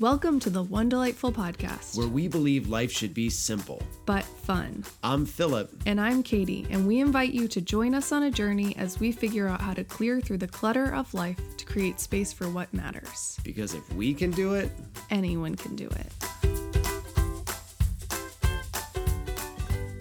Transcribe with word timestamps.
Welcome 0.00 0.40
to 0.40 0.50
the 0.50 0.62
One 0.62 0.88
Delightful 0.88 1.30
Podcast, 1.32 1.96
where 1.96 2.08
we 2.08 2.26
believe 2.26 2.68
life 2.68 2.90
should 2.90 3.14
be 3.14 3.30
simple. 3.30 3.80
but 4.06 4.24
fun. 4.24 4.82
I'm 5.04 5.24
Philip. 5.24 5.70
And 5.86 6.00
I'm 6.00 6.22
Katie, 6.24 6.66
and 6.70 6.86
we 6.86 6.98
invite 7.00 7.32
you 7.32 7.46
to 7.48 7.60
join 7.60 7.94
us 7.94 8.10
on 8.10 8.24
a 8.24 8.30
journey 8.30 8.76
as 8.76 8.98
we 8.98 9.12
figure 9.12 9.46
out 9.46 9.60
how 9.60 9.72
to 9.72 9.84
clear 9.84 10.20
through 10.20 10.38
the 10.38 10.48
clutter 10.48 10.92
of 10.92 11.12
life 11.14 11.38
to 11.58 11.64
create 11.64 12.00
space 12.00 12.32
for 12.32 12.48
what 12.48 12.72
matters. 12.74 13.38
Because 13.44 13.72
if 13.74 13.90
we 13.94 14.12
can 14.14 14.32
do 14.32 14.54
it, 14.54 14.70
Anyone 15.10 15.54
can 15.54 15.76
do 15.76 15.86
it. 15.86 16.12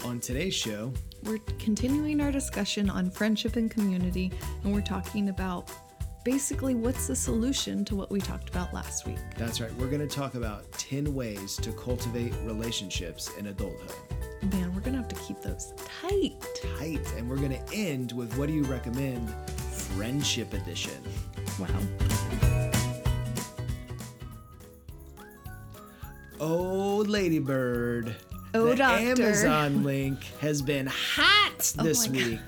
on 0.06 0.20
today's 0.20 0.54
show, 0.56 0.92
We're 1.24 1.38
continuing 1.60 2.20
our 2.20 2.32
discussion 2.32 2.90
on 2.90 3.10
friendship 3.12 3.56
and 3.58 3.70
community, 3.70 4.32
and 4.64 4.74
we're 4.74 4.82
talking 4.82 5.30
about 5.30 5.72
basically 6.24 6.74
what's 6.76 7.08
the 7.08 7.16
solution 7.16 7.84
to 7.86 7.96
what 7.96 8.10
we 8.10 8.20
talked 8.22 8.50
about 8.50 8.74
last 8.74 9.06
week. 9.06 9.18
that's 9.38 9.60
right, 9.60 9.74
we're 9.76 9.88
going 9.88 10.06
to 10.08 10.14
talk 10.16 10.36
about 10.36 10.72
10 10.74 11.14
ways 11.14 11.58
to 11.58 11.72
cultivate 11.74 12.34
relationships 12.44 13.30
in 13.38 13.48
adulthood. 13.48 13.96
Man, 14.54 14.74
we're 14.76 14.82
gonna 14.82 14.98
have 14.98 15.08
to 15.08 15.16
keep 15.16 15.42
those 15.42 15.74
tight. 16.02 16.34
Tight. 16.78 17.00
And 17.18 17.30
we're 17.30 17.38
going 17.38 17.52
to 17.52 17.74
end 17.74 18.12
with 18.12 18.36
what 18.38 18.48
do 18.48 18.54
you 18.54 18.64
recommend? 18.64 19.30
Friendship 19.72 20.54
edition. 20.54 21.02
Wow. 21.60 21.68
Oh, 26.40 27.06
Ladybird. 27.08 28.16
Oh, 28.54 28.66
the 28.66 28.76
doctor. 28.76 29.24
Amazon 29.24 29.84
link 29.84 30.24
has 30.42 30.62
been 30.62 30.88
hot 30.88 31.74
oh 31.80 31.84
this 31.84 32.10
my 32.10 32.18
God. 32.20 32.28
week. 32.28 32.40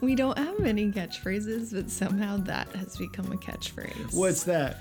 We 0.00 0.14
don't 0.14 0.38
have 0.38 0.60
any 0.64 0.90
catchphrases, 0.90 1.72
but 1.72 1.90
somehow 1.90 2.36
that 2.38 2.68
has 2.76 2.96
become 2.96 3.30
a 3.32 3.36
catchphrase. 3.36 4.14
What's 4.14 4.44
that? 4.44 4.78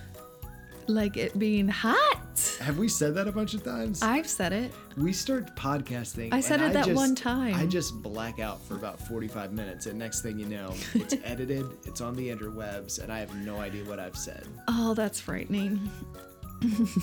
Like 0.87 1.15
it 1.15 1.37
being 1.37 1.67
hot. 1.67 2.57
Have 2.59 2.77
we 2.79 2.87
said 2.89 3.13
that 3.15 3.27
a 3.27 3.31
bunch 3.31 3.53
of 3.53 3.63
times? 3.63 4.01
I've 4.01 4.27
said 4.27 4.51
it. 4.51 4.71
we 4.97 5.13
start 5.13 5.55
podcasting. 5.55 6.33
I 6.33 6.39
said 6.41 6.59
it 6.61 6.73
that 6.73 6.85
just- 6.85 6.95
one 6.95 7.13
time. 7.15 7.53
I 7.55 7.65
just 7.67 8.01
black 8.01 8.39
out 8.39 8.61
for 8.65 8.75
about 8.75 8.99
45 9.07 9.53
minutes, 9.53 9.85
and 9.85 9.97
next 9.99 10.21
thing 10.21 10.39
you 10.39 10.47
know, 10.47 10.73
it's 10.95 11.15
edited, 11.23 11.65
it's 11.85 12.01
on 12.01 12.15
the 12.15 12.29
interwebs, 12.29 13.01
and 13.01 13.11
I 13.13 13.19
have 13.19 13.33
no 13.35 13.57
idea 13.59 13.83
what 13.85 13.99
I've 13.99 14.17
said. 14.17 14.47
Oh, 14.67 14.93
that's 14.95 15.19
frightening. 15.19 15.79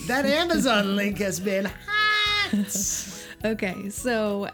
That 0.06 0.24
Amazon 0.26 0.94
link 0.96 1.18
has 1.18 1.40
been 1.40 1.64
hot. 1.86 3.24
Okay, 3.44 3.88
so 3.90 4.48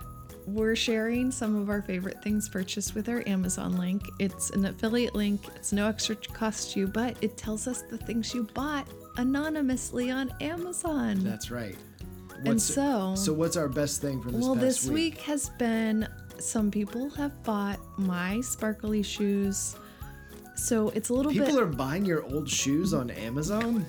we're 0.46 0.76
sharing 0.76 1.30
some 1.30 1.56
of 1.56 1.70
our 1.70 1.82
favorite 1.82 2.22
things 2.22 2.48
purchased 2.48 2.94
with 2.94 3.08
our 3.08 3.22
Amazon 3.26 3.76
link. 3.78 4.02
It's 4.18 4.50
an 4.50 4.64
affiliate 4.66 5.14
link, 5.14 5.40
it's 5.56 5.72
no 5.72 5.88
extra 5.88 6.16
cost 6.16 6.72
to 6.72 6.80
you, 6.80 6.86
but 6.86 7.16
it 7.22 7.36
tells 7.36 7.66
us 7.66 7.82
the 7.82 7.96
things 7.98 8.34
you 8.34 8.44
bought 8.54 8.86
anonymously 9.16 10.10
on 10.10 10.32
Amazon. 10.40 11.22
That's 11.24 11.50
right. 11.50 11.76
and 12.44 12.60
so, 12.60 13.14
so 13.16 13.32
what's 13.32 13.56
our 13.56 13.68
best 13.68 14.00
thing 14.02 14.20
from 14.20 14.32
this 14.32 14.40
week? 14.40 14.46
well, 14.46 14.54
this 14.54 14.86
week 14.88 15.18
has 15.22 15.48
been 15.50 16.06
some 16.38 16.70
people 16.70 17.08
have 17.10 17.42
bought 17.44 17.78
my 17.96 18.40
sparkly 18.40 19.02
shoes. 19.02 19.76
So 20.56 20.90
it's 20.90 21.08
a 21.08 21.14
little 21.14 21.32
People 21.32 21.46
bit 21.46 21.52
People 21.54 21.68
are 21.68 21.72
buying 21.72 22.04
your 22.04 22.22
old 22.24 22.48
shoes 22.48 22.92
on 22.94 23.10
Amazon. 23.10 23.84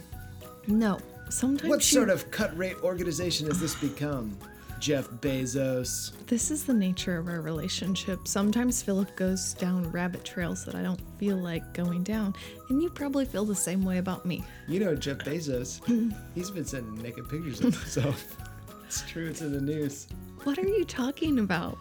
no. 0.68 1.00
Sometimes 1.28 1.70
What 1.70 1.80
you- 1.80 1.98
sort 1.98 2.10
of 2.12 2.30
cut 2.30 2.56
rate 2.56 2.78
organization 2.84 3.48
has 3.48 3.60
this 3.60 3.74
become? 3.76 4.38
Jeff 4.80 5.10
Bezos. 5.10 6.12
This 6.28 6.52
is 6.52 6.66
the 6.66 6.74
nature 6.74 7.18
of 7.18 7.28
our 7.28 7.42
relationship. 7.42 8.28
Sometimes 8.28 8.82
Philip 8.82 9.16
goes 9.16 9.54
down 9.54 9.90
rabbit 9.92 10.24
trails 10.24 10.66
that 10.66 10.76
I 10.76 10.82
don't 10.82 11.02
feel 11.18 11.38
like 11.38 11.74
going 11.74 12.04
down, 12.04 12.36
and 12.70 12.82
you 12.82 12.90
probably 12.90 13.26
feel 13.26 13.46
the 13.46 13.56
same 13.56 13.84
way 13.84 13.98
about 13.98 14.26
me. 14.26 14.44
You 14.68 14.80
know 14.80 14.96
Jeff 14.96 15.20
Bezos. 15.20 15.82
He's 16.36 16.52
been 16.52 16.66
sending 16.66 17.02
naked 17.02 17.30
pictures 17.30 17.62
of 17.62 17.74
himself. 17.76 18.38
It's 18.88 19.02
true. 19.10 19.28
It's 19.28 19.42
in 19.42 19.52
the 19.52 19.60
news. 19.60 20.08
What 20.44 20.60
are 20.60 20.68
you 20.68 20.86
talking 20.86 21.40
about? 21.40 21.78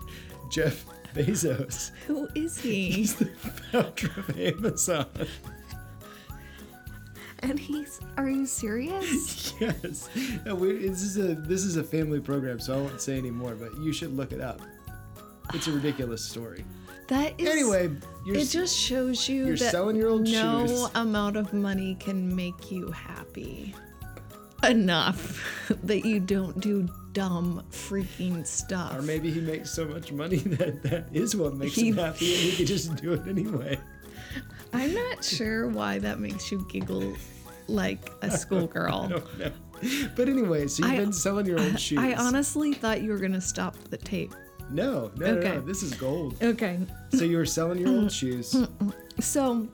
Jeff 0.50 0.86
Bezos. 1.14 1.90
Who 2.06 2.26
is 2.34 2.58
he? 2.58 2.90
He's 2.90 3.14
the 3.14 3.26
founder 3.26 4.10
of 4.16 4.38
Amazon. 4.38 5.06
And 7.44 7.58
he's 7.58 8.00
are 8.16 8.28
you 8.28 8.46
serious? 8.46 9.54
yes. 9.60 10.08
We, 10.46 10.88
this 10.88 11.02
is 11.02 11.16
a 11.18 11.34
this 11.34 11.64
is 11.64 11.76
a 11.76 11.84
family 11.84 12.20
program, 12.20 12.58
so 12.60 12.74
I 12.74 12.76
won't 12.80 13.00
say 13.00 13.16
any 13.18 13.30
more. 13.30 13.54
But 13.54 13.76
you 13.78 13.92
should 13.92 14.16
look 14.16 14.32
it 14.32 14.40
up. 14.40 14.60
It's 15.52 15.66
a 15.68 15.72
ridiculous 15.80 16.24
story. 16.24 16.64
That 17.08 17.38
is 17.38 17.48
Anyway, 17.48 17.90
you're 18.24 18.36
it 18.36 18.48
just 18.48 18.74
shows 18.76 19.28
you 19.28 19.46
you're 19.46 19.56
that 19.56 19.70
selling 19.70 19.96
your 19.96 20.08
old 20.08 20.22
no 20.28 20.66
shoes. 20.66 20.88
amount 20.94 21.36
of 21.36 21.52
money 21.52 21.96
can 22.00 22.34
make 22.34 22.70
you 22.72 22.90
happy 22.90 23.74
enough 24.62 25.44
that 25.84 26.06
you 26.06 26.18
don't 26.20 26.58
do 26.60 26.88
dumb 27.12 27.62
freaking 27.70 28.46
stuff. 28.46 28.96
or 28.96 29.02
maybe 29.02 29.30
he 29.30 29.40
makes 29.40 29.70
so 29.70 29.84
much 29.84 30.10
money 30.12 30.36
that 30.56 30.82
that 30.82 31.04
is 31.12 31.36
what 31.36 31.54
makes 31.54 31.74
He- 31.74 31.88
him 31.90 31.96
happy, 31.98 32.32
and 32.32 32.42
he 32.42 32.56
could 32.56 32.66
just 32.66 32.96
do 32.96 33.12
it 33.12 33.26
anyway. 33.28 33.78
I'm 34.72 34.92
not 34.94 35.22
sure 35.22 35.68
why 35.68 35.98
that 36.00 36.18
makes 36.18 36.50
you 36.50 36.66
giggle 36.70 37.14
like 37.68 38.10
a 38.22 38.30
schoolgirl. 38.30 38.94
I 39.04 39.08
don't 39.08 39.38
know. 39.38 39.52
But 40.16 40.28
anyway, 40.28 40.66
so 40.66 40.84
you've 40.84 40.94
I- 40.94 40.98
been 40.98 41.12
selling 41.12 41.46
your 41.46 41.60
old 41.60 41.78
shoes. 41.78 41.98
I 41.98 42.14
honestly 42.14 42.72
thought 42.74 43.02
you 43.02 43.10
were 43.10 43.18
gonna 43.18 43.40
stop 43.40 43.76
the 43.90 43.96
tape. 43.98 44.34
no, 44.70 45.10
no, 45.16 45.26
no, 45.34 45.38
Okay. 45.38 45.54
no. 45.56 45.60
This 45.60 45.82
is 45.82 45.92
gold. 45.94 46.36
Okay, 46.42 46.78
So 47.14 47.24
you 47.24 47.36
were 47.36 47.44
selling 47.46 47.78
your 47.80 47.90
old 47.90 48.12
shoes. 48.12 48.56
so 49.20 49.68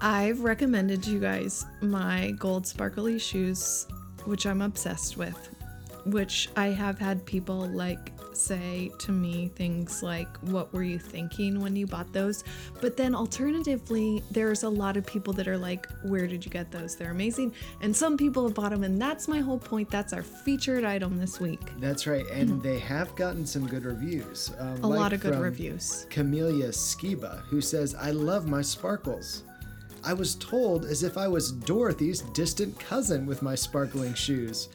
I've 0.00 0.40
recommended 0.40 1.02
to 1.04 1.10
you 1.10 1.18
guys 1.20 1.64
my 1.80 2.32
gold 2.38 2.66
sparkly 2.66 3.18
shoes, 3.18 3.86
which 4.24 4.46
I'm 4.46 4.62
obsessed 4.62 5.16
with. 5.16 5.48
Which 6.04 6.48
I 6.56 6.66
have 6.68 6.98
had 6.98 7.24
people 7.26 7.68
like 7.68 8.12
say 8.36 8.90
to 8.98 9.12
me 9.12 9.48
things 9.54 10.02
like, 10.02 10.36
What 10.38 10.72
were 10.72 10.82
you 10.82 10.98
thinking 10.98 11.60
when 11.60 11.76
you 11.76 11.86
bought 11.86 12.12
those? 12.12 12.44
But 12.80 12.96
then 12.96 13.14
alternatively, 13.14 14.22
there's 14.30 14.62
a 14.62 14.68
lot 14.68 14.96
of 14.96 15.06
people 15.06 15.32
that 15.34 15.48
are 15.48 15.58
like, 15.58 15.86
Where 16.02 16.26
did 16.26 16.44
you 16.44 16.50
get 16.50 16.70
those? 16.70 16.96
They're 16.96 17.10
amazing. 17.10 17.54
And 17.80 17.94
some 17.94 18.16
people 18.16 18.44
have 18.44 18.54
bought 18.54 18.70
them, 18.70 18.84
and 18.84 19.00
that's 19.00 19.28
my 19.28 19.40
whole 19.40 19.58
point. 19.58 19.90
That's 19.90 20.12
our 20.12 20.22
featured 20.22 20.84
item 20.84 21.18
this 21.18 21.40
week. 21.40 21.60
That's 21.78 22.06
right, 22.06 22.26
and 22.30 22.62
they 22.62 22.78
have 22.78 23.14
gotten 23.16 23.46
some 23.46 23.66
good 23.66 23.84
reviews. 23.84 24.50
Um, 24.58 24.82
A 24.82 24.88
like 24.88 24.98
lot 25.00 25.12
of 25.12 25.20
good 25.20 25.38
reviews. 25.38 26.06
Camelia 26.10 26.68
Skiba, 26.68 27.40
who 27.42 27.60
says, 27.60 27.94
I 27.94 28.10
love 28.10 28.46
my 28.46 28.62
sparkles. 28.62 29.44
I 30.04 30.12
was 30.12 30.34
told 30.36 30.84
as 30.84 31.04
if 31.04 31.16
I 31.16 31.28
was 31.28 31.52
Dorothy's 31.52 32.22
distant 32.32 32.78
cousin 32.78 33.24
with 33.24 33.40
my 33.40 33.54
sparkling 33.54 34.14
shoes. 34.14 34.68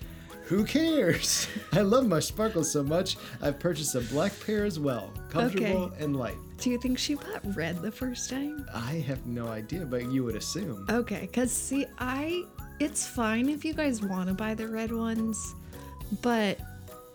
Who 0.47 0.63
cares? 0.63 1.47
I 1.73 1.81
love 1.81 2.07
my 2.07 2.21
sparkles 2.21 2.71
so 2.71 2.81
much, 2.81 3.17
I've 3.41 3.59
purchased 3.59 3.95
a 3.95 4.01
black 4.01 4.31
pair 4.45 4.63
as 4.63 4.79
well. 4.79 5.11
Comfortable 5.29 5.91
and 5.99 6.15
light. 6.15 6.37
Do 6.59 6.69
you 6.69 6.79
think 6.79 6.97
she 6.97 7.15
bought 7.15 7.41
red 7.55 7.81
the 7.81 7.91
first 7.91 8.29
time? 8.29 8.65
I 8.73 8.93
have 9.07 9.25
no 9.25 9.47
idea, 9.47 9.85
but 9.85 10.09
you 10.09 10.23
would 10.23 10.35
assume. 10.35 10.85
Okay, 10.89 11.21
because 11.21 11.51
see, 11.51 11.85
I. 11.99 12.45
It's 12.79 13.07
fine 13.07 13.49
if 13.49 13.65
you 13.65 13.73
guys 13.73 14.01
want 14.01 14.29
to 14.29 14.35
buy 14.35 14.53
the 14.53 14.67
red 14.67 14.91
ones, 14.91 15.55
but 16.21 16.59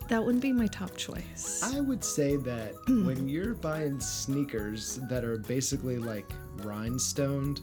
that 0.09 0.23
wouldn't 0.23 0.43
be 0.43 0.53
my 0.53 0.67
top 0.67 0.95
choice. 0.97 1.63
I 1.63 1.81
would 1.81 2.05
say 2.05 2.37
that 2.37 2.75
when 2.89 3.29
you're 3.29 3.55
buying 3.55 3.99
sneakers 3.99 4.97
that 5.09 5.25
are 5.25 5.39
basically 5.39 5.99
like 5.99 6.31
rhinestoned, 6.59 7.63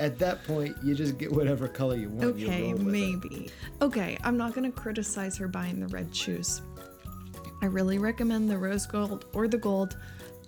at 0.00 0.18
that 0.18 0.44
point 0.44 0.76
you 0.82 0.94
just 0.94 1.18
get 1.18 1.32
whatever 1.32 1.68
color 1.68 1.96
you 1.96 2.08
want. 2.08 2.38
you 2.38 2.46
okay, 2.46 2.62
roll 2.62 2.72
with 2.72 2.80
it. 2.82 2.86
maybe. 2.86 3.50
Okay, 3.82 4.18
I'm 4.24 4.36
not 4.36 4.54
going 4.54 4.70
to 4.70 4.76
criticize 4.76 5.36
her 5.38 5.48
buying 5.48 5.80
the 5.80 5.88
red 5.88 6.14
shoes. 6.14 6.62
I 7.62 7.66
really 7.66 7.98
recommend 7.98 8.50
the 8.50 8.58
rose 8.58 8.86
gold 8.86 9.26
or 9.32 9.48
the 9.48 9.58
gold, 9.58 9.96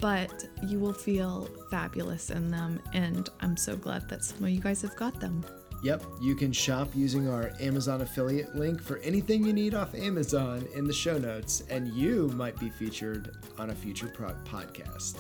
but 0.00 0.47
you 0.66 0.78
will 0.78 0.92
feel 0.92 1.48
fabulous 1.70 2.31
in 2.31 2.50
them, 2.50 2.81
and 2.93 3.28
I'm 3.40 3.56
so 3.56 3.76
glad 3.76 4.08
that 4.11 4.25
some 4.25 4.44
of 4.44 4.50
you 4.50 4.61
guys 4.61 4.82
have 4.82 4.94
got 4.96 5.19
them. 5.19 5.44
Yep, 5.82 6.02
you 6.20 6.34
can 6.34 6.52
shop 6.52 6.88
using 6.94 7.28
our 7.28 7.52
Amazon 7.61 8.00
affiliate 8.02 8.55
link 8.56 8.82
for 8.82 8.99
anything 8.99 9.44
you 9.44 9.52
need 9.52 9.75
off 9.75 9.94
Amazon 9.94 10.67
in 10.75 10.87
the 10.87 10.93
show 10.93 11.19
notes, 11.19 11.62
and 11.70 11.88
you 11.88 12.28
might 12.34 12.58
be 12.58 12.69
featured 12.69 13.37
on 13.58 13.70
a 13.70 13.75
future 13.75 14.11
pro- 14.12 14.34
podcast. 14.44 15.19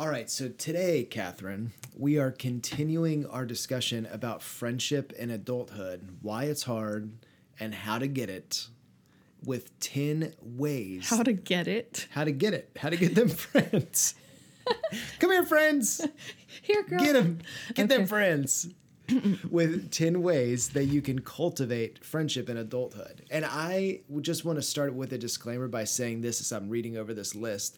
All 0.00 0.08
right, 0.08 0.30
so 0.30 0.48
today, 0.48 1.04
Catherine, 1.04 1.72
we 1.94 2.16
are 2.16 2.30
continuing 2.30 3.26
our 3.26 3.44
discussion 3.44 4.08
about 4.10 4.40
friendship 4.42 5.12
in 5.12 5.28
adulthood, 5.28 6.16
why 6.22 6.44
it's 6.44 6.62
hard, 6.62 7.12
and 7.60 7.74
how 7.74 7.98
to 7.98 8.06
get 8.06 8.30
it 8.30 8.68
with 9.44 9.78
10 9.80 10.32
ways 10.40 11.10
How 11.10 11.22
to 11.22 11.34
get 11.34 11.68
it? 11.68 12.08
how 12.12 12.24
to 12.24 12.32
get 12.32 12.54
it, 12.54 12.70
how 12.78 12.88
to 12.88 12.96
get 12.96 13.14
them 13.14 13.28
friends. 13.28 14.14
Come 15.18 15.32
here, 15.32 15.44
friends. 15.44 16.00
Here, 16.62 16.82
girl. 16.82 17.00
Get 17.00 17.12
them. 17.12 17.40
Get 17.74 17.90
them 17.90 18.06
friends. 18.06 18.70
With 19.50 19.90
10 19.90 20.22
ways 20.22 20.70
that 20.70 20.86
you 20.86 21.02
can 21.02 21.18
cultivate 21.18 22.02
friendship 22.02 22.48
in 22.48 22.56
adulthood. 22.56 23.26
And 23.30 23.44
I 23.44 24.00
just 24.22 24.46
want 24.46 24.56
to 24.56 24.62
start 24.62 24.94
with 24.94 25.12
a 25.12 25.18
disclaimer 25.18 25.68
by 25.68 25.84
saying 25.84 26.22
this 26.22 26.40
as 26.40 26.52
I'm 26.52 26.70
reading 26.70 26.96
over 26.96 27.12
this 27.12 27.34
list. 27.34 27.76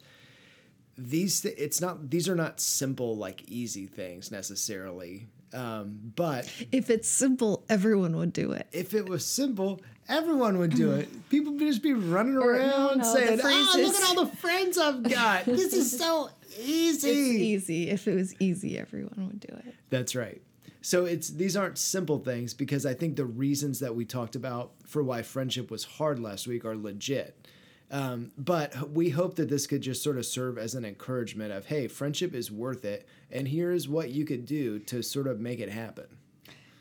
These 0.97 1.41
th- 1.41 1.55
it's 1.59 1.81
not 1.81 2.11
these 2.11 2.29
are 2.29 2.35
not 2.37 2.61
simple 2.61 3.17
like 3.17 3.43
easy 3.49 3.87
things 3.87 4.31
necessarily. 4.31 5.29
Um, 5.55 6.13
but 6.17 6.51
If 6.73 6.89
it's 6.89 7.09
simple, 7.09 7.65
everyone 7.69 8.17
would 8.17 8.33
do 8.33 8.53
it. 8.53 8.67
if 8.73 8.95
it 8.95 9.07
was 9.07 9.23
simple, 9.25 9.83
everyone 10.09 10.57
would 10.59 10.75
do 10.75 10.93
it. 10.93 11.29
People 11.29 11.53
would 11.53 11.61
just 11.61 11.83
be 11.83 11.93
running 11.93 12.37
around 12.37 12.99
no, 12.99 13.15
saying, 13.15 13.39
"Oh, 13.43 13.75
look 13.77 13.95
at 13.95 14.05
all 14.17 14.25
the 14.25 14.37
friends 14.37 14.79
I've 14.79 15.03
got. 15.03 15.45
This 15.47 15.75
is 15.75 15.99
so 15.99 16.31
easy." 16.59 17.09
It's 17.11 17.69
easy. 17.69 17.91
If 17.91 18.09
it 18.09 18.15
was 18.15 18.35
easy, 18.41 18.79
everyone 18.79 19.27
would 19.27 19.41
do 19.41 19.55
it. 19.67 19.75
That's 19.91 20.15
right. 20.15 20.41
So 20.81 21.05
it's 21.05 21.29
these 21.29 21.55
aren't 21.57 21.77
simple 21.79 22.19
things 22.19 22.55
because 22.55 22.87
I 22.87 22.95
think 22.95 23.17
the 23.17 23.27
reasons 23.27 23.79
that 23.81 23.95
we 23.95 24.05
talked 24.07 24.35
about 24.37 24.73
for 24.87 25.03
why 25.03 25.23
friendship 25.23 25.71
was 25.71 25.85
hard 25.85 26.19
last 26.19 26.47
week 26.49 26.65
are 26.65 26.75
legit. 26.77 27.47
Um, 27.93 28.33
but 28.39 28.91
we 28.91 29.11
hope 29.11 29.37
that 29.37 29.51
this 29.51 29.67
could 29.67 29.83
just 29.83 30.03
sort 30.03 30.17
of 30.17 30.25
serve 30.25 30.57
as 30.57 30.75
an 30.75 30.85
encouragement 30.85 31.53
of, 31.53 31.67
hey, 31.67 31.89
friendship 31.89 32.35
is 32.35 32.51
worth 32.51 32.87
it, 32.87 33.07
and 33.31 33.47
here's 33.47 33.87
what 33.87 34.09
you 34.09 34.25
could 34.25 34.47
do 34.47 34.79
to 34.81 35.03
sort 35.03 35.27
of 35.27 35.39
make 35.39 35.61
it 35.61 35.69
happen. 35.69 36.07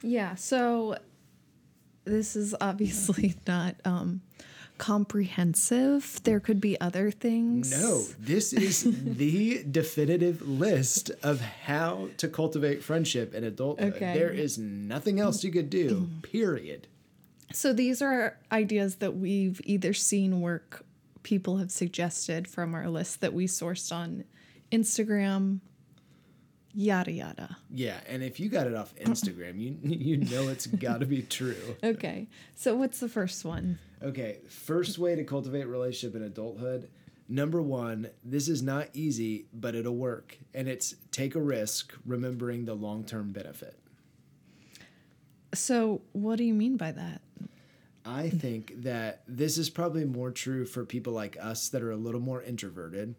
Yeah. 0.01 0.35
So 0.35 0.97
this 2.05 2.37
is 2.37 2.55
obviously 2.61 3.35
not 3.47 3.75
um, 3.83 4.21
comprehensive. 4.77 6.21
There 6.23 6.39
could 6.39 6.61
be 6.61 6.79
other 6.79 7.11
things. 7.11 7.71
No, 7.71 8.03
this 8.17 8.53
is 8.53 8.83
the 9.03 9.65
definitive 9.69 10.47
list 10.47 11.11
of 11.23 11.41
how 11.41 12.07
to 12.17 12.29
cultivate 12.29 12.85
friendship 12.85 13.33
in 13.33 13.43
adulthood. 13.43 13.95
Okay. 13.95 14.13
There 14.13 14.31
is 14.31 14.57
nothing 14.57 15.19
else 15.19 15.43
you 15.43 15.51
could 15.51 15.69
do, 15.69 16.07
period. 16.21 16.87
So 17.51 17.73
these 17.73 18.01
are 18.01 18.37
ideas 18.49 18.95
that 18.95 19.17
we've 19.17 19.59
either 19.65 19.93
seen 19.93 20.39
work 20.39 20.85
people 21.23 21.57
have 21.57 21.71
suggested 21.71 22.47
from 22.47 22.73
our 22.73 22.89
list 22.89 23.21
that 23.21 23.33
we 23.33 23.47
sourced 23.47 23.91
on 23.93 24.23
Instagram, 24.71 25.59
yada 26.73 27.11
yada. 27.11 27.57
Yeah, 27.69 27.99
and 28.07 28.23
if 28.23 28.39
you 28.39 28.49
got 28.49 28.67
it 28.67 28.75
off 28.75 28.95
Instagram, 28.95 29.59
you 29.59 29.77
you 29.83 30.17
know 30.17 30.49
it's 30.49 30.67
got 30.67 30.99
to 31.01 31.05
be 31.05 31.21
true. 31.21 31.55
Okay. 31.83 32.27
So 32.55 32.75
what's 32.75 32.99
the 32.99 33.09
first 33.09 33.43
one? 33.43 33.79
Okay, 34.03 34.39
first 34.49 34.97
way 34.97 35.15
to 35.15 35.23
cultivate 35.23 35.65
relationship 35.65 36.15
in 36.15 36.23
adulthood. 36.23 36.89
Number 37.27 37.61
one, 37.61 38.09
this 38.23 38.49
is 38.49 38.61
not 38.61 38.89
easy, 38.93 39.45
but 39.53 39.73
it'll 39.75 39.95
work, 39.95 40.37
and 40.53 40.67
it's 40.67 40.95
take 41.11 41.35
a 41.35 41.41
risk, 41.41 41.93
remembering 42.05 42.65
the 42.65 42.73
long 42.73 43.03
term 43.03 43.31
benefit. 43.31 43.77
So 45.53 46.01
what 46.13 46.37
do 46.37 46.43
you 46.43 46.53
mean 46.53 46.77
by 46.77 46.91
that? 46.91 47.21
I 48.05 48.29
think 48.29 48.81
that 48.83 49.21
this 49.27 49.57
is 49.57 49.69
probably 49.69 50.05
more 50.05 50.31
true 50.31 50.65
for 50.65 50.85
people 50.85 51.13
like 51.13 51.37
us 51.39 51.69
that 51.69 51.83
are 51.83 51.91
a 51.91 51.95
little 51.97 52.19
more 52.21 52.41
introverted, 52.41 53.15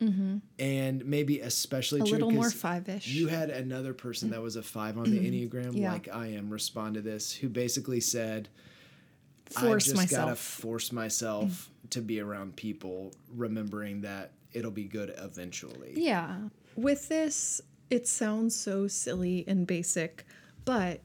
and 0.59 1.05
maybe 1.07 1.41
especially 1.41 2.01
Mm-hmm. 2.01 2.07
A 2.07 2.09
true 2.11 2.19
little 2.27 2.31
more 2.33 2.51
five-ish. 2.51 3.07
You 3.09 3.29
had 3.29 3.51
another 3.51 3.95
person 3.95 4.31
that 4.31 4.43
was 4.43 4.57
a 4.57 4.63
five 4.63 4.99
on 4.99 5.05
the 5.05 5.19
enneagram, 5.21 5.77
Yeah. 5.77 5.93
like 5.93 6.09
I 6.13 6.29
am, 6.29 6.51
respond 6.51 6.95
to 6.95 7.01
this, 7.01 7.33
who 7.33 7.49
basically 7.49 8.01
said, 8.01 8.49
Force 9.47 9.89
I 9.93 9.93
just 9.97 10.11
gotta 10.11 10.23
myself. 10.27 10.39
force 10.39 10.93
myself 10.93 11.71
to 11.91 12.01
be 12.01 12.21
around 12.21 12.57
people, 12.57 13.13
remembering 13.35 14.01
that 14.03 14.33
it'll 14.53 14.71
be 14.71 14.85
good 14.85 15.13
eventually. 15.19 15.93
Yeah. 15.97 16.37
With 16.75 17.09
this, 17.09 17.61
it 17.91 18.09
sounds 18.09 18.57
so 18.57 18.89
silly 18.89 19.45
and 19.47 19.67
basic, 19.67 20.25
but 20.65 21.01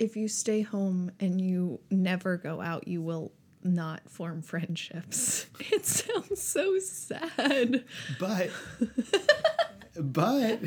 if 0.00 0.16
you 0.16 0.26
stay 0.26 0.62
home 0.62 1.12
and 1.20 1.40
you 1.40 1.78
never 1.90 2.36
go 2.38 2.60
out, 2.60 2.88
you 2.88 3.02
will 3.02 3.32
not 3.62 4.10
form 4.10 4.42
friendships. 4.52 5.46
It 5.70 5.84
sounds 5.86 6.42
so 6.42 6.78
sad. 6.80 7.84
But, 8.18 8.50
but 10.00 10.60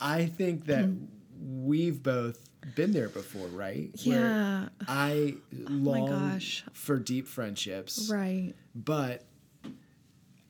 I 0.00 0.26
think 0.26 0.66
that 0.66 0.86
mm. 0.86 1.06
we've 1.40 2.02
both 2.02 2.38
been 2.74 2.92
there 2.92 3.08
before, 3.08 3.46
right? 3.48 3.90
Where 4.04 4.20
Yeah. 4.20 4.68
I 4.88 5.36
oh 5.54 5.70
long 5.70 6.08
gosh. 6.32 6.64
for 6.72 6.98
deep 6.98 7.26
friendships, 7.28 8.08
Right. 8.10 8.54
but 8.74 9.24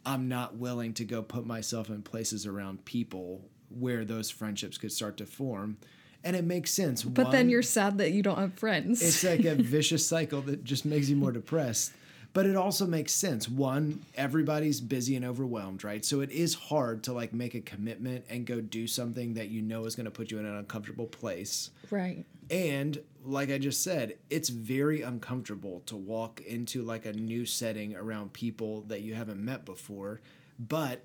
I'm 0.07 0.29
not 0.29 0.57
willing 0.57 0.95
to 0.95 1.05
go 1.05 1.23
put 1.23 1.47
myself 1.47 1.91
in 1.91 2.03
places 2.03 2.47
around 2.47 2.87
people 2.87 3.45
where 3.69 4.05
those 4.05 4.31
friendships 4.31 4.79
could 4.79 4.93
start 4.93 5.19
to 5.19 5.27
form. 5.27 5.77
And 6.22 6.37
it 6.37 6.44
makes 6.44 6.70
sense. 6.70 7.02
But 7.02 7.31
then 7.31 7.49
you're 7.49 7.62
sad 7.62 7.99
that 7.99 8.12
you 8.12 8.22
don't 8.22 8.38
have 8.38 8.55
friends. 8.55 9.02
it's 9.02 9.25
like 9.25 9.44
a 9.44 9.55
vicious 9.62 10.06
cycle 10.06 10.43
that 10.43 10.64
just 10.64 10.84
makes 10.84 11.08
you 11.08 11.17
more 11.17 11.32
depressed. 11.32 11.93
But 12.32 12.46
it 12.46 12.55
also 12.55 12.87
makes 12.87 13.12
sense. 13.12 13.49
One, 13.49 14.05
everybody's 14.14 14.81
busy 14.81 15.17
and 15.17 15.25
overwhelmed, 15.25 15.82
right? 15.82 16.05
So 16.05 16.20
it 16.20 16.31
is 16.31 16.55
hard 16.55 17.02
to 17.05 17.12
like 17.12 17.32
make 17.32 17.55
a 17.55 17.61
commitment 17.61 18.25
and 18.31 18.46
go 18.46 18.61
do 18.61 18.87
something 18.87 19.34
that 19.34 19.49
you 19.49 19.62
know 19.62 19.84
is 19.84 19.96
going 19.96 20.05
to 20.05 20.12
put 20.12 20.31
you 20.31 20.38
in 20.38 20.44
an 20.44 20.55
uncomfortable 20.55 21.06
place. 21.06 21.70
right. 21.90 22.25
And 22.49 23.00
like 23.25 23.50
I 23.50 23.58
just 23.58 23.82
said, 23.82 24.19
it's 24.28 24.49
very 24.49 25.02
uncomfortable 25.02 25.82
to 25.87 25.96
walk 25.96 26.40
into 26.40 26.82
like 26.82 27.06
a 27.06 27.12
new 27.12 27.46
setting 27.46 27.94
around 27.96 28.32
people 28.32 28.82
that 28.82 29.02
you 29.02 29.14
haven't 29.14 29.44
met 29.44 29.64
before. 29.64 30.20
But 30.58 31.05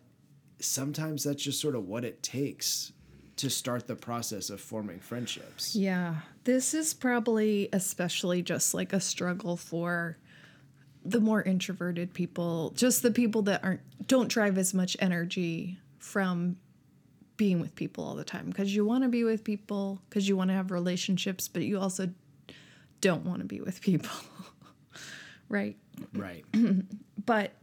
sometimes 0.59 1.23
that's 1.23 1.43
just 1.43 1.59
sort 1.59 1.75
of 1.75 1.87
what 1.87 2.05
it 2.05 2.23
takes 2.23 2.91
to 3.37 3.49
start 3.49 3.87
the 3.87 3.95
process 3.95 4.49
of 4.49 4.61
forming 4.61 4.99
friendships. 4.99 5.75
Yeah. 5.75 6.15
This 6.45 6.73
is 6.73 6.93
probably 6.93 7.69
especially 7.73 8.41
just 8.41 8.73
like 8.73 8.93
a 8.93 8.99
struggle 8.99 9.57
for 9.57 10.17
the 11.03 11.19
more 11.19 11.41
introverted 11.43 12.13
people, 12.13 12.71
just 12.75 13.03
the 13.03 13.11
people 13.11 13.43
that 13.43 13.63
aren't 13.63 13.81
don't 14.07 14.27
drive 14.27 14.57
as 14.57 14.73
much 14.73 14.95
energy 14.99 15.77
from 15.99 16.57
being 17.37 17.59
with 17.59 17.75
people 17.75 18.03
all 18.03 18.15
the 18.15 18.23
time 18.23 18.45
because 18.45 18.73
you 18.73 18.85
want 18.85 19.03
to 19.03 19.09
be 19.09 19.23
with 19.23 19.43
people 19.43 20.01
because 20.09 20.27
you 20.27 20.37
want 20.37 20.49
to 20.49 20.53
have 20.53 20.71
relationships, 20.71 21.47
but 21.47 21.63
you 21.63 21.79
also 21.79 22.09
don't 23.01 23.25
want 23.25 23.39
to 23.39 23.45
be 23.45 23.59
with 23.61 23.81
people. 23.81 24.15
right? 25.49 25.75
Right. 26.13 26.45
But 27.25 27.53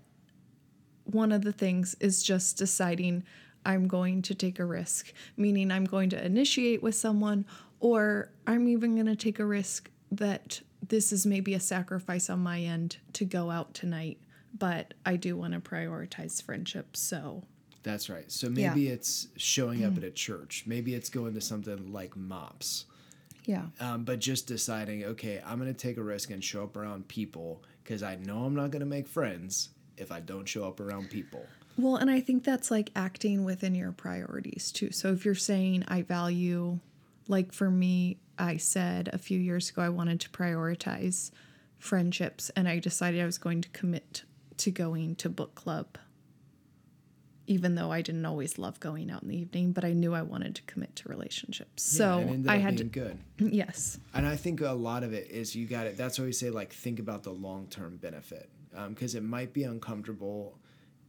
one 1.05 1.31
of 1.31 1.43
the 1.43 1.53
things 1.53 1.95
is 2.01 2.21
just 2.21 2.57
deciding 2.57 3.23
I'm 3.65 3.87
going 3.89 4.23
to 4.23 4.35
take 4.35 4.59
a 4.59 4.65
risk, 4.65 5.13
meaning 5.37 5.71
I'm 5.71 5.85
going 5.85 6.11
to 6.11 6.25
initiate 6.25 6.83
with 6.83 6.95
someone, 6.95 7.45
or 7.81 8.31
I'm 8.47 8.69
even 8.69 8.95
going 8.95 9.07
to 9.07 9.17
take 9.17 9.39
a 9.39 9.45
risk 9.47 9.91
that 10.11 10.61
this 10.87 11.13
is 11.13 11.25
maybe 11.27 11.55
a 11.55 11.61
sacrifice 11.61 12.29
on 12.29 12.41
my 12.41 12.61
end 12.61 12.99
to 13.15 13.25
go 13.25 13.51
out 13.51 13.73
tonight, 13.75 14.19
but 14.59 14.95
I 15.07 15.17
do 15.17 15.37
want 15.37 15.55
to 15.55 15.61
prioritize 15.61 16.43
friendship. 16.43 16.97
So, 16.97 17.45
That's 17.83 18.09
right. 18.11 18.31
So 18.31 18.49
maybe 18.49 18.89
it's 18.89 19.29
showing 19.37 19.85
up 19.85 19.97
at 19.97 20.05
a 20.05 20.11
church. 20.11 20.65
Maybe 20.67 20.95
it's 20.95 21.09
going 21.09 21.35
to 21.35 21.41
something 21.41 21.93
like 21.93 22.17
MOPS. 22.17 22.85
yeah. 23.45 23.65
Um, 23.81 24.05
but 24.05 24.21
just 24.21 24.47
deciding, 24.47 25.05
okay, 25.05 25.43
I'm 25.45 25.59
going 25.59 25.73
to 25.73 25.79
take 25.79 25.97
a 25.97 26.03
risk 26.03 26.31
and 26.31 26.43
show 26.45 26.63
up 26.63 26.77
around 26.77 27.09
people 27.09 27.63
because 27.83 28.03
I 28.03 28.17
know 28.17 28.45
I'm 28.45 28.55
not 28.55 28.71
going 28.71 28.81
to 28.81 28.87
make 28.87 29.09
friends 29.09 29.71
if 29.97 30.13
I 30.13 30.21
don't 30.21 30.47
show 30.47 30.67
up 30.67 30.79
around 30.81 31.11
people. 31.11 31.45
Well, 31.77 31.97
and 31.97 32.11
I 32.11 32.21
think 32.21 32.45
that's 32.45 32.71
like 32.71 32.91
acting 32.95 33.45
within 33.45 33.75
your 33.75 33.93
priorities 33.93 34.71
too. 34.73 34.91
So 34.93 35.13
if 35.13 35.25
you're 35.25 35.35
saying 35.35 35.85
I 35.89 36.03
value, 36.03 36.79
like 37.29 37.53
for 37.53 37.71
me, 37.71 38.19
I 38.39 38.57
said 38.57 39.09
a 39.13 39.19
few 39.19 39.39
years 39.39 39.71
ago 39.71 39.83
I 39.83 39.89
wanted 39.89 40.21
to 40.21 40.31
prioritize 40.31 41.31
friendships 41.79 42.51
and 42.51 42.69
I 42.69 42.79
decided 42.79 43.21
I 43.21 43.27
was 43.27 43.39
going 43.39 43.61
to 43.63 43.69
commit 43.71 44.25
to 44.59 44.71
going 44.71 45.17
to 45.17 45.29
book 45.29 45.55
club. 45.55 45.99
Even 47.49 47.75
though 47.75 47.91
I 47.91 48.03
didn't 48.03 48.25
always 48.25 48.57
love 48.57 48.79
going 48.79 49.11
out 49.11 49.23
in 49.23 49.29
the 49.29 49.37
evening, 49.37 49.73
but 49.73 49.85
I 49.85 49.93
knew 49.93 50.15
I 50.15 50.23
wanted 50.23 50.55
to 50.57 50.63
commit 50.63 50.95
to 50.97 51.09
relationships. 51.09 51.83
so 51.83 52.21
it 52.21 52.29
ended 52.29 52.51
I 52.51 52.57
had 52.59 52.79
to, 52.79 52.85
good. 52.85 53.19
yes. 53.39 53.99
And 54.15 54.27
I 54.27 54.37
think 54.37 54.61
a 54.61 54.71
lot 54.71 55.03
of 55.03 55.13
it 55.13 55.29
is 55.29 55.57
you 55.57 55.67
got 55.67 55.87
it. 55.87 55.97
That's 55.97 56.19
why 56.19 56.27
we 56.27 56.33
say 56.33 56.51
like 56.51 56.73
think 56.73 57.01
about 57.01 57.25
the 57.25 57.33
long 57.33 57.67
term 57.67 57.97
benefit 57.97 58.49
um, 58.77 58.95
because 58.95 59.17
it 59.17 59.25
might 59.25 59.53
be 59.53 59.65
uncomfortable 59.65 60.57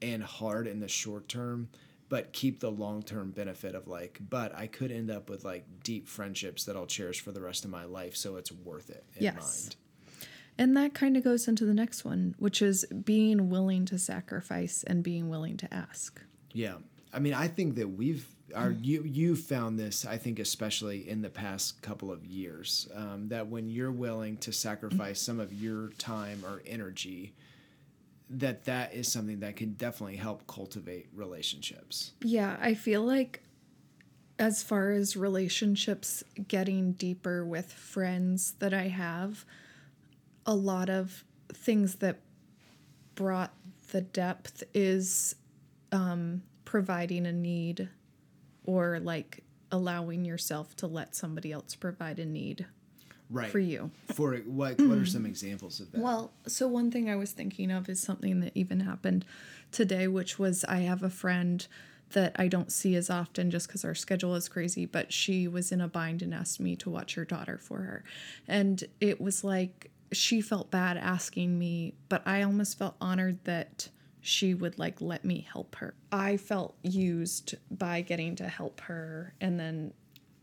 and 0.03 0.21
hard 0.21 0.67
in 0.67 0.79
the 0.79 0.87
short 0.87 1.27
term, 1.29 1.69
but 2.09 2.33
keep 2.33 2.59
the 2.59 2.69
long 2.69 3.01
term 3.01 3.31
benefit 3.31 3.73
of 3.73 3.87
like, 3.87 4.19
but 4.29 4.53
I 4.55 4.67
could 4.67 4.91
end 4.91 5.09
up 5.09 5.29
with 5.29 5.43
like 5.45 5.65
deep 5.83 6.07
friendships 6.07 6.65
that 6.65 6.75
I'll 6.75 6.85
cherish 6.85 7.21
for 7.21 7.31
the 7.31 7.41
rest 7.41 7.65
of 7.65 7.71
my 7.71 7.85
life, 7.85 8.15
so 8.15 8.35
it's 8.35 8.51
worth 8.51 8.89
it 8.89 9.03
in 9.15 9.23
Yes. 9.23 9.63
mind. 9.63 9.75
And 10.57 10.77
that 10.77 10.93
kind 10.93 11.17
of 11.17 11.23
goes 11.23 11.47
into 11.47 11.65
the 11.65 11.73
next 11.73 12.05
one, 12.05 12.35
which 12.37 12.61
is 12.61 12.85
being 12.85 13.49
willing 13.49 13.85
to 13.85 13.97
sacrifice 13.97 14.83
and 14.85 15.03
being 15.03 15.27
willing 15.27 15.57
to 15.57 15.73
ask. 15.73 16.21
Yeah, 16.51 16.75
I 17.11 17.17
mean, 17.19 17.33
I 17.33 17.47
think 17.47 17.75
that 17.75 17.87
we've 17.87 18.27
our 18.53 18.69
you 18.71 19.03
you 19.03 19.35
found 19.35 19.79
this. 19.79 20.05
I 20.05 20.17
think 20.17 20.37
especially 20.37 21.09
in 21.09 21.23
the 21.23 21.29
past 21.29 21.81
couple 21.81 22.11
of 22.11 22.23
years 22.25 22.87
um, 22.93 23.29
that 23.29 23.47
when 23.47 23.67
you're 23.69 23.91
willing 23.91 24.37
to 24.37 24.51
sacrifice 24.51 25.19
some 25.19 25.39
of 25.39 25.51
your 25.51 25.89
time 25.97 26.43
or 26.45 26.61
energy, 26.67 27.33
that 28.39 28.65
that 28.65 28.93
is 28.93 29.11
something 29.11 29.39
that 29.41 29.55
can 29.55 29.73
definitely 29.73 30.17
help 30.17 30.45
cultivate 30.47 31.07
relationships. 31.13 32.13
Yeah, 32.21 32.57
I 32.59 32.73
feel 32.73 33.01
like 33.03 33.43
as 34.39 34.63
far 34.63 34.91
as 34.91 35.15
relationships 35.15 36.23
getting 36.47 36.93
deeper 36.93 37.45
with 37.45 37.71
friends 37.71 38.53
that 38.59 38.73
I 38.73 38.87
have, 38.87 39.45
a 40.45 40.55
lot 40.55 40.89
of 40.89 41.23
things 41.53 41.95
that 41.95 42.19
brought 43.15 43.53
the 43.91 44.01
depth 44.01 44.63
is 44.73 45.35
um, 45.91 46.41
providing 46.65 47.27
a 47.27 47.31
need 47.31 47.89
or 48.65 48.99
like 48.99 49.43
allowing 49.71 50.25
yourself 50.25 50.75
to 50.77 50.87
let 50.87 51.15
somebody 51.15 51.51
else 51.51 51.75
provide 51.75 52.19
a 52.19 52.25
need 52.25 52.65
right 53.33 53.49
for 53.49 53.59
you. 53.59 53.91
For 54.13 54.37
what? 54.37 54.79
What 54.79 54.97
are 54.97 55.05
some 55.05 55.25
examples 55.25 55.79
of 55.79 55.91
that? 55.91 56.01
Well, 56.01 56.31
so 56.47 56.67
one 56.67 56.91
thing 56.91 57.09
I 57.09 57.15
was 57.15 57.31
thinking 57.31 57.71
of 57.71 57.89
is 57.89 57.99
something 57.99 58.39
that 58.41 58.51
even 58.55 58.81
happened 58.81 59.25
today, 59.71 60.07
which 60.07 60.39
was 60.39 60.63
I 60.65 60.77
have 60.77 61.03
a 61.03 61.09
friend 61.09 61.65
that 62.11 62.35
I 62.37 62.47
don't 62.47 62.71
see 62.71 62.95
as 62.95 63.09
often 63.09 63.49
just 63.51 63.67
because 63.67 63.83
our 63.83 63.95
schedule 63.95 64.35
is 64.35 64.47
crazy, 64.47 64.85
but 64.85 65.11
she 65.11 65.47
was 65.47 65.71
in 65.71 65.81
a 65.81 65.87
bind 65.87 66.21
and 66.21 66.33
asked 66.33 66.59
me 66.59 66.75
to 66.77 66.89
watch 66.89 67.15
her 67.15 67.25
daughter 67.25 67.57
for 67.57 67.79
her. 67.79 68.03
And 68.47 68.83
it 69.01 69.19
was 69.19 69.43
like 69.43 69.89
she 70.11 70.41
felt 70.41 70.69
bad 70.69 70.95
asking 70.97 71.57
me, 71.57 71.95
but 72.09 72.21
I 72.27 72.43
almost 72.43 72.77
felt 72.77 72.95
honored 73.01 73.43
that 73.45 73.89
she 74.21 74.53
would 74.53 74.77
like 74.79 75.01
let 75.01 75.25
me 75.25 75.45
help 75.51 75.75
her. 75.75 75.95
I 76.11 76.37
felt 76.37 76.75
used 76.83 77.55
by 77.71 78.01
getting 78.01 78.35
to 78.37 78.47
help 78.47 78.79
her 78.81 79.33
and 79.41 79.59
then 79.59 79.93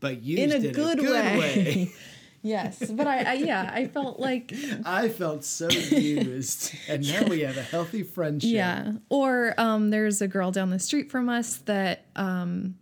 but 0.01 0.21
you 0.21 0.37
in 0.37 0.51
a 0.51 0.59
did 0.59 0.75
good, 0.75 0.99
a 0.99 1.01
good 1.01 1.11
way. 1.11 1.39
way. 1.39 1.91
yes, 2.41 2.91
but 2.91 3.07
I, 3.07 3.23
I 3.23 3.33
yeah, 3.33 3.71
I 3.73 3.87
felt 3.87 4.19
like 4.19 4.53
I 4.85 5.09
felt 5.09 5.43
so 5.43 5.69
used, 5.69 6.73
and 6.87 7.07
now 7.07 7.23
we 7.23 7.41
have 7.41 7.57
a 7.57 7.63
healthy 7.63 8.03
friendship. 8.03 8.51
Yeah. 8.51 8.93
Or 9.09 9.53
um, 9.57 9.89
there's 9.89 10.21
a 10.21 10.27
girl 10.27 10.51
down 10.51 10.69
the 10.69 10.79
street 10.79 11.11
from 11.11 11.29
us 11.29 11.57
that 11.65 12.05
um, 12.15 12.75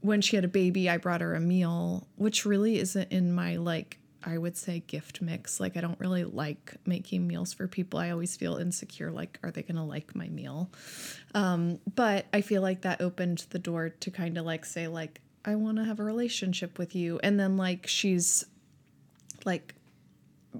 when 0.00 0.20
she 0.20 0.36
had 0.36 0.44
a 0.44 0.48
baby, 0.48 0.88
I 0.90 0.98
brought 0.98 1.20
her 1.20 1.34
a 1.34 1.40
meal, 1.40 2.06
which 2.16 2.44
really 2.44 2.78
isn't 2.78 3.10
in 3.10 3.32
my 3.32 3.56
like 3.56 3.98
I 4.26 4.38
would 4.38 4.56
say 4.56 4.80
gift 4.86 5.20
mix. 5.20 5.60
Like 5.60 5.76
I 5.76 5.80
don't 5.80 5.98
really 6.00 6.24
like 6.24 6.74
making 6.86 7.26
meals 7.26 7.52
for 7.52 7.66
people. 7.66 7.98
I 7.98 8.10
always 8.10 8.36
feel 8.36 8.56
insecure 8.56 9.10
like 9.10 9.38
are 9.42 9.50
they 9.50 9.62
going 9.62 9.76
to 9.76 9.82
like 9.82 10.14
my 10.14 10.28
meal? 10.28 10.70
Um, 11.34 11.78
but 11.94 12.26
I 12.32 12.40
feel 12.40 12.62
like 12.62 12.82
that 12.82 13.00
opened 13.00 13.46
the 13.50 13.58
door 13.58 13.90
to 13.90 14.10
kind 14.10 14.38
of 14.38 14.44
like 14.44 14.64
say 14.64 14.88
like 14.88 15.20
I 15.44 15.56
want 15.56 15.76
to 15.76 15.84
have 15.84 16.00
a 16.00 16.04
relationship 16.04 16.78
with 16.78 16.94
you. 16.94 17.20
And 17.22 17.38
then 17.38 17.56
like 17.56 17.86
she's 17.86 18.46
like 19.44 19.74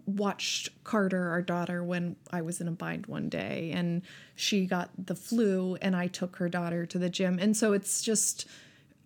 watched 0.06 0.70
Carter, 0.84 1.28
our 1.28 1.42
daughter, 1.42 1.82
when 1.82 2.16
I 2.32 2.42
was 2.42 2.60
in 2.60 2.68
a 2.68 2.72
bind 2.72 3.06
one 3.06 3.28
day 3.28 3.70
and 3.74 4.02
she 4.34 4.66
got 4.66 4.90
the 4.98 5.14
flu 5.14 5.76
and 5.80 5.94
I 5.94 6.08
took 6.08 6.36
her 6.36 6.48
daughter 6.48 6.86
to 6.86 6.98
the 6.98 7.08
gym. 7.08 7.38
And 7.40 7.56
so 7.56 7.72
it's 7.72 8.02
just, 8.02 8.46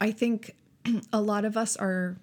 I 0.00 0.10
think 0.10 0.54
a 1.12 1.20
lot 1.20 1.44
of 1.44 1.56
us 1.56 1.76
are 1.76 2.16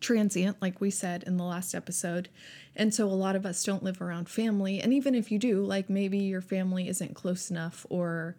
transient, 0.00 0.60
like 0.60 0.80
we 0.80 0.90
said 0.90 1.22
in 1.24 1.36
the 1.36 1.44
last 1.44 1.74
episode. 1.74 2.28
And 2.74 2.92
so 2.92 3.06
a 3.06 3.08
lot 3.08 3.36
of 3.36 3.46
us 3.46 3.62
don't 3.64 3.82
live 3.82 4.00
around 4.00 4.28
family. 4.28 4.80
And 4.80 4.92
even 4.92 5.14
if 5.14 5.30
you 5.30 5.38
do, 5.38 5.62
like 5.62 5.88
maybe 5.88 6.18
your 6.18 6.40
family 6.40 6.88
isn't 6.88 7.14
close 7.14 7.50
enough 7.50 7.86
or 7.88 8.36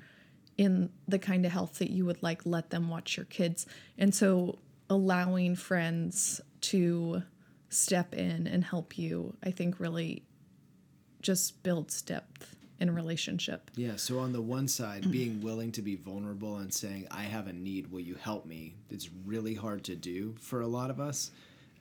in 0.57 0.89
the 1.07 1.19
kind 1.19 1.45
of 1.45 1.51
health 1.51 1.77
that 1.79 1.91
you 1.91 2.05
would 2.05 2.21
like 2.23 2.41
let 2.45 2.71
them 2.71 2.89
watch 2.89 3.17
your 3.17 3.25
kids. 3.25 3.65
And 3.97 4.13
so 4.13 4.57
allowing 4.89 5.55
friends 5.55 6.41
to 6.61 7.23
step 7.69 8.13
in 8.13 8.47
and 8.47 8.63
help 8.63 8.97
you, 8.97 9.35
I 9.43 9.51
think 9.51 9.79
really 9.79 10.23
just 11.21 11.61
builds 11.63 12.01
depth 12.01 12.55
in 12.79 12.89
a 12.89 12.91
relationship. 12.91 13.71
Yeah. 13.75 13.95
So 13.95 14.19
on 14.19 14.33
the 14.33 14.41
one 14.41 14.67
side, 14.67 15.11
being 15.11 15.41
willing 15.41 15.71
to 15.73 15.81
be 15.81 15.95
vulnerable 15.95 16.57
and 16.57 16.73
saying, 16.73 17.07
"I 17.11 17.23
have 17.23 17.47
a 17.47 17.53
need. 17.53 17.91
Will 17.91 18.01
you 18.01 18.15
help 18.15 18.45
me?" 18.45 18.75
It's 18.89 19.09
really 19.25 19.55
hard 19.55 19.83
to 19.85 19.95
do 19.95 20.35
for 20.39 20.61
a 20.61 20.67
lot 20.67 20.89
of 20.89 20.99
us, 20.99 21.31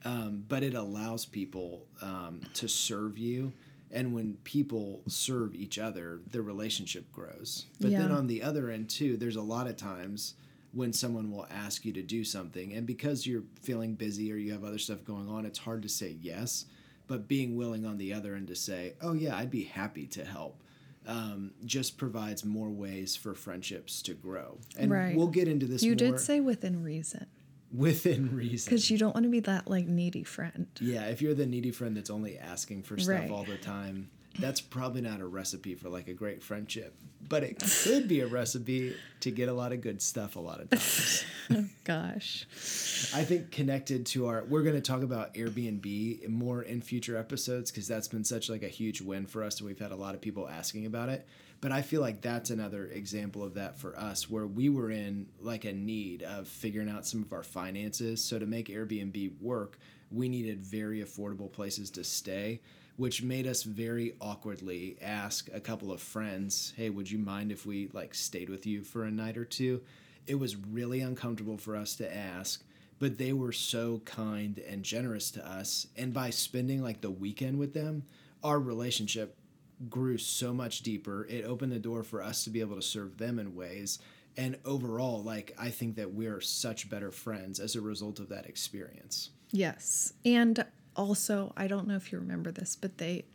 um, 0.05 0.43
but 0.47 0.63
it 0.63 0.73
allows 0.73 1.25
people 1.25 1.85
um, 2.01 2.41
to 2.55 2.67
serve 2.67 3.17
you. 3.17 3.53
And 3.89 4.13
when 4.13 4.33
people 4.43 5.01
serve 5.07 5.55
each 5.55 5.79
other, 5.79 6.19
the 6.31 6.41
relationship 6.41 7.09
grows. 7.13 7.67
But 7.79 7.91
then 7.91 8.11
on 8.11 8.27
the 8.27 8.43
other 8.43 8.69
end 8.69 8.89
too, 8.89 9.15
there's 9.15 9.37
a 9.37 9.41
lot 9.41 9.67
of 9.67 9.77
times 9.77 10.33
when 10.77 10.93
someone 10.93 11.31
will 11.31 11.47
ask 11.49 11.85
you 11.85 11.91
to 11.93 12.03
do 12.03 12.23
something, 12.23 12.71
and 12.73 12.85
because 12.85 13.25
you're 13.25 13.43
feeling 13.61 13.95
busy 13.95 14.31
or 14.31 14.35
you 14.35 14.51
have 14.51 14.63
other 14.63 14.77
stuff 14.77 15.03
going 15.03 15.27
on, 15.27 15.43
it's 15.43 15.57
hard 15.59 15.81
to 15.81 15.89
say 15.89 16.15
yes. 16.21 16.65
But 17.07 17.27
being 17.27 17.55
willing 17.55 17.83
on 17.85 17.97
the 17.97 18.13
other 18.13 18.35
end 18.35 18.47
to 18.49 18.55
say, 18.55 18.93
"Oh 19.01 19.13
yeah, 19.13 19.35
I'd 19.35 19.49
be 19.49 19.63
happy 19.63 20.05
to 20.07 20.23
help," 20.23 20.61
um, 21.07 21.51
just 21.65 21.97
provides 21.97 22.45
more 22.45 22.69
ways 22.69 23.15
for 23.15 23.33
friendships 23.33 24.01
to 24.03 24.13
grow. 24.13 24.59
And 24.77 24.91
Right. 24.91 25.15
we'll 25.15 25.29
get 25.29 25.47
into 25.47 25.65
this 25.65 25.81
You 25.81 25.95
did 25.95 26.19
say 26.19 26.39
within 26.41 26.83
reason 26.83 27.25
within 27.73 28.33
reason. 28.35 28.69
because 28.69 28.89
you 28.89 28.97
don't 28.97 29.13
want 29.13 29.23
to 29.25 29.29
be 29.29 29.39
that 29.41 29.67
like 29.67 29.87
needy 29.87 30.23
friend. 30.23 30.67
yeah, 30.79 31.05
if 31.07 31.21
you're 31.21 31.33
the 31.33 31.45
needy 31.45 31.71
friend 31.71 31.97
that's 31.97 32.09
only 32.09 32.37
asking 32.37 32.83
for 32.83 32.97
stuff 32.97 33.09
Right. 33.15 33.31
all 33.31 33.43
the 33.45 33.57
time, 33.57 34.09
that's 34.39 34.61
probably 34.61 35.01
not 35.01 35.19
a 35.19 35.25
recipe 35.25 35.75
for 35.75 35.89
like 35.89 36.07
a 36.07 36.13
great 36.13 36.43
friendship. 36.43 36.95
But 37.29 37.43
it 37.43 37.61
could 37.83 38.07
be 38.07 38.21
a 38.21 38.27
recipe 38.27 38.95
to 39.21 39.31
get 39.31 39.49
a 39.49 39.53
lot 39.53 39.73
of 39.73 39.81
good 39.81 40.01
stuff 40.01 40.35
a 40.35 40.39
lot 40.39 40.61
of 40.61 40.69
times. 40.69 41.25
oh, 41.51 41.65
Gosh. 41.83 42.45
I 43.13 43.23
think 43.23 43.51
connected 43.51 44.05
to 44.07 44.27
our 44.27 44.43
we're 44.45 44.63
going 44.63 44.75
to 44.75 44.81
talk 44.81 45.01
about 45.01 45.33
Airbnb 45.33 46.29
more 46.29 46.61
in 46.61 46.81
future 46.81 47.17
episodes 47.17 47.71
because 47.71 47.87
that's 47.87 48.07
been 48.07 48.23
such 48.23 48.49
like 48.49 48.63
a 48.63 48.69
huge 48.69 49.01
win 49.01 49.25
for 49.25 49.43
us 49.43 49.59
and 49.59 49.67
we've 49.67 49.79
had 49.79 49.91
a 49.91 49.95
lot 49.95 50.15
of 50.15 50.21
people 50.21 50.47
asking 50.47 50.85
about 50.85 51.09
it. 51.09 51.27
But 51.59 51.71
I 51.71 51.81
feel 51.81 52.01
like 52.01 52.21
that's 52.21 52.51
another 52.51 52.85
example 52.85 53.43
of 53.43 53.55
that 53.55 53.79
for 53.79 53.97
us 53.97 54.29
where 54.29 54.45
we 54.45 54.69
were 54.69 54.91
in 54.91 55.27
like 55.41 55.65
a 55.65 55.73
need 55.73 56.21
of 56.23 56.47
figuring 56.47 56.87
out 56.87 57.05
some 57.07 57.23
of 57.23 57.33
our 57.33 57.43
finances. 57.43 58.23
So 58.23 58.37
to 58.37 58.45
make 58.45 58.67
Airbnb 58.67 59.41
work, 59.41 59.79
we 60.11 60.29
needed 60.29 60.65
very 60.65 61.03
affordable 61.03 61.51
places 61.51 61.89
to 61.91 62.03
stay, 62.03 62.61
which 62.97 63.23
made 63.23 63.47
us 63.47 63.63
very 63.63 64.15
awkwardly 64.19 64.97
ask 65.01 65.49
a 65.53 65.61
couple 65.61 65.91
of 65.91 66.01
friends, 66.01 66.73
"Hey, 66.75 66.89
would 66.89 67.09
you 67.09 67.19
mind 67.19 67.51
if 67.51 67.65
we 67.65 67.87
like 67.93 68.13
stayed 68.13 68.49
with 68.49 68.65
you 68.65 68.83
for 68.83 69.05
a 69.05 69.11
night 69.11 69.37
or 69.37 69.45
two? 69.45 69.81
It 70.25 70.35
was 70.35 70.57
really 70.57 70.99
uncomfortable 70.99 71.57
for 71.57 71.75
us 71.75 71.95
to 71.95 72.15
ask 72.15 72.63
but 72.99 73.17
they 73.17 73.33
were 73.33 73.51
so 73.51 74.01
kind 74.05 74.59
and 74.59 74.83
generous 74.83 75.31
to 75.31 75.47
us 75.47 75.87
and 75.95 76.13
by 76.13 76.29
spending 76.29 76.81
like 76.81 77.01
the 77.01 77.11
weekend 77.11 77.57
with 77.57 77.73
them 77.73 78.03
our 78.43 78.59
relationship 78.59 79.37
grew 79.89 80.17
so 80.17 80.53
much 80.53 80.81
deeper 80.81 81.25
it 81.29 81.45
opened 81.45 81.71
the 81.71 81.79
door 81.79 82.03
for 82.03 82.21
us 82.21 82.43
to 82.43 82.49
be 82.49 82.61
able 82.61 82.75
to 82.75 82.81
serve 82.81 83.17
them 83.17 83.37
in 83.37 83.55
ways 83.55 83.99
and 84.35 84.57
overall 84.65 85.21
like 85.21 85.55
i 85.57 85.69
think 85.69 85.95
that 85.95 86.11
we're 86.11 86.41
such 86.41 86.89
better 86.89 87.11
friends 87.11 87.59
as 87.59 87.75
a 87.75 87.81
result 87.81 88.19
of 88.19 88.29
that 88.29 88.45
experience 88.45 89.29
Yes. 89.51 90.13
And 90.25 90.65
also, 90.97 91.53
I 91.55 91.67
don't 91.67 91.87
know 91.87 91.95
if 91.95 92.11
you 92.11 92.19
remember 92.19 92.51
this, 92.51 92.75
but 92.75 92.97
they 92.97 93.25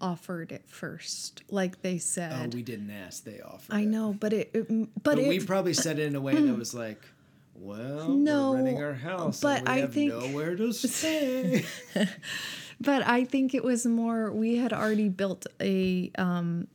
offered 0.00 0.50
it 0.50 0.64
first. 0.66 1.42
Like 1.50 1.82
they 1.82 1.98
said, 1.98 2.32
oh 2.52 2.56
we 2.56 2.62
didn't 2.62 2.90
ask 2.90 3.22
they 3.24 3.40
offered 3.40 3.74
I 3.74 3.80
it. 3.80 3.86
know, 3.88 4.14
but 4.18 4.32
it, 4.32 4.50
it- 4.54 4.68
but, 4.68 5.02
but 5.02 5.18
it, 5.18 5.28
we 5.28 5.38
probably 5.40 5.74
said 5.74 5.98
it 5.98 6.06
in 6.06 6.16
a 6.16 6.20
way 6.20 6.34
that 6.34 6.56
was 6.58 6.72
like 6.84 7.02
well 7.54 8.08
No, 8.08 8.52
we're 8.52 8.56
renting 8.56 8.82
our 8.82 8.94
house 8.94 9.40
but 9.42 9.58
and 9.58 9.68
we 9.68 9.74
I 9.74 9.78
have 9.80 9.92
think- 9.92 10.12
nowhere 10.14 10.56
to 10.56 10.72
stay 10.88 11.64
But 12.82 13.06
I 13.06 13.24
think 13.26 13.52
it 13.54 13.62
was 13.62 13.84
more 13.84 14.32
we 14.32 14.56
had 14.56 14.72
already 14.72 15.10
built 15.10 15.46
a 15.60 16.10
um, 16.16 16.66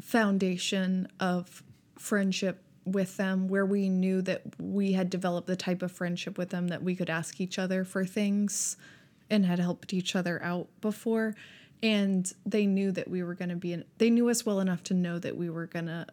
foundation 0.00 1.08
of 1.20 1.62
friendship 1.98 2.62
with 2.84 3.16
them 3.16 3.48
where 3.48 3.64
we 3.64 3.88
knew 3.88 4.20
that 4.22 4.42
we 4.58 4.92
had 4.92 5.08
developed 5.08 5.46
the 5.46 5.56
type 5.56 5.82
of 5.82 5.90
friendship 5.92 6.36
with 6.36 6.50
them 6.50 6.68
that 6.68 6.82
we 6.82 6.94
could 6.96 7.08
ask 7.08 7.40
each 7.40 7.58
other 7.58 7.84
for 7.84 8.04
things 8.04 8.76
and 9.30 9.44
had 9.46 9.58
helped 9.58 9.92
each 9.94 10.14
other 10.16 10.42
out 10.42 10.68
before 10.80 11.34
and 11.82 12.32
they 12.46 12.66
knew 12.66 12.90
that 12.92 13.08
we 13.08 13.22
were 13.22 13.34
going 13.34 13.48
to 13.50 13.56
be 13.56 13.72
in, 13.72 13.84
they 13.98 14.08
knew 14.10 14.28
us 14.30 14.46
well 14.46 14.60
enough 14.60 14.82
to 14.84 14.94
know 14.94 15.18
that 15.18 15.36
we 15.36 15.50
were 15.50 15.66
going 15.66 15.86
to 15.86 16.06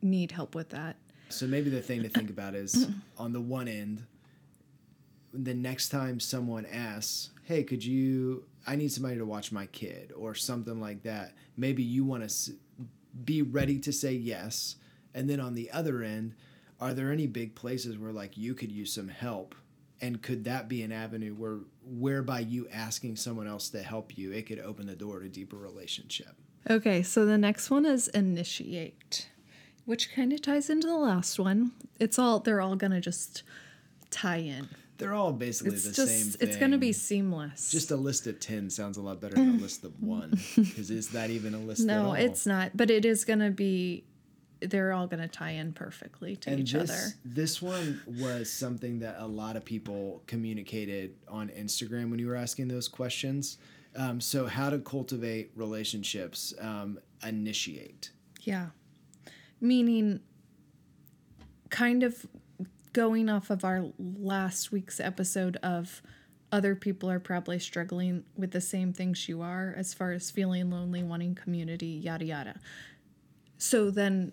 need 0.00 0.32
help 0.32 0.54
with 0.54 0.70
that 0.70 0.96
So 1.28 1.46
maybe 1.46 1.70
the 1.70 1.80
thing 1.80 2.02
to 2.02 2.08
think 2.08 2.30
about 2.30 2.54
is 2.54 2.86
on 3.18 3.32
the 3.32 3.40
one 3.40 3.68
end, 3.68 4.04
the 5.32 5.54
next 5.54 5.88
time 5.88 6.20
someone 6.20 6.66
asks, 6.66 7.30
"Hey, 7.44 7.62
could 7.64 7.82
you? 7.84 8.44
I 8.66 8.76
need 8.76 8.92
somebody 8.92 9.16
to 9.16 9.24
watch 9.24 9.50
my 9.50 9.66
kid," 9.66 10.12
or 10.14 10.34
something 10.34 10.78
like 10.80 11.02
that. 11.04 11.32
Maybe 11.56 11.82
you 11.82 12.04
want 12.04 12.28
to 12.28 12.52
be 13.24 13.40
ready 13.42 13.78
to 13.78 13.92
say 13.92 14.12
yes, 14.12 14.76
and 15.14 15.28
then 15.30 15.40
on 15.40 15.54
the 15.54 15.70
other 15.70 16.02
end, 16.02 16.34
are 16.80 16.92
there 16.92 17.10
any 17.10 17.26
big 17.26 17.54
places 17.54 17.96
where 17.96 18.12
like 18.12 18.36
you 18.36 18.54
could 18.54 18.70
use 18.70 18.92
some 18.92 19.08
help? 19.08 19.54
And 20.02 20.20
could 20.20 20.44
that 20.44 20.68
be 20.68 20.82
an 20.82 20.90
avenue 20.92 21.32
where, 21.34 21.60
whereby 21.86 22.40
you 22.40 22.66
asking 22.72 23.16
someone 23.16 23.46
else 23.46 23.68
to 23.70 23.82
help 23.82 24.18
you, 24.18 24.32
it 24.32 24.46
could 24.46 24.58
open 24.58 24.86
the 24.86 24.96
door 24.96 25.20
to 25.20 25.28
deeper 25.28 25.56
relationship? 25.56 26.34
Okay, 26.68 27.02
so 27.02 27.24
the 27.24 27.38
next 27.38 27.70
one 27.70 27.86
is 27.86 28.08
initiate, 28.08 29.28
which 29.84 30.12
kind 30.14 30.32
of 30.32 30.42
ties 30.42 30.68
into 30.68 30.86
the 30.88 30.96
last 30.96 31.38
one. 31.38 31.70
It's 32.00 32.18
all 32.18 32.40
they're 32.40 32.60
all 32.60 32.76
gonna 32.76 33.00
just 33.00 33.42
tie 34.10 34.36
in. 34.38 34.68
They're 34.98 35.14
all 35.14 35.32
basically 35.32 35.74
It's 35.74 35.84
the 35.84 35.92
just 35.92 36.08
same 36.08 36.32
thing. 36.32 36.48
it's 36.48 36.56
gonna 36.56 36.78
be 36.78 36.92
seamless. 36.92 37.70
Just 37.70 37.90
a 37.90 37.96
list 37.96 38.26
of 38.26 38.38
10 38.38 38.70
sounds 38.70 38.96
a 38.96 39.02
lot 39.02 39.20
better 39.20 39.34
than 39.34 39.56
a 39.56 39.62
list 39.62 39.82
of 39.84 39.92
one. 40.02 40.38
Because 40.56 40.90
is 40.90 41.08
that 41.08 41.30
even 41.30 41.54
a 41.54 41.58
list 41.58 41.80
at 41.80 41.86
no, 41.86 42.12
it's 42.12 42.46
not. 42.46 42.76
But 42.76 42.90
it 42.90 43.04
is 43.04 43.24
gonna 43.24 43.50
be. 43.50 44.04
They're 44.62 44.92
all 44.92 45.06
gonna 45.06 45.28
tie 45.28 45.52
in 45.52 45.72
perfectly 45.72 46.36
to 46.36 46.50
and 46.50 46.60
each 46.60 46.72
this, 46.72 46.90
other. 46.90 47.14
This 47.24 47.62
one 47.62 48.00
was 48.06 48.50
something 48.50 49.00
that 49.00 49.16
a 49.18 49.26
lot 49.26 49.56
of 49.56 49.64
people 49.64 50.22
communicated 50.26 51.14
on 51.28 51.48
Instagram 51.48 52.10
when 52.10 52.18
you 52.18 52.26
were 52.26 52.36
asking 52.36 52.68
those 52.68 52.88
questions. 52.88 53.58
Um, 53.94 54.20
so, 54.20 54.46
how 54.46 54.70
to 54.70 54.78
cultivate 54.78 55.52
relationships, 55.54 56.54
um, 56.60 56.98
initiate. 57.26 58.10
Yeah, 58.40 58.68
meaning 59.60 60.20
kind 61.70 62.02
of 62.02 62.26
going 62.92 63.28
off 63.28 63.50
of 63.50 63.64
our 63.64 63.86
last 63.98 64.70
week's 64.72 65.00
episode 65.00 65.56
of 65.62 66.02
other 66.52 66.76
people 66.76 67.10
are 67.10 67.18
probably 67.18 67.58
struggling 67.58 68.24
with 68.36 68.50
the 68.50 68.60
same 68.60 68.92
things 68.92 69.26
you 69.26 69.40
are 69.40 69.74
as 69.76 69.94
far 69.94 70.12
as 70.12 70.30
feeling 70.30 70.70
lonely, 70.70 71.02
wanting 71.02 71.34
community, 71.34 71.86
yada 71.86 72.24
yada. 72.26 72.60
So 73.56 73.90
then, 73.90 74.32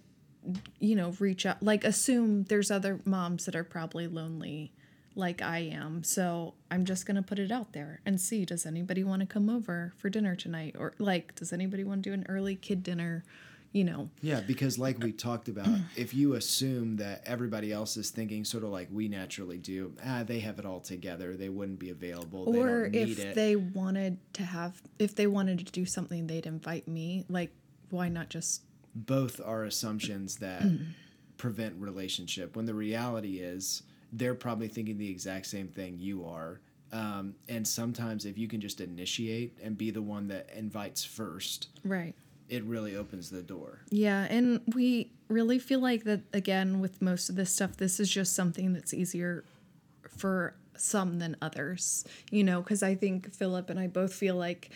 you 0.80 0.96
know, 0.96 1.14
reach 1.20 1.46
out, 1.46 1.62
like 1.62 1.84
assume 1.84 2.44
there's 2.46 2.72
other 2.72 3.00
moms 3.06 3.46
that 3.46 3.56
are 3.56 3.64
probably 3.64 4.08
lonely 4.08 4.72
like 5.16 5.42
I 5.42 5.60
am. 5.60 6.04
So 6.04 6.56
I'm 6.72 6.86
just 6.86 7.06
going 7.06 7.16
to 7.16 7.22
put 7.22 7.40
it 7.40 7.52
out 7.52 7.74
there 7.74 8.02
and 8.06 8.20
see 8.20 8.46
does 8.46 8.66
anybody 8.66 9.04
want 9.04 9.22
to 9.22 9.26
come 9.26 9.50
over 9.50 9.94
for 9.98 10.10
dinner 10.10 10.36
tonight? 10.36 10.76
Or 10.80 10.94
like, 10.98 11.36
does 11.36 11.54
anybody 11.54 11.84
want 11.84 12.04
to 12.04 12.10
do 12.10 12.14
an 12.14 12.26
early 12.30 12.56
kid 12.56 12.84
dinner? 12.84 13.24
You 13.72 13.84
know, 13.84 14.10
Yeah, 14.24 14.42
because 14.42 14.80
like 14.80 14.98
we 14.98 15.12
talked 15.12 15.48
about, 15.48 15.68
if 15.96 16.12
you 16.12 16.34
assume 16.34 16.98
that 16.98 17.22
everybody 17.28 17.72
else 17.72 17.98
is 17.98 18.10
thinking 18.10 18.44
sort 18.44 18.64
of 18.64 18.72
like 18.72 18.88
we 18.92 19.08
naturally 19.08 19.60
do, 19.60 19.94
ah, 20.04 20.24
they 20.26 20.40
have 20.40 20.58
it 20.58 20.66
all 20.66 20.80
together, 20.80 21.38
they 21.38 21.50
wouldn't 21.50 21.78
be 21.78 21.92
available, 21.92 22.52
they 22.52 22.60
or 22.60 22.90
need 22.90 23.10
if 23.10 23.20
it. 23.20 23.36
they 23.36 23.56
wanted 23.56 24.18
to 24.34 24.42
have, 24.42 24.82
if 24.98 25.14
they 25.14 25.28
wanted 25.28 25.60
to 25.60 25.72
do 25.72 25.86
something, 25.86 26.26
they'd 26.26 26.48
invite 26.48 26.88
me. 26.88 27.26
Like, 27.30 27.52
why 27.92 28.10
not 28.10 28.30
just 28.30 28.64
Both 29.06 29.40
are 29.44 29.64
assumptions 29.64 30.38
that 30.38 30.64
prevent 31.38 31.76
relationship 31.80 32.56
when 32.56 32.66
the 32.66 32.74
reality 32.74 33.40
is 33.40 33.84
they're 34.12 34.36
probably 34.36 34.68
thinking 34.68 34.98
the 34.98 35.10
exact 35.10 35.46
same 35.46 35.68
thing 35.68 35.98
you 36.00 36.26
are. 36.26 36.60
Um, 36.92 37.36
and 37.48 37.68
sometimes 37.68 38.26
if 38.26 38.38
you 38.38 38.48
can 38.48 38.60
just 38.60 38.82
initiate 38.82 39.58
and 39.64 39.78
be 39.78 39.92
the 39.92 40.02
one 40.02 40.28
that 40.30 40.50
invites 40.56 41.04
first, 41.06 41.68
right? 41.86 42.16
it 42.50 42.64
really 42.64 42.96
opens 42.96 43.30
the 43.30 43.44
door. 43.44 43.80
Yeah, 43.92 44.26
and 44.30 44.62
we 44.74 45.12
really 45.28 45.60
feel 45.60 45.80
like 45.80 46.04
that 46.06 46.22
again 46.34 46.80
with 46.80 47.00
most 47.02 47.30
of 47.30 47.36
this 47.36 47.54
stuff 47.54 47.78
this 47.78 48.00
is 48.00 48.10
just 48.10 48.36
something 48.36 48.74
that's 48.74 48.92
easier 48.92 49.44
for 50.18 50.56
some 50.76 51.20
than 51.20 51.38
others. 51.42 52.06
You 52.32 52.44
know, 52.44 52.64
cuz 52.64 52.82
I 52.82 52.96
think 52.96 53.32
Philip 53.32 53.70
and 53.70 53.80
I 53.80 53.86
both 53.86 54.14
feel 54.14 54.36
like 54.36 54.72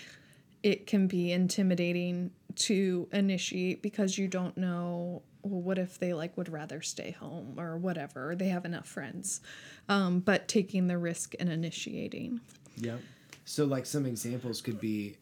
it 0.62 0.86
can 0.86 1.08
be 1.08 1.32
intimidating 1.32 2.32
to 2.56 3.08
initiate 3.12 3.82
because 3.82 4.18
you 4.18 4.28
don't 4.28 4.58
know 4.58 5.22
well, 5.44 5.62
what 5.62 5.78
if 5.78 6.00
they 6.00 6.14
like 6.14 6.38
would 6.38 6.50
rather 6.50 6.82
stay 6.82 7.12
home 7.12 7.56
or 7.60 7.78
whatever 7.78 8.32
or 8.32 8.36
they 8.36 8.48
have 8.48 8.66
enough 8.66 8.88
friends 8.88 9.42
um, 9.90 10.20
but 10.20 10.48
taking 10.48 10.88
the 10.88 10.98
risk 10.98 11.34
and 11.40 11.50
initiating 11.50 12.40
yeah 12.78 12.96
So 13.46 13.66
like 13.66 13.86
some 13.86 14.06
examples 14.06 14.62
could 14.62 14.80
be 14.80 15.18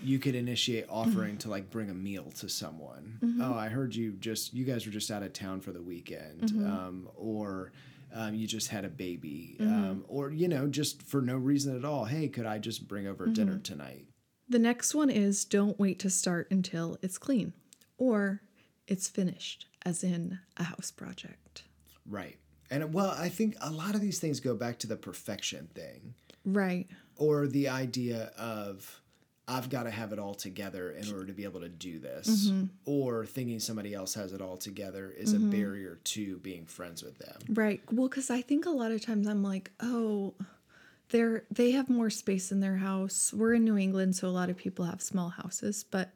you 0.00 0.20
could 0.20 0.36
initiate 0.36 0.86
offering 0.88 1.36
to 1.38 1.50
like 1.50 1.70
bring 1.70 1.90
a 1.90 1.94
meal 1.94 2.30
to 2.36 2.48
someone. 2.48 3.18
Oh, 3.42 3.54
I 3.54 3.66
heard 3.66 3.96
you 3.96 4.12
just 4.12 4.54
you 4.54 4.64
guys 4.64 4.86
were 4.86 4.92
just 4.92 5.10
out 5.10 5.24
of 5.24 5.32
town 5.32 5.60
for 5.60 5.72
the 5.72 5.82
weekend. 5.82 6.52
Um, 6.64 7.08
or 7.16 7.72
um, 8.14 8.34
you 8.36 8.46
just 8.46 8.68
had 8.68 8.84
a 8.84 8.88
baby. 8.88 9.56
Um, 9.58 10.04
or 10.06 10.30
you 10.30 10.46
know, 10.46 10.68
just 10.68 11.02
for 11.02 11.20
no 11.20 11.36
reason 11.36 11.76
at 11.76 11.84
all. 11.84 12.04
Hey, 12.04 12.28
could 12.28 12.46
I 12.46 12.58
just 12.58 12.86
bring 12.86 13.08
over 13.08 13.26
dinner 13.26 13.58
tonight? 13.58 14.06
The 14.48 14.58
next 14.58 14.94
one 14.94 15.10
is 15.10 15.44
don't 15.44 15.78
wait 15.78 15.98
to 16.00 16.10
start 16.10 16.48
until 16.50 16.98
it's 17.02 17.18
clean 17.18 17.52
or 17.98 18.42
it's 18.86 19.08
finished, 19.08 19.66
as 19.84 20.04
in 20.04 20.38
a 20.56 20.64
house 20.64 20.90
project. 20.90 21.64
Right. 22.08 22.36
And 22.70 22.92
well, 22.92 23.14
I 23.16 23.28
think 23.28 23.56
a 23.60 23.70
lot 23.70 23.94
of 23.94 24.00
these 24.00 24.18
things 24.18 24.40
go 24.40 24.54
back 24.54 24.78
to 24.80 24.86
the 24.86 24.96
perfection 24.96 25.68
thing 25.74 26.14
Right. 26.44 26.86
or 27.16 27.46
the 27.46 27.68
idea 27.68 28.32
of 28.38 29.00
I've 29.48 29.70
got 29.70 29.84
to 29.84 29.90
have 29.90 30.12
it 30.12 30.18
all 30.18 30.34
together 30.34 30.90
in 30.90 31.08
order 31.12 31.26
to 31.26 31.32
be 31.32 31.44
able 31.44 31.60
to 31.60 31.68
do 31.68 32.00
this, 32.00 32.48
mm-hmm. 32.48 32.64
or 32.84 33.24
thinking 33.26 33.60
somebody 33.60 33.94
else 33.94 34.14
has 34.14 34.32
it 34.32 34.40
all 34.40 34.56
together 34.56 35.12
is 35.16 35.32
a 35.32 35.36
mm-hmm. 35.36 35.50
barrier 35.50 36.00
to 36.02 36.38
being 36.38 36.66
friends 36.66 37.02
with 37.02 37.18
them. 37.18 37.38
Right. 37.50 37.80
Well, 37.92 38.08
because 38.08 38.28
I 38.28 38.42
think 38.42 38.66
a 38.66 38.70
lot 38.70 38.90
of 38.90 39.02
times 39.02 39.28
I'm 39.28 39.44
like, 39.44 39.70
oh, 39.80 40.34
they're 41.10 41.44
they 41.50 41.70
have 41.72 41.88
more 41.88 42.10
space 42.10 42.50
in 42.52 42.60
their 42.60 42.76
house. 42.76 43.32
We're 43.32 43.54
in 43.54 43.64
New 43.64 43.76
England, 43.78 44.16
so 44.16 44.28
a 44.28 44.30
lot 44.30 44.50
of 44.50 44.56
people 44.56 44.84
have 44.84 45.00
small 45.00 45.28
houses, 45.28 45.84
but 45.84 46.10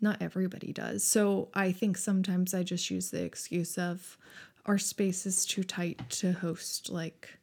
not 0.00 0.20
everybody 0.20 0.72
does. 0.72 1.02
So 1.04 1.48
I 1.54 1.72
think 1.72 1.96
sometimes 1.96 2.54
I 2.54 2.62
just 2.62 2.90
use 2.90 3.10
the 3.10 3.22
excuse 3.22 3.78
of 3.78 4.16
our 4.66 4.78
space 4.78 5.26
is 5.26 5.46
too 5.46 5.64
tight 5.64 6.00
to 6.10 6.32
host 6.32 6.90
like 6.90 7.38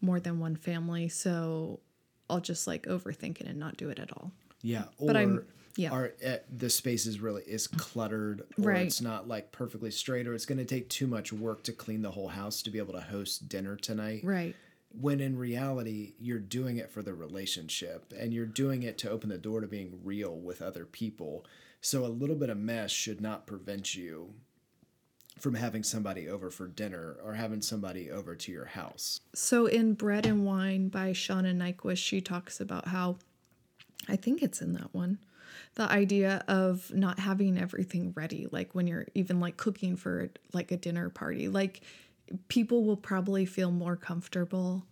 more 0.00 0.20
than 0.20 0.38
one 0.40 0.56
family, 0.56 1.08
so 1.08 1.80
I'll 2.28 2.40
just 2.40 2.66
like 2.66 2.84
overthink 2.86 3.40
it 3.40 3.46
and 3.46 3.58
not 3.58 3.76
do 3.76 3.90
it 3.90 3.98
at 3.98 4.12
all. 4.12 4.32
Yeah, 4.62 4.84
or 4.98 5.06
But 5.08 5.16
I'm- 5.16 5.44
yeah. 5.76 5.90
are 5.92 6.12
uh, 6.26 6.36
the 6.54 6.70
space 6.70 7.04
is 7.06 7.20
really 7.20 7.42
is 7.42 7.66
cluttered, 7.68 8.40
or 8.58 8.70
Right. 8.70 8.86
it's 8.86 9.00
not 9.00 9.28
like 9.28 9.52
perfectly 9.52 9.90
straight, 9.90 10.26
or 10.26 10.34
it's 10.34 10.46
going 10.46 10.58
to 10.58 10.64
take 10.64 10.88
too 10.88 11.06
much 11.06 11.32
work 11.32 11.62
to 11.64 11.72
clean 11.72 12.02
the 12.02 12.10
whole 12.12 12.28
house 12.28 12.62
to 12.62 12.70
be 12.70 12.78
able 12.78 12.94
to 12.94 13.00
host 13.00 13.48
dinner 13.48 13.76
tonight. 13.76 14.22
Right. 14.24 14.56
When 15.00 15.20
in 15.20 15.36
reality 15.36 16.14
you're 16.18 16.38
doing 16.38 16.76
it 16.76 16.90
for 16.90 17.02
the 17.02 17.14
relationship 17.14 18.12
and 18.18 18.32
you're 18.32 18.46
doing 18.46 18.82
it 18.82 18.98
to 18.98 19.10
open 19.10 19.28
the 19.28 19.38
door 19.38 19.60
to 19.60 19.66
being 19.66 20.00
real 20.04 20.36
with 20.36 20.62
other 20.62 20.84
people 20.84 21.44
so 21.80 22.04
a 22.04 22.08
little 22.08 22.36
bit 22.36 22.48
of 22.48 22.56
mess 22.56 22.90
should 22.90 23.20
not 23.20 23.46
prevent 23.46 23.94
you 23.94 24.32
from 25.38 25.54
having 25.54 25.82
somebody 25.82 26.28
over 26.28 26.50
for 26.50 26.66
dinner 26.66 27.16
or 27.22 27.34
having 27.34 27.60
somebody 27.60 28.10
over 28.10 28.34
to 28.36 28.52
your 28.52 28.66
house 28.66 29.20
So 29.34 29.66
in 29.66 29.94
Bread 29.94 30.26
and 30.26 30.46
Wine 30.46 30.88
by 30.88 31.10
Shauna 31.10 31.54
Niequist, 31.54 31.98
she 31.98 32.20
talks 32.20 32.60
about 32.60 32.88
how 32.88 33.16
I 34.08 34.16
think 34.16 34.42
it's 34.42 34.60
in 34.62 34.72
that 34.74 34.92
one. 34.94 35.18
The 35.74 35.90
idea 35.90 36.44
of 36.46 36.92
not 36.94 37.18
having 37.18 37.58
everything 37.58 38.12
ready, 38.14 38.46
like 38.50 38.74
when 38.74 38.86
you're 38.86 39.06
even 39.14 39.40
like 39.40 39.56
cooking 39.56 39.96
for 39.96 40.30
like 40.52 40.70
a 40.70 40.76
dinner 40.76 41.10
party. 41.10 41.48
Like 41.48 41.82
people 42.48 42.84
will 42.84 42.96
probably 42.96 43.44
feel 43.46 43.70
more 43.70 43.96
comfortable 43.96 44.86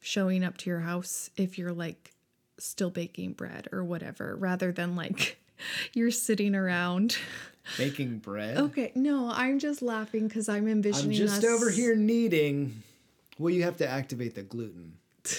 showing 0.00 0.42
up 0.44 0.56
to 0.58 0.68
your 0.70 0.80
house 0.80 1.30
if 1.36 1.58
you're 1.58 1.72
like 1.72 2.12
still 2.58 2.90
baking 2.90 3.32
bread 3.32 3.68
or 3.72 3.82
whatever, 3.84 4.36
rather 4.36 4.72
than 4.72 4.94
like 4.96 5.38
you're 5.94 6.10
sitting 6.10 6.54
around. 6.54 7.16
baking 7.78 8.18
bread 8.18 8.56
Okay, 8.58 8.90
no, 8.96 9.30
I'm 9.32 9.58
just 9.60 9.82
laughing 9.82 10.26
because 10.26 10.48
I'm 10.48 10.66
envisioning. 10.66 11.12
i'm 11.12 11.16
just 11.28 11.44
us- 11.44 11.50
over 11.50 11.70
here 11.70 11.94
kneading 11.94 12.82
well 13.38 13.54
you 13.54 13.62
have 13.62 13.76
to 13.76 13.86
activate 13.88 14.34
the 14.34 14.42
gluten 14.42 14.94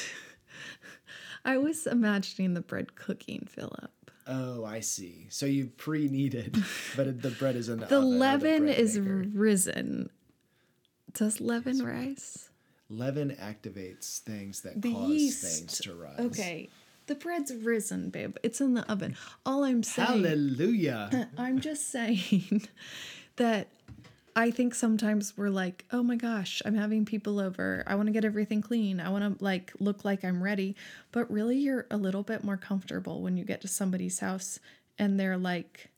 I 1.46 1.58
was 1.58 1.86
imagining 1.86 2.54
the 2.54 2.62
bread 2.62 2.96
cooking, 2.96 3.46
Philip. 3.50 3.92
oh 4.26 4.64
i 4.64 4.80
see 4.80 5.28
so 5.30 5.46
you 5.46 5.66
pre-kneaded 5.76 6.64
but 6.96 7.22
the 7.22 7.30
bread 7.32 7.58
is 7.58 7.68
in 7.68 7.80
the 7.80 7.86
The 7.88 7.98
oven 7.98 8.20
leaven 8.20 8.64
bread 8.64 8.80
is 8.80 8.98
maker. 8.98 9.26
risen. 9.34 10.10
Does 11.14 11.40
leaven 11.42 11.84
rise? 11.86 12.50
leaven 12.90 13.36
activates 13.42 14.20
things 14.20 14.62
that 14.62 14.82
The 14.82 14.94
cause 14.94 15.10
yeast. 15.10 15.42
things 15.44 15.80
to 15.80 15.94
rise 15.96 16.20
Okay. 16.20 16.70
The 17.08 17.16
bread's 17.16 17.54
risen, 17.54 18.10
babe. 18.12 18.38
It's 18.44 18.62
in 18.62 18.76
the 18.76 18.90
oven. 18.92 19.16
All 19.46 19.64
I'm 19.64 19.84
saying, 19.84 20.08
hallelujah 20.24 21.30
I'm 21.38 21.60
just 21.60 21.90
saying 21.90 22.68
that 23.38 23.68
I 24.36 24.52
think 24.52 24.74
sometimes 24.74 25.36
we're 25.38 25.50
like, 25.50 25.86
oh 25.92 26.02
my 26.02 26.16
gosh, 26.16 26.62
I'm 26.66 26.76
having 26.76 27.06
people 27.06 27.40
over. 27.40 27.84
I 27.86 27.96
want 27.96 28.08
to 28.08 28.12
get 28.14 28.26
everything 28.26 28.62
clean. 28.62 29.00
I 29.00 29.10
want 29.10 29.38
to 29.38 29.44
like 29.44 29.72
look 29.80 30.04
like 30.06 30.24
I'm 30.24 30.42
ready. 30.44 30.76
But 31.12 31.30
really, 31.32 31.58
you're 31.58 31.86
a 31.92 31.98
little 31.98 32.24
bit 32.24 32.44
more 32.44 32.58
comfortable 32.58 33.22
when 33.22 33.38
you 33.38 33.44
get 33.44 33.62
to 33.62 33.68
somebody's 33.68 34.20
house 34.20 34.60
and 34.98 35.20
they're 35.20 35.38
like, 35.38 35.90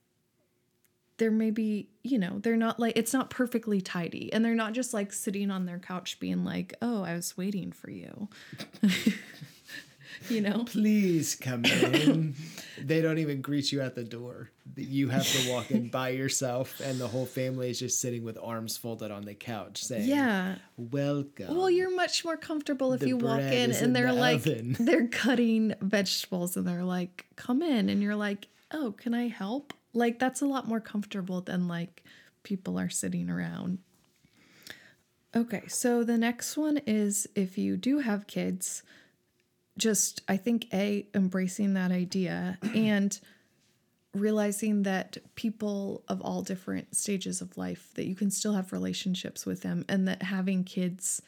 they're 1.17 1.31
maybe, 1.31 1.89
you 2.03 2.17
know, 2.19 2.39
they're 2.39 2.57
not 2.57 2.79
like, 2.79 2.97
it's 2.97 3.13
not 3.13 3.29
perfectly 3.29 3.79
tidy. 3.81 4.31
And 4.33 4.43
they're 4.43 4.55
not 4.55 4.73
just 4.73 4.93
like 4.93 5.13
sitting 5.13 5.49
on 5.51 5.65
their 5.65 5.79
couch 5.79 6.19
being 6.19 6.43
like, 6.43 6.73
oh, 6.81 7.03
I 7.03 7.13
was 7.15 7.37
waiting 7.37 7.71
for 7.71 7.89
you. 7.89 8.27
you 10.29 10.41
know? 10.41 10.63
please 10.65 11.35
come 11.35 11.63
in. 11.65 12.35
they 12.81 13.01
don't 13.01 13.17
even 13.19 13.41
greet 13.41 13.71
you 13.71 13.81
at 13.81 13.95
the 13.95 14.03
door. 14.03 14.49
You 14.75 15.07
have 15.09 15.25
to 15.25 15.49
walk 15.51 15.71
in 15.71 15.87
by 15.89 16.09
yourself, 16.09 16.81
and 16.81 16.99
the 16.99 17.07
whole 17.07 17.25
family 17.25 17.69
is 17.69 17.79
just 17.79 18.01
sitting 18.01 18.23
with 18.25 18.37
arms 18.41 18.75
folded 18.75 19.09
on 19.11 19.23
the 19.23 19.33
couch 19.33 19.83
saying, 19.83 20.09
Yeah. 20.09 20.55
Welcome. 20.75 21.55
Well, 21.55 21.69
you're 21.69 21.95
much 21.95 22.25
more 22.25 22.35
comfortable 22.35 22.91
if 22.93 22.99
The 23.01 23.07
you 23.09 23.17
walk 23.17 23.39
in 23.39 23.71
and 23.71 23.73
in 23.75 23.93
they're 23.93 24.07
the 24.07 24.19
like 24.19 24.35
oven. 24.41 24.75
they're 24.79 25.07
cutting 25.07 25.73
vegetables 25.81 26.57
and 26.57 26.67
they're 26.67 26.83
like, 26.83 27.25
"Come 27.37 27.61
in." 27.61 27.87
And 27.89 28.01
you're 28.03 28.15
like, 28.17 28.47
"Oh, 28.71 28.93
can 28.97 29.13
I 29.13 29.27
help?" 29.29 29.73
Like 29.95 30.19
that's 30.19 30.41
a 30.41 30.45
lot 30.45 30.67
more 30.67 30.79
comfortable 30.79 31.41
than 31.41 31.67
like 31.67 32.03
people 32.43 32.77
are 32.77 32.89
sitting 32.89 33.29
around. 33.29 33.79
Okay, 35.35 35.63
so 35.67 36.03
the 36.03 36.17
next 36.17 36.55
one 36.55 36.77
is 36.85 37.27
if 37.35 37.57
you 37.57 37.75
do 37.75 37.99
have 37.99 38.27
kids, 38.27 38.83
just 39.77 40.21
I 40.27 40.37
think 40.37 40.67
a 40.73 41.07
embracing 41.13 41.73
that 41.73 41.91
idea 41.91 42.57
and 42.75 43.19
realizing 44.13 44.83
that 44.83 45.17
people 45.35 46.03
of 46.07 46.21
all 46.21 46.41
different 46.41 46.95
stages 46.95 47.41
of 47.41 47.57
life 47.57 47.89
that 47.95 48.05
you 48.05 48.15
can 48.15 48.31
still 48.31 48.53
have 48.53 48.71
relationships 48.71 49.45
with 49.45 49.61
them 49.61 49.83
and 49.89 50.07
that 50.07 50.23
having 50.23 50.63
kids 50.63 51.21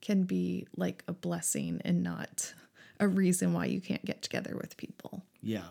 can 0.00 0.22
be 0.22 0.66
like 0.74 1.04
a 1.06 1.12
blessing 1.12 1.82
and 1.84 2.02
not 2.02 2.54
a 2.98 3.06
reason 3.06 3.52
why 3.52 3.66
you 3.66 3.80
can't 3.80 4.04
get 4.06 4.22
together 4.22 4.56
with 4.56 4.76
people. 4.78 5.22
yeah. 5.42 5.64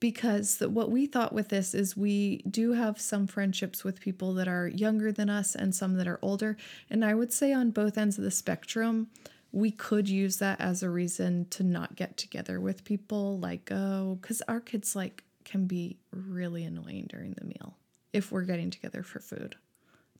Because 0.00 0.60
what 0.60 0.90
we 0.90 1.06
thought 1.06 1.32
with 1.32 1.48
this 1.48 1.74
is 1.74 1.96
we 1.96 2.38
do 2.48 2.72
have 2.72 3.00
some 3.00 3.26
friendships 3.26 3.82
with 3.82 4.00
people 4.00 4.32
that 4.34 4.48
are 4.48 4.68
younger 4.68 5.10
than 5.10 5.28
us 5.28 5.54
and 5.54 5.74
some 5.74 5.94
that 5.94 6.06
are 6.06 6.20
older. 6.22 6.56
And 6.88 7.04
I 7.04 7.14
would 7.14 7.32
say 7.32 7.52
on 7.52 7.70
both 7.70 7.98
ends 7.98 8.18
of 8.18 8.24
the 8.24 8.30
spectrum, 8.30 9.08
we 9.50 9.70
could 9.70 10.08
use 10.08 10.36
that 10.38 10.60
as 10.60 10.82
a 10.82 10.90
reason 10.90 11.46
to 11.50 11.62
not 11.62 11.96
get 11.96 12.16
together 12.16 12.60
with 12.60 12.84
people. 12.84 13.38
Like, 13.38 13.70
oh, 13.72 14.18
because 14.20 14.42
our 14.42 14.60
kids 14.60 14.94
like 14.94 15.24
can 15.44 15.66
be 15.66 15.98
really 16.12 16.64
annoying 16.64 17.06
during 17.08 17.32
the 17.32 17.44
meal 17.44 17.76
if 18.12 18.30
we're 18.30 18.42
getting 18.42 18.70
together 18.70 19.02
for 19.02 19.20
food. 19.20 19.56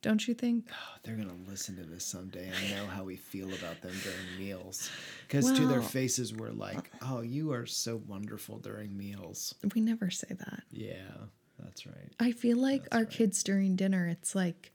Don't 0.02 0.26
you 0.26 0.34
think? 0.34 0.66
Oh, 0.72 0.98
they're 1.02 1.16
gonna 1.16 1.32
listen 1.48 1.76
to 1.76 1.82
this 1.84 2.04
someday 2.04 2.48
and 2.48 2.70
know 2.70 2.86
how 2.86 3.04
we 3.04 3.16
feel 3.16 3.48
about 3.54 3.80
them 3.80 3.94
during 4.02 4.38
meals. 4.46 4.90
Because 5.26 5.50
to 5.52 5.66
their 5.66 5.80
faces, 5.80 6.34
we're 6.34 6.50
like, 6.50 6.90
"Oh, 7.02 7.20
you 7.22 7.52
are 7.52 7.66
so 7.66 7.96
wonderful 8.06 8.58
during 8.58 8.96
meals." 8.96 9.54
We 9.74 9.80
never 9.80 10.10
say 10.10 10.28
that. 10.38 10.62
Yeah, 10.70 11.12
that's 11.58 11.86
right. 11.86 12.12
I 12.20 12.32
feel 12.32 12.58
like 12.58 12.82
That's 12.82 12.94
our 12.94 13.00
right. 13.02 13.10
kids 13.10 13.42
during 13.42 13.76
dinner, 13.76 14.06
it's 14.08 14.34
like 14.34 14.72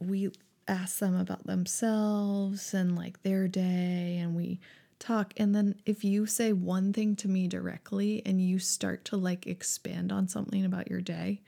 we 0.00 0.30
ask 0.68 0.98
them 0.98 1.14
about 1.16 1.46
themselves 1.46 2.74
and 2.74 2.96
like 2.96 3.22
their 3.22 3.48
day 3.48 4.18
and 4.20 4.34
we 4.34 4.60
talk. 4.98 5.32
And 5.36 5.54
then 5.54 5.76
if 5.86 6.04
you 6.04 6.26
say 6.26 6.52
one 6.52 6.92
thing 6.92 7.16
to 7.16 7.28
me 7.28 7.46
directly 7.48 8.22
and 8.26 8.40
you 8.40 8.58
start 8.58 9.04
to 9.06 9.16
like 9.16 9.46
expand 9.46 10.10
on 10.12 10.28
something 10.28 10.64
about 10.64 10.90
your 10.90 11.00
day, 11.00 11.40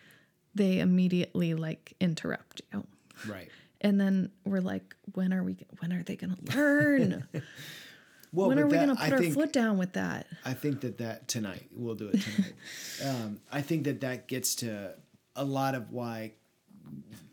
they 0.54 0.80
immediately 0.80 1.54
like 1.54 1.94
interrupt 2.00 2.62
you. 2.72 2.84
Right. 3.28 3.48
And 3.80 4.00
then 4.00 4.30
we're 4.44 4.60
like, 4.60 4.94
when 5.14 5.32
are 5.32 5.42
we, 5.42 5.56
when 5.80 5.92
are 5.92 6.02
they 6.02 6.16
going 6.16 6.34
to 6.44 6.56
learn? 6.56 7.28
Well, 8.32 8.48
when 8.48 8.58
are 8.58 8.66
we 8.66 8.72
going 8.72 8.94
to 8.94 9.00
I 9.00 9.04
put 9.06 9.12
our 9.12 9.18
think- 9.20 9.34
foot 9.34 9.52
down 9.52 9.78
with 9.78 9.92
that? 9.94 10.26
I 10.44 10.52
think 10.54 10.80
that 10.82 10.98
that 10.98 11.28
tonight 11.28 11.68
we'll 11.74 11.94
do 11.94 12.08
it 12.08 12.20
tonight. 12.20 12.52
um, 13.04 13.40
I 13.52 13.60
think 13.62 13.84
that 13.84 14.00
that 14.02 14.26
gets 14.28 14.56
to 14.56 14.94
a 15.36 15.44
lot 15.44 15.74
of 15.74 15.90
why 15.92 16.32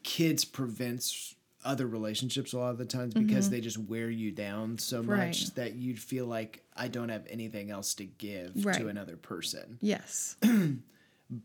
kids 0.04 0.46
prevents 0.46 1.36
other 1.64 1.88
relationships 1.88 2.54
a 2.54 2.60
lot 2.60 2.70
of 2.70 2.78
the 2.78 2.86
times 2.86 3.16
because 3.16 3.50
they 3.50 3.60
just 3.60 3.78
wear 3.80 4.08
you 4.08 4.32
down 4.32 4.78
so 4.78 5.02
much 5.02 5.08
Mm-hmm. 5.08 5.20
Right. 5.20 5.52
that 5.56 5.74
you 5.76 5.96
feel 5.96 6.28
like 6.28 6.64
I 6.78 6.88
don't 6.90 7.10
have 7.10 7.26
anything 7.28 7.72
else 7.72 7.96
to 7.96 8.06
give 8.06 8.64
Right. 8.64 8.76
to 8.78 8.88
another 8.88 9.18
person. 9.18 9.80
Yes. 9.82 10.36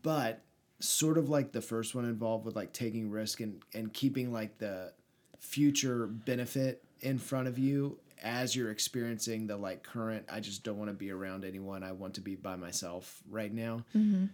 But 0.03 0.43
sort 0.83 1.17
of 1.17 1.29
like 1.29 1.51
the 1.51 1.61
first 1.61 1.95
one 1.95 2.05
involved 2.05 2.45
with 2.45 2.55
like 2.55 2.73
taking 2.73 3.09
risk 3.09 3.39
and 3.39 3.61
and 3.73 3.93
keeping 3.93 4.31
like 4.31 4.57
the 4.57 4.91
future 5.39 6.07
benefit 6.07 6.83
in 7.01 7.17
front 7.17 7.47
of 7.47 7.57
you 7.57 7.97
as 8.21 8.55
you're 8.55 8.69
experiencing 8.69 9.47
the 9.47 9.57
like 9.57 9.83
current 9.83 10.25
I 10.31 10.39
just 10.39 10.63
don't 10.63 10.77
want 10.77 10.89
to 10.89 10.95
be 10.95 11.11
around 11.11 11.43
anyone. 11.43 11.83
I 11.83 11.91
want 11.91 12.15
to 12.15 12.21
be 12.21 12.35
by 12.35 12.55
myself 12.55 13.21
right 13.29 13.53
now. 13.53 13.83
Mm-hmm. 13.95 14.25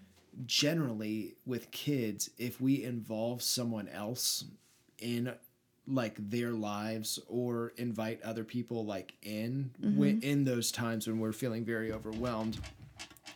Generally 0.45 1.35
with 1.45 1.71
kids, 1.71 2.29
if 2.37 2.61
we 2.61 2.83
involve 2.83 3.41
someone 3.41 3.87
else 3.87 4.45
in 4.99 5.33
like 5.87 6.15
their 6.29 6.51
lives 6.51 7.17
or 7.27 7.73
invite 7.77 8.21
other 8.21 8.43
people 8.43 8.85
like 8.85 9.13
in 9.23 9.71
wi- 9.81 10.13
mm-hmm. 10.13 10.29
in 10.29 10.43
those 10.43 10.69
times 10.69 11.07
when 11.07 11.19
we're 11.19 11.31
feeling 11.31 11.63
very 11.63 11.93
overwhelmed 11.93 12.59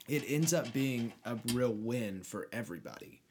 it 0.08 0.24
ends 0.28 0.54
up 0.54 0.72
being 0.74 1.14
a 1.26 1.38
real 1.54 1.74
win 1.74 2.22
for 2.24 2.48
everybody. 2.52 3.22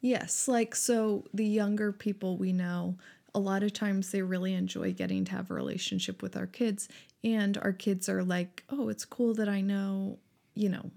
Yes, 0.00 0.48
like 0.48 0.74
so 0.74 1.24
the 1.32 1.46
younger 1.46 1.92
people 1.92 2.36
we 2.36 2.52
know, 2.52 2.96
a 3.34 3.38
lot 3.38 3.62
of 3.62 3.72
times 3.72 4.10
they 4.10 4.22
really 4.22 4.52
enjoy 4.52 4.92
getting 4.92 5.24
to 5.24 5.32
have 5.32 5.50
a 5.50 5.54
relationship 5.54 6.22
with 6.22 6.36
our 6.36 6.46
kids 6.46 6.88
and 7.24 7.56
our 7.58 7.72
kids 7.72 8.08
are 8.08 8.22
like, 8.22 8.64
"Oh, 8.68 8.88
it's 8.88 9.04
cool 9.04 9.32
that 9.34 9.48
I 9.48 9.60
know, 9.60 10.18
you 10.54 10.68
know, 10.68 10.90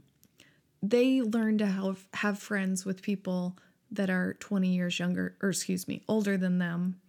they 0.82 1.21
learn 1.21 1.58
to 1.60 1.65
have 1.67 2.08
have 2.13 2.39
friends 2.39 2.86
with 2.86 3.01
people 3.01 3.58
that 3.91 4.10
are 4.10 4.34
20 4.39 4.75
years 4.75 4.99
younger 4.99 5.38
or 5.41 5.49
excuse 5.49 5.88
me, 5.88 6.04
older 6.08 6.38
than 6.38 6.58
them 6.60 6.99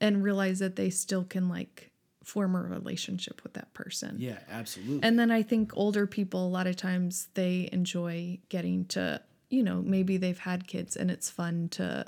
and 0.00 0.22
realize 0.22 0.58
that 0.58 0.76
they 0.76 0.90
still 0.90 1.24
can 1.24 1.48
like 1.48 1.92
form 2.26 2.56
a 2.56 2.60
relationship 2.60 3.40
with 3.44 3.54
that 3.54 3.72
person. 3.72 4.16
Yeah, 4.18 4.38
absolutely. 4.50 5.06
And 5.06 5.16
then 5.16 5.30
I 5.30 5.44
think 5.44 5.70
older 5.76 6.08
people, 6.08 6.44
a 6.44 6.50
lot 6.50 6.66
of 6.66 6.74
times, 6.74 7.28
they 7.34 7.68
enjoy 7.70 8.40
getting 8.48 8.84
to, 8.86 9.22
you 9.48 9.62
know, 9.62 9.80
maybe 9.80 10.16
they've 10.16 10.38
had 10.38 10.66
kids 10.66 10.96
and 10.96 11.08
it's 11.08 11.30
fun 11.30 11.68
to 11.70 12.04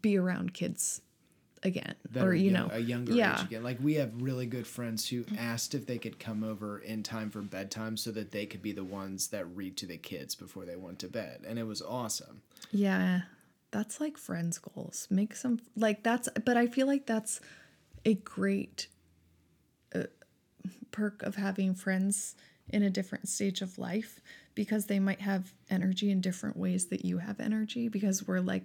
be 0.00 0.16
around 0.16 0.54
kids 0.54 1.02
again. 1.62 1.94
that 2.12 2.24
or, 2.24 2.34
you 2.34 2.50
yo- 2.50 2.60
know, 2.60 2.68
a 2.72 2.78
younger 2.78 3.12
yeah. 3.12 3.38
age 3.38 3.44
again. 3.44 3.62
Like 3.62 3.76
we 3.82 3.94
have 3.96 4.10
really 4.22 4.46
good 4.46 4.66
friends 4.66 5.06
who 5.06 5.26
asked 5.36 5.74
if 5.74 5.84
they 5.84 5.98
could 5.98 6.18
come 6.18 6.42
over 6.42 6.78
in 6.78 7.02
time 7.02 7.28
for 7.28 7.42
bedtime 7.42 7.98
so 7.98 8.10
that 8.12 8.32
they 8.32 8.46
could 8.46 8.62
be 8.62 8.72
the 8.72 8.84
ones 8.84 9.28
that 9.28 9.44
read 9.54 9.76
to 9.76 9.86
the 9.86 9.98
kids 9.98 10.34
before 10.34 10.64
they 10.64 10.76
went 10.76 10.98
to 11.00 11.08
bed, 11.08 11.44
and 11.46 11.58
it 11.58 11.66
was 11.66 11.82
awesome. 11.82 12.40
Yeah. 12.72 13.22
That's 13.70 14.00
like 14.00 14.16
friends' 14.16 14.58
goals. 14.58 15.06
Make 15.10 15.36
some, 15.36 15.60
like, 15.76 16.02
that's, 16.02 16.28
but 16.44 16.56
I 16.56 16.66
feel 16.66 16.86
like 16.86 17.04
that's 17.04 17.40
a 18.06 18.14
great 18.14 18.88
perk 20.90 21.22
of 21.22 21.36
having 21.36 21.74
friends 21.74 22.34
in 22.68 22.82
a 22.82 22.90
different 22.90 23.28
stage 23.28 23.62
of 23.62 23.78
life 23.78 24.20
because 24.54 24.86
they 24.86 24.98
might 24.98 25.20
have 25.20 25.52
energy 25.68 26.10
in 26.10 26.20
different 26.20 26.56
ways 26.56 26.86
that 26.86 27.04
you 27.04 27.18
have 27.18 27.40
energy 27.40 27.88
because 27.88 28.26
we're 28.26 28.40
like, 28.40 28.64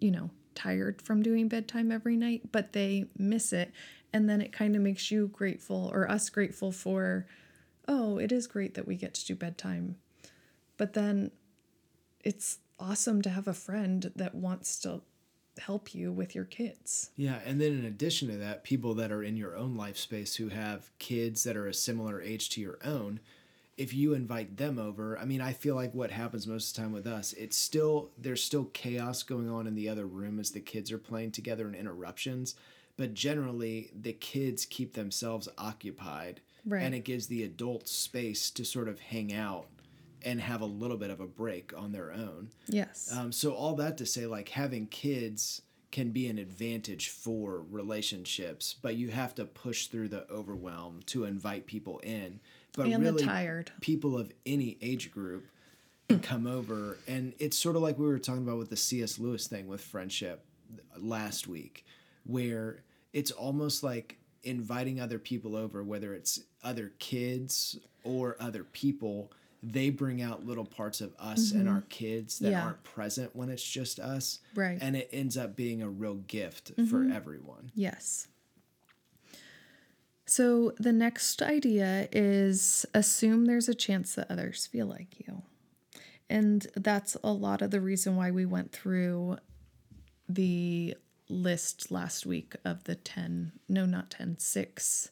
you 0.00 0.10
know, 0.10 0.30
tired 0.54 1.00
from 1.02 1.22
doing 1.22 1.48
bedtime 1.48 1.92
every 1.92 2.16
night, 2.16 2.52
but 2.52 2.72
they 2.72 3.06
miss 3.16 3.52
it. 3.52 3.72
And 4.12 4.28
then 4.28 4.40
it 4.40 4.52
kind 4.52 4.74
of 4.74 4.82
makes 4.82 5.10
you 5.10 5.28
grateful 5.28 5.90
or 5.92 6.10
us 6.10 6.28
grateful 6.30 6.72
for, 6.72 7.26
oh, 7.86 8.18
it 8.18 8.32
is 8.32 8.46
great 8.46 8.74
that 8.74 8.86
we 8.86 8.96
get 8.96 9.14
to 9.14 9.26
do 9.26 9.34
bedtime. 9.34 9.96
But 10.76 10.94
then 10.94 11.30
it's 12.24 12.58
awesome 12.78 13.22
to 13.22 13.30
have 13.30 13.46
a 13.46 13.54
friend 13.54 14.10
that 14.16 14.34
wants 14.34 14.78
to 14.80 15.02
help 15.58 15.94
you 15.94 16.12
with 16.12 16.34
your 16.34 16.44
kids. 16.44 17.10
Yeah, 17.16 17.40
and 17.44 17.60
then 17.60 17.72
in 17.78 17.84
addition 17.84 18.28
to 18.28 18.36
that, 18.38 18.64
people 18.64 18.94
that 18.94 19.12
are 19.12 19.22
in 19.22 19.36
your 19.36 19.56
own 19.56 19.76
life 19.76 19.96
space 19.96 20.36
who 20.36 20.48
have 20.48 20.90
kids 20.98 21.44
that 21.44 21.56
are 21.56 21.66
a 21.66 21.74
similar 21.74 22.20
age 22.20 22.48
to 22.50 22.60
your 22.60 22.78
own, 22.84 23.20
if 23.76 23.94
you 23.94 24.12
invite 24.14 24.56
them 24.58 24.78
over, 24.78 25.18
I 25.18 25.24
mean, 25.24 25.40
I 25.40 25.52
feel 25.52 25.74
like 25.74 25.94
what 25.94 26.10
happens 26.10 26.46
most 26.46 26.70
of 26.70 26.76
the 26.76 26.82
time 26.82 26.92
with 26.92 27.06
us, 27.06 27.32
it's 27.34 27.56
still 27.56 28.10
there's 28.18 28.44
still 28.44 28.66
chaos 28.72 29.22
going 29.22 29.48
on 29.50 29.66
in 29.66 29.74
the 29.74 29.88
other 29.88 30.06
room 30.06 30.38
as 30.38 30.50
the 30.50 30.60
kids 30.60 30.92
are 30.92 30.98
playing 30.98 31.32
together 31.32 31.66
and 31.66 31.74
interruptions, 31.74 32.54
but 32.96 33.14
generally 33.14 33.90
the 33.98 34.12
kids 34.12 34.66
keep 34.66 34.92
themselves 34.94 35.48
occupied 35.58 36.40
Right. 36.66 36.82
and 36.82 36.94
it 36.94 37.04
gives 37.04 37.28
the 37.28 37.42
adults 37.42 37.90
space 37.90 38.50
to 38.50 38.66
sort 38.66 38.86
of 38.88 39.00
hang 39.00 39.32
out 39.32 39.66
and 40.24 40.40
have 40.40 40.60
a 40.60 40.66
little 40.66 40.96
bit 40.96 41.10
of 41.10 41.20
a 41.20 41.26
break 41.26 41.72
on 41.76 41.92
their 41.92 42.12
own. 42.12 42.50
Yes. 42.66 43.10
Um, 43.16 43.32
so 43.32 43.52
all 43.52 43.74
that 43.76 43.98
to 43.98 44.06
say, 44.06 44.26
like 44.26 44.50
having 44.50 44.86
kids 44.86 45.62
can 45.90 46.10
be 46.10 46.28
an 46.28 46.38
advantage 46.38 47.08
for 47.08 47.64
relationships, 47.70 48.76
but 48.80 48.94
you 48.96 49.08
have 49.08 49.34
to 49.34 49.44
push 49.44 49.86
through 49.86 50.08
the 50.08 50.30
overwhelm 50.30 51.00
to 51.06 51.24
invite 51.24 51.66
people 51.66 51.98
in. 52.00 52.40
But 52.76 52.86
and 52.86 53.02
really, 53.02 53.24
tired. 53.24 53.72
people 53.80 54.16
of 54.16 54.32
any 54.46 54.78
age 54.80 55.10
group 55.10 55.46
can 56.08 56.20
come 56.20 56.46
over, 56.46 56.98
and 57.08 57.34
it's 57.38 57.58
sort 57.58 57.76
of 57.76 57.82
like 57.82 57.98
we 57.98 58.06
were 58.06 58.18
talking 58.18 58.42
about 58.42 58.58
with 58.58 58.70
the 58.70 58.76
C.S. 58.76 59.18
Lewis 59.18 59.48
thing 59.48 59.66
with 59.66 59.80
friendship 59.80 60.44
last 60.96 61.48
week, 61.48 61.84
where 62.24 62.84
it's 63.12 63.32
almost 63.32 63.82
like 63.82 64.18
inviting 64.44 65.00
other 65.00 65.18
people 65.18 65.56
over, 65.56 65.82
whether 65.82 66.14
it's 66.14 66.40
other 66.62 66.92
kids 66.98 67.78
or 68.04 68.36
other 68.40 68.64
people. 68.64 69.32
They 69.62 69.90
bring 69.90 70.22
out 70.22 70.46
little 70.46 70.64
parts 70.64 71.00
of 71.02 71.12
us 71.18 71.52
and 71.52 71.68
our 71.68 71.82
kids 71.90 72.38
that 72.38 72.46
Mm-hmm. 72.46 72.52
Yeah. 72.52 72.64
aren't 72.64 72.82
present 72.82 73.36
when 73.36 73.50
it's 73.50 73.62
just 73.62 74.00
us. 74.00 74.38
Right. 74.54 74.78
And 74.80 74.96
it 74.96 75.08
ends 75.12 75.36
up 75.36 75.54
being 75.54 75.82
a 75.82 75.88
real 75.88 76.14
gift 76.14 76.68
for 76.88 77.00
Mm-hmm. 77.00 77.12
everyone. 77.12 77.70
Yes. 77.74 78.26
So 80.26 80.72
the 80.78 80.92
next 80.92 81.42
idea 81.42 82.08
is 82.12 82.86
assume 82.94 83.46
there's 83.46 83.68
a 83.68 83.74
chance 83.74 84.14
that 84.14 84.30
others 84.30 84.66
feel 84.66 84.86
like 84.86 85.16
you. 85.26 85.42
And 86.28 86.66
that's 86.76 87.16
a 87.24 87.32
lot 87.32 87.60
of 87.60 87.72
the 87.72 87.80
reason 87.80 88.14
why 88.16 88.30
we 88.30 88.46
went 88.46 88.70
through 88.72 89.38
the 90.28 90.94
list 91.28 91.90
last 91.90 92.24
week 92.24 92.54
of 92.64 92.84
the 92.84 92.94
10, 92.94 93.52
no, 93.68 93.84
not 93.86 94.10
10, 94.10 94.38
six 94.38 95.10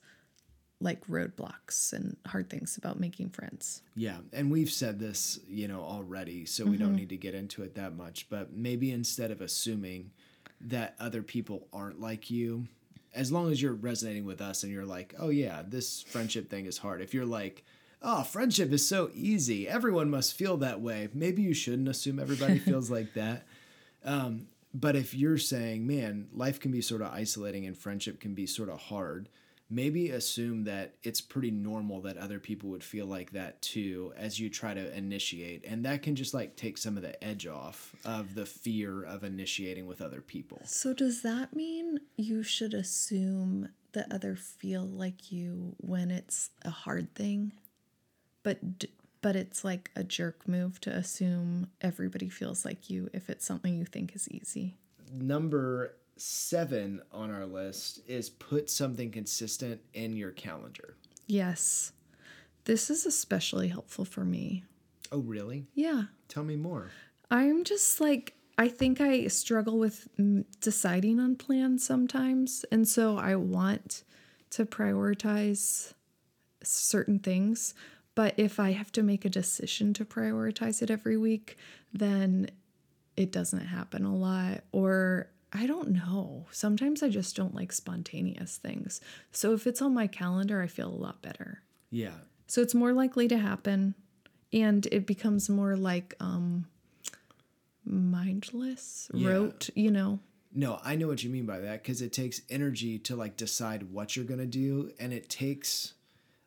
like 0.81 1.05
roadblocks 1.09 1.93
and 1.93 2.17
hard 2.27 2.49
things 2.49 2.77
about 2.77 3.01
making 3.01 3.31
friends. 3.31 3.83
Yeah, 3.97 4.19
and 4.33 4.51
we've 4.51 4.71
said 4.71 5.01
this, 5.01 5.41
you 5.49 5.67
know, 5.67 5.81
already, 5.81 6.45
so 6.47 6.65
we 6.65 6.77
don't 6.77 6.95
need 6.95 7.09
to 7.09 7.17
get 7.17 7.35
into 7.35 7.63
it 7.63 7.75
that 7.75 7.97
much, 7.97 8.29
but 8.31 8.53
maybe 8.53 8.93
instead 8.93 9.31
of 9.31 9.41
assuming 9.41 10.13
that 10.61 10.95
other 11.01 11.23
people 11.23 11.67
aren't 11.73 12.01
like 12.01 12.31
you, 12.31 12.69
as 13.15 13.33
long 13.33 13.51
as 13.51 13.61
you're 13.61 13.73
resonating 13.73 14.25
with 14.25 14.41
us 14.41 14.63
and 14.63 14.73
you're 14.73 14.85
like, 14.85 15.15
"Oh 15.19 15.31
yeah, 15.31 15.63
this 15.67 16.03
friendship 16.03 16.49
thing 16.49 16.67
is 16.67 16.79
hard." 16.79 17.01
If 17.01 17.13
you're 17.15 17.27
like, 17.27 17.65
"Oh, 18.03 18.23
friendship 18.23 18.73
is 18.73 18.87
so 18.87 19.11
easy. 19.15 19.67
Everyone 19.67 20.11
must 20.11 20.35
feel 20.35 20.57
that 20.59 20.81
way." 20.81 21.09
Maybe 21.13 21.43
you 21.43 21.55
shouldn't 21.55 21.89
assume 21.89 22.19
everybody 22.21 22.59
feels 22.59 22.91
like 22.91 23.15
that. 23.15 23.45
Um, 24.05 24.49
but 24.75 24.95
if 24.95 25.15
you're 25.15 25.39
saying, 25.39 25.87
"Man, 25.87 26.29
life 26.33 26.61
can 26.61 26.71
be 26.71 26.83
sort 26.83 27.03
of 27.03 27.09
isolating 27.13 27.67
and 27.67 27.77
friendship 27.77 28.21
can 28.21 28.35
be 28.35 28.47
sort 28.47 28.69
of 28.69 28.79
hard," 28.79 29.29
maybe 29.71 30.11
assume 30.11 30.65
that 30.65 30.95
it's 31.03 31.21
pretty 31.21 31.51
normal 31.51 32.01
that 32.01 32.17
other 32.17 32.39
people 32.39 32.71
would 32.71 32.83
feel 32.85 33.07
like 33.07 33.33
that 33.33 33.61
too 33.61 34.13
as 34.17 34.41
you 34.41 34.49
try 34.49 34.73
to 34.73 34.97
initiate 34.97 35.65
and 35.67 35.85
that 35.85 36.03
can 36.03 36.17
just 36.17 36.33
like 36.33 36.57
take 36.57 36.79
some 36.79 36.97
of 36.97 37.03
the 37.03 37.23
edge 37.23 37.47
off 37.47 37.95
of 38.05 38.35
the 38.35 38.47
fear 38.47 39.03
of 39.03 39.25
initiating 39.25 39.87
with 39.87 40.01
other 40.01 40.21
people 40.21 40.61
So 40.65 40.93
does 40.95 41.23
that 41.23 41.55
mean 41.55 42.01
you 42.17 42.43
should 42.43 42.73
assume 42.75 43.69
that 43.93 44.13
other 44.13 44.37
feel 44.37 44.85
like 44.85 45.33
you 45.33 45.75
when 45.79 46.11
it's 46.11 46.51
a 46.63 46.71
hard 46.71 47.15
thing? 47.15 47.53
But 48.43 48.79
d- 48.79 48.93
but 49.21 49.35
it's 49.35 49.65
like 49.65 49.91
a 49.97 50.05
jerk 50.05 50.47
move 50.47 50.81
to 50.83 50.91
assume 50.91 51.69
everybody 51.81 52.29
feels 52.29 52.65
like 52.65 52.89
you 52.89 53.11
if 53.13 53.29
it's 53.29 53.45
something 53.45 53.75
you 53.77 53.85
think 53.85 54.15
is 54.15 54.29
easy. 54.29 54.77
number 55.13 55.95
seven 56.21 57.01
on 57.13 57.31
our 57.31 57.47
list 57.47 58.01
is 58.07 58.29
put 58.31 58.69
something 58.69 59.11
consistent 59.11 59.81
in 59.95 60.17
your 60.17 60.31
calendar 60.33 60.97
Yes. 61.27 61.93
This 62.65 62.89
is 62.91 63.05
especially 63.07 63.69
helpful 63.69 64.05
for 64.05 64.25
me. 64.25 64.65
oh 65.13 65.19
really 65.21 65.67
Yeah. 65.75 66.05
tell 66.29 66.45
me 66.45 66.57
more 66.57 66.91
I'm 67.31 67.63
just 67.65 68.01
like, 68.01 68.35
I 68.57 68.69
think 68.69 69.01
I 69.03 69.27
struggle 69.27 69.79
with 69.79 70.09
deciding 70.61 71.21
on 71.21 71.37
plans 71.37 71.85
sometimes. 71.87 72.65
And 72.73 72.89
so 72.89 73.19
I 73.19 73.37
want 73.37 74.03
to 74.51 74.65
prioritize 74.65 75.93
certain 76.63 77.19
things. 77.19 77.75
But 78.15 78.33
if 78.39 78.59
I 78.59 78.73
have 78.73 78.91
to 78.93 79.03
make 79.03 79.25
a 79.27 79.29
decision 79.31 79.93
to 79.95 80.05
prioritize 80.07 80.81
it 80.83 80.91
every 80.91 81.19
week, 81.19 81.59
then 81.93 82.49
it 83.17 83.31
doesn't 83.31 83.67
happen 83.67 84.05
a 84.07 84.17
lot. 84.17 84.65
Or 84.73 85.29
I 85.53 85.67
don't 85.67 85.91
know. 85.91 86.47
Sometimes 86.51 87.03
I 87.03 87.09
just 87.09 87.35
don't 87.35 87.55
like 87.55 87.73
spontaneous 87.73 88.57
things. 88.59 89.01
So 89.33 89.55
if 89.55 89.67
it's 89.67 89.81
on 89.81 89.95
my 89.95 90.07
calendar, 90.07 90.61
I 90.61 90.67
feel 90.67 90.89
a 90.89 91.03
lot 91.07 91.23
better. 91.23 91.63
yeah 91.91 92.19
So 92.47 92.61
it's 92.61 92.75
more 92.75 92.93
likely 92.93 93.29
to 93.29 93.39
happen 93.39 93.95
and 94.53 94.87
it 94.93 95.07
becomes 95.07 95.49
more 95.49 95.77
like 95.77 96.15
um 96.21 96.67
mindless, 97.85 99.11
Yeah. 99.15 99.29
rote, 99.31 99.71
you 99.75 99.91
know. 99.91 100.21
No, 100.53 100.81
I 100.83 100.97
know 100.97 101.07
what 101.09 101.23
you 101.23 101.31
mean 101.31 101.47
by 101.47 101.59
that 101.61 101.83
because 101.83 102.01
it 102.03 102.13
takes 102.13 102.41
energy 102.49 102.99
to 103.01 103.17
like 103.17 103.37
decide 103.37 103.93
what 103.93 104.17
you're 104.17 104.25
gonna 104.25 104.47
do, 104.47 104.91
and 104.99 105.13
it 105.13 105.29
takes 105.29 105.95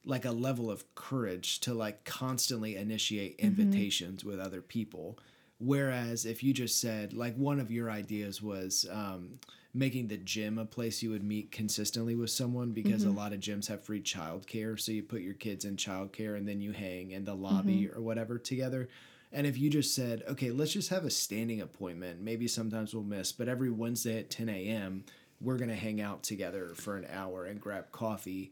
like 0.06 0.26
a 0.26 0.32
level 0.32 0.72
of 0.72 0.84
courage 0.96 1.60
to 1.62 1.74
like 1.74 2.04
constantly 2.04 2.76
initiate 2.76 3.36
invitations 3.40 4.26
with 4.26 4.40
other 4.40 4.62
people. 4.62 5.20
Whereas 5.64 6.26
if 6.26 6.44
you 6.44 6.54
just 6.54 6.82
said 6.82 7.14
like 7.14 7.36
one 7.36 7.60
of 7.60 7.72
your 7.72 7.92
ideas 7.92 8.42
was 8.42 8.86
um, 8.92 9.40
making 9.74 10.08
the 10.08 10.18
gym 10.18 10.58
a 10.58 10.66
place 10.66 11.04
you 11.04 11.12
would 11.12 11.24
meet 11.24 11.52
consistently 11.52 12.16
with 12.16 12.32
someone 12.32 12.72
because 12.72 13.04
a 13.04 13.12
lot 13.12 13.32
of 13.32 13.40
gyms 13.40 13.68
have 13.68 13.84
free 13.84 14.02
childcare, 14.02 14.80
so 14.80 14.92
you 14.92 15.04
put 15.04 15.22
your 15.22 15.36
kids 15.36 15.64
in 15.66 15.76
childcare 15.76 16.36
and 16.36 16.48
then 16.48 16.62
you 16.62 16.72
hang 16.72 17.12
in 17.12 17.24
the 17.26 17.34
lobby 17.36 17.90
or 17.96 18.02
whatever 18.02 18.38
together. 18.38 18.90
And 19.32 19.48
if 19.48 19.58
you 19.58 19.70
just 19.70 19.96
said, 19.96 20.24
okay, 20.28 20.52
let's 20.52 20.74
just 20.74 20.90
have 20.90 21.06
a 21.06 21.10
standing 21.10 21.62
appointment, 21.62 22.22
maybe 22.22 22.48
sometimes 22.48 22.94
we'll 22.94 23.04
miss, 23.04 23.32
but 23.32 23.48
every 23.48 23.70
Wednesday 23.70 24.20
at 24.20 24.30
10 24.30 24.50
a.m., 24.50 25.06
we're 25.40 25.58
going 25.58 25.70
to 25.70 25.76
hang 25.76 26.02
out 26.02 26.22
together 26.24 26.74
for 26.76 26.98
an 26.98 27.08
hour 27.12 27.46
and 27.46 27.62
grab 27.62 27.92
coffee. 27.92 28.52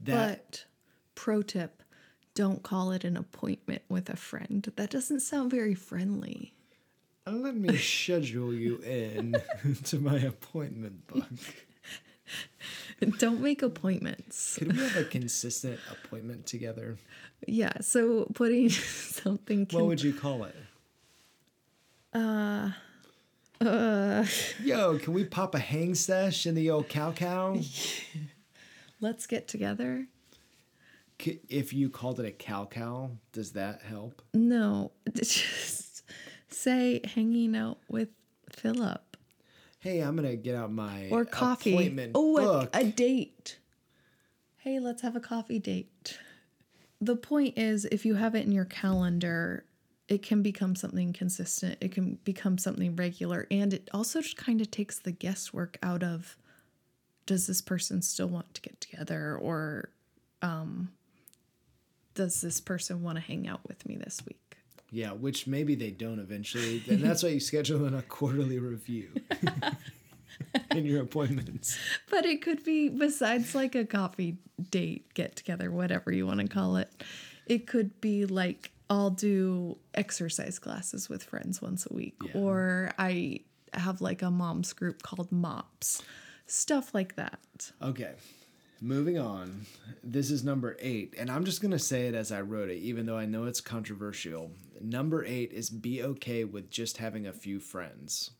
That, 0.00 0.42
But 0.50 0.64
pro 1.14 1.42
tip, 1.42 1.82
don't 2.40 2.62
call 2.62 2.90
it 2.92 3.04
an 3.04 3.18
appointment 3.18 3.82
with 3.90 4.08
a 4.08 4.16
friend. 4.16 4.72
That 4.76 4.88
doesn't 4.88 5.20
sound 5.20 5.50
very 5.50 5.74
friendly. 5.74 6.54
let 7.26 7.54
me 7.54 7.76
schedule 7.76 8.54
you 8.54 8.78
in 8.78 9.36
to 9.84 9.98
my 9.98 10.16
appointment 10.16 11.06
book. 11.06 11.26
Don't 13.18 13.42
make 13.42 13.60
appointments. 13.60 14.56
Could 14.56 14.72
we 14.72 14.78
have 14.78 14.96
a 14.96 15.04
consistent 15.04 15.80
appointment 15.90 16.46
together? 16.46 16.96
Yeah, 17.46 17.72
so 17.82 18.26
putting 18.32 18.70
something 18.70 19.66
What 19.70 19.84
would 19.84 20.02
you 20.02 20.14
call 20.14 20.44
it? 20.44 20.56
Uh, 22.14 22.70
uh, 23.60 24.24
Yo, 24.62 24.98
can 24.98 25.12
we 25.12 25.24
pop 25.24 25.54
a 25.54 25.58
hang 25.58 25.94
sesh 25.94 26.46
in 26.46 26.54
the 26.54 26.70
old 26.70 26.88
cow 26.88 27.12
cow? 27.12 27.60
let's 28.98 29.26
get 29.26 29.46
together. 29.46 30.06
If 31.48 31.72
you 31.72 31.90
called 31.90 32.20
it 32.20 32.26
a 32.26 32.30
cow 32.30 32.66
cow, 32.66 33.10
does 33.32 33.52
that 33.52 33.82
help? 33.82 34.22
No, 34.34 34.92
just 35.14 36.02
say 36.48 37.00
hanging 37.04 37.56
out 37.56 37.78
with 37.88 38.08
Philip. 38.50 39.16
Hey, 39.78 40.00
I'm 40.00 40.16
gonna 40.16 40.36
get 40.36 40.54
out 40.54 40.70
my 40.70 41.08
or 41.10 41.24
coffee. 41.24 41.72
appointment 41.72 42.12
oh, 42.14 42.38
a, 42.38 42.68
a 42.72 42.84
date. 42.84 43.58
Hey, 44.58 44.78
let's 44.78 45.02
have 45.02 45.16
a 45.16 45.20
coffee 45.20 45.58
date. 45.58 46.18
The 47.00 47.16
point 47.16 47.56
is, 47.56 47.86
if 47.86 48.04
you 48.04 48.16
have 48.16 48.34
it 48.34 48.44
in 48.44 48.52
your 48.52 48.66
calendar, 48.66 49.64
it 50.10 50.22
can 50.22 50.42
become 50.42 50.74
something 50.74 51.14
consistent. 51.14 51.78
It 51.80 51.92
can 51.92 52.18
become 52.24 52.58
something 52.58 52.94
regular. 52.96 53.46
And 53.50 53.72
it 53.72 53.88
also 53.94 54.20
just 54.20 54.36
kind 54.36 54.60
of 54.60 54.70
takes 54.70 54.98
the 54.98 55.12
guesswork 55.12 55.78
out 55.82 56.02
of 56.02 56.36
does 57.24 57.46
this 57.46 57.62
person 57.62 58.02
still 58.02 58.26
want 58.26 58.52
to 58.54 58.60
get 58.60 58.80
together? 58.80 59.36
Or 59.36 59.90
um, 60.42 60.90
does 62.20 62.42
this 62.42 62.60
person 62.60 63.02
want 63.02 63.16
to 63.16 63.22
hang 63.22 63.48
out 63.48 63.60
with 63.66 63.86
me 63.88 63.96
this 63.96 64.20
week? 64.28 64.56
Yeah, 64.90 65.12
which 65.12 65.46
maybe 65.46 65.74
they 65.74 65.90
don't 65.90 66.18
eventually. 66.18 66.82
And 66.90 67.00
that's 67.02 67.22
why 67.22 67.30
you 67.30 67.40
schedule 67.40 67.86
in 67.86 67.94
a 67.94 68.02
quarterly 68.02 68.58
review 68.58 69.08
in 70.70 70.84
your 70.84 71.00
appointments. 71.02 71.78
But 72.10 72.26
it 72.26 72.42
could 72.42 72.62
be 72.64 72.88
besides 72.90 73.54
like 73.54 73.74
a 73.74 73.86
coffee 73.86 74.36
date, 74.70 75.14
get 75.14 75.36
together, 75.36 75.70
whatever 75.70 76.12
you 76.12 76.26
want 76.26 76.40
to 76.40 76.48
call 76.48 76.76
it. 76.76 76.90
It 77.46 77.66
could 77.66 78.00
be 78.02 78.26
like 78.26 78.70
I'll 78.90 79.10
do 79.10 79.78
exercise 79.94 80.58
classes 80.58 81.08
with 81.08 81.22
friends 81.22 81.62
once 81.62 81.86
a 81.90 81.94
week, 81.94 82.16
Yeah. 82.22 82.32
or 82.34 82.90
I 82.98 83.40
have 83.72 84.00
like 84.00 84.20
a 84.22 84.30
mom's 84.30 84.72
group 84.72 85.02
called 85.02 85.30
MOPS, 85.32 86.02
stuff 86.46 86.92
like 86.92 87.14
that. 87.16 87.70
Okay, 87.80 88.12
moving 88.80 89.18
on. 89.18 89.66
This 90.02 90.30
is 90.30 90.42
number 90.42 90.76
eight, 90.80 91.14
and 91.18 91.30
I'm 91.30 91.44
just 91.44 91.60
going 91.60 91.72
to 91.72 91.78
say 91.78 92.06
it 92.06 92.14
as 92.14 92.32
I 92.32 92.40
wrote 92.40 92.70
it, 92.70 92.78
even 92.78 93.06
though 93.06 93.18
I 93.18 93.26
know 93.26 93.44
it's 93.44 93.60
controversial. 93.60 94.52
Number 94.80 95.24
eight 95.24 95.52
is 95.52 95.70
be 95.70 96.02
okay 96.02 96.44
with 96.44 96.70
just 96.70 96.96
having 96.96 97.26
a 97.26 97.32
few 97.32 97.60
friends. 97.60 98.30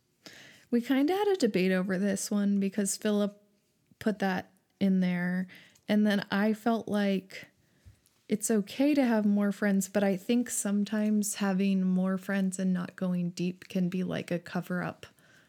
We 0.70 0.80
kind 0.80 1.10
of 1.10 1.16
had 1.16 1.28
a 1.28 1.36
debate 1.36 1.72
over 1.72 1.98
this 1.98 2.30
one 2.30 2.60
because 2.60 2.96
Philip 2.96 3.40
put 3.98 4.20
that 4.20 4.50
in 4.78 5.00
there. 5.00 5.48
And 5.88 6.06
then 6.06 6.24
I 6.30 6.52
felt 6.52 6.88
like 6.88 7.48
it's 8.28 8.50
okay 8.50 8.94
to 8.94 9.04
have 9.04 9.26
more 9.26 9.50
friends, 9.50 9.88
but 9.88 10.04
I 10.04 10.16
think 10.16 10.48
sometimes 10.48 11.36
having 11.36 11.84
more 11.84 12.16
friends 12.16 12.60
and 12.60 12.72
not 12.72 12.94
going 12.94 13.30
deep 13.30 13.68
can 13.68 13.88
be 13.88 14.04
like 14.04 14.30
a 14.30 14.38
cover 14.38 14.82
up 14.82 15.06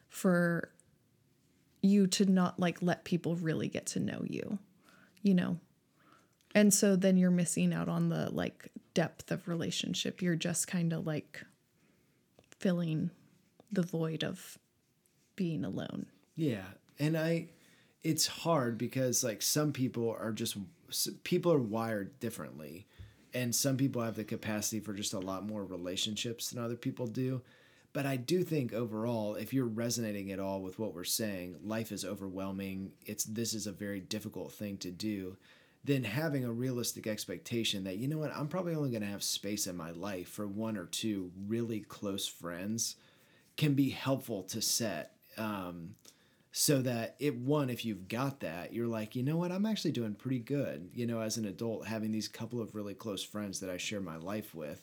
for 0.09 0.71
you 1.83 2.07
to 2.07 2.25
not 2.25 2.59
like 2.59 2.81
let 2.81 3.05
people 3.05 3.35
really 3.35 3.67
get 3.67 3.85
to 3.87 3.99
know 3.99 4.23
you, 4.27 4.57
you 5.21 5.33
know? 5.33 5.59
And 6.53 6.73
so 6.73 6.95
then 6.95 7.17
you're 7.17 7.31
missing 7.31 7.73
out 7.73 7.87
on 7.87 8.09
the 8.09 8.29
like 8.29 8.69
depth 8.93 9.31
of 9.31 9.47
relationship. 9.47 10.21
You're 10.21 10.35
just 10.35 10.67
kind 10.67 10.93
of 10.93 11.07
like 11.07 11.43
filling 12.59 13.11
the 13.71 13.81
void 13.81 14.23
of 14.23 14.57
being 15.35 15.63
alone. 15.63 16.07
Yeah, 16.35 16.65
and 16.99 17.17
I, 17.17 17.47
it's 18.03 18.27
hard 18.27 18.77
because 18.77 19.23
like 19.23 19.41
some 19.41 19.71
people 19.71 20.15
are 20.19 20.31
just 20.31 20.57
people 21.23 21.53
are 21.53 21.59
wired 21.59 22.19
differently, 22.19 22.85
and 23.33 23.55
some 23.55 23.77
people 23.77 24.01
have 24.01 24.15
the 24.15 24.23
capacity 24.23 24.79
for 24.79 24.93
just 24.93 25.13
a 25.13 25.19
lot 25.19 25.47
more 25.47 25.63
relationships 25.63 26.49
than 26.49 26.63
other 26.63 26.75
people 26.75 27.07
do. 27.07 27.41
But 27.93 28.05
I 28.05 28.15
do 28.15 28.43
think 28.43 28.73
overall, 28.73 29.35
if 29.35 29.53
you're 29.53 29.65
resonating 29.65 30.31
at 30.31 30.39
all 30.39 30.61
with 30.61 30.79
what 30.79 30.93
we're 30.93 31.03
saying, 31.03 31.57
life 31.63 31.91
is 31.91 32.05
overwhelming. 32.05 32.91
It's 33.05 33.25
this 33.25 33.53
is 33.53 33.67
a 33.67 33.71
very 33.71 33.99
difficult 33.99 34.53
thing 34.53 34.77
to 34.77 34.91
do. 34.91 35.37
Then 35.83 36.03
having 36.03 36.45
a 36.45 36.51
realistic 36.51 37.07
expectation 37.07 37.83
that 37.83 37.97
you 37.97 38.07
know 38.07 38.19
what, 38.19 38.33
I'm 38.35 38.47
probably 38.47 38.75
only 38.75 38.91
going 38.91 39.01
to 39.01 39.07
have 39.07 39.23
space 39.23 39.67
in 39.67 39.75
my 39.75 39.91
life 39.91 40.29
for 40.29 40.47
one 40.47 40.77
or 40.77 40.85
two 40.85 41.31
really 41.47 41.81
close 41.81 42.27
friends 42.27 42.95
can 43.57 43.73
be 43.73 43.89
helpful 43.89 44.43
to 44.43 44.61
set 44.61 45.15
um, 45.37 45.95
so 46.51 46.81
that 46.81 47.15
it 47.19 47.35
one 47.37 47.69
if 47.69 47.85
you've 47.85 48.07
got 48.07 48.41
that 48.41 48.73
you're 48.73 48.87
like 48.87 49.15
you 49.15 49.23
know 49.23 49.37
what 49.37 49.51
i'm 49.51 49.65
actually 49.65 49.91
doing 49.91 50.13
pretty 50.13 50.39
good 50.39 50.89
you 50.93 51.07
know 51.07 51.21
as 51.21 51.37
an 51.37 51.45
adult 51.45 51.87
having 51.87 52.11
these 52.11 52.27
couple 52.27 52.61
of 52.61 52.75
really 52.75 52.93
close 52.93 53.23
friends 53.23 53.59
that 53.59 53.69
i 53.69 53.77
share 53.77 54.01
my 54.01 54.17
life 54.17 54.53
with 54.53 54.81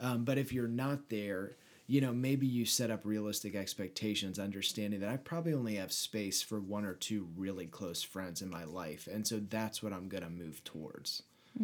um, 0.00 0.24
but 0.24 0.38
if 0.38 0.52
you're 0.52 0.66
not 0.66 1.10
there 1.10 1.56
you 1.90 2.00
know 2.00 2.12
maybe 2.12 2.46
you 2.46 2.64
set 2.64 2.90
up 2.90 3.04
realistic 3.04 3.54
expectations 3.56 4.38
understanding 4.38 5.00
that 5.00 5.08
i 5.08 5.16
probably 5.16 5.52
only 5.52 5.74
have 5.74 5.92
space 5.92 6.40
for 6.40 6.60
one 6.60 6.84
or 6.84 6.94
two 6.94 7.26
really 7.36 7.66
close 7.66 8.02
friends 8.02 8.42
in 8.42 8.48
my 8.50 8.64
life 8.64 9.08
and 9.12 9.26
so 9.26 9.40
that's 9.48 9.82
what 9.82 9.92
i'm 9.92 10.08
going 10.08 10.22
to 10.22 10.30
move 10.30 10.62
towards 10.62 11.22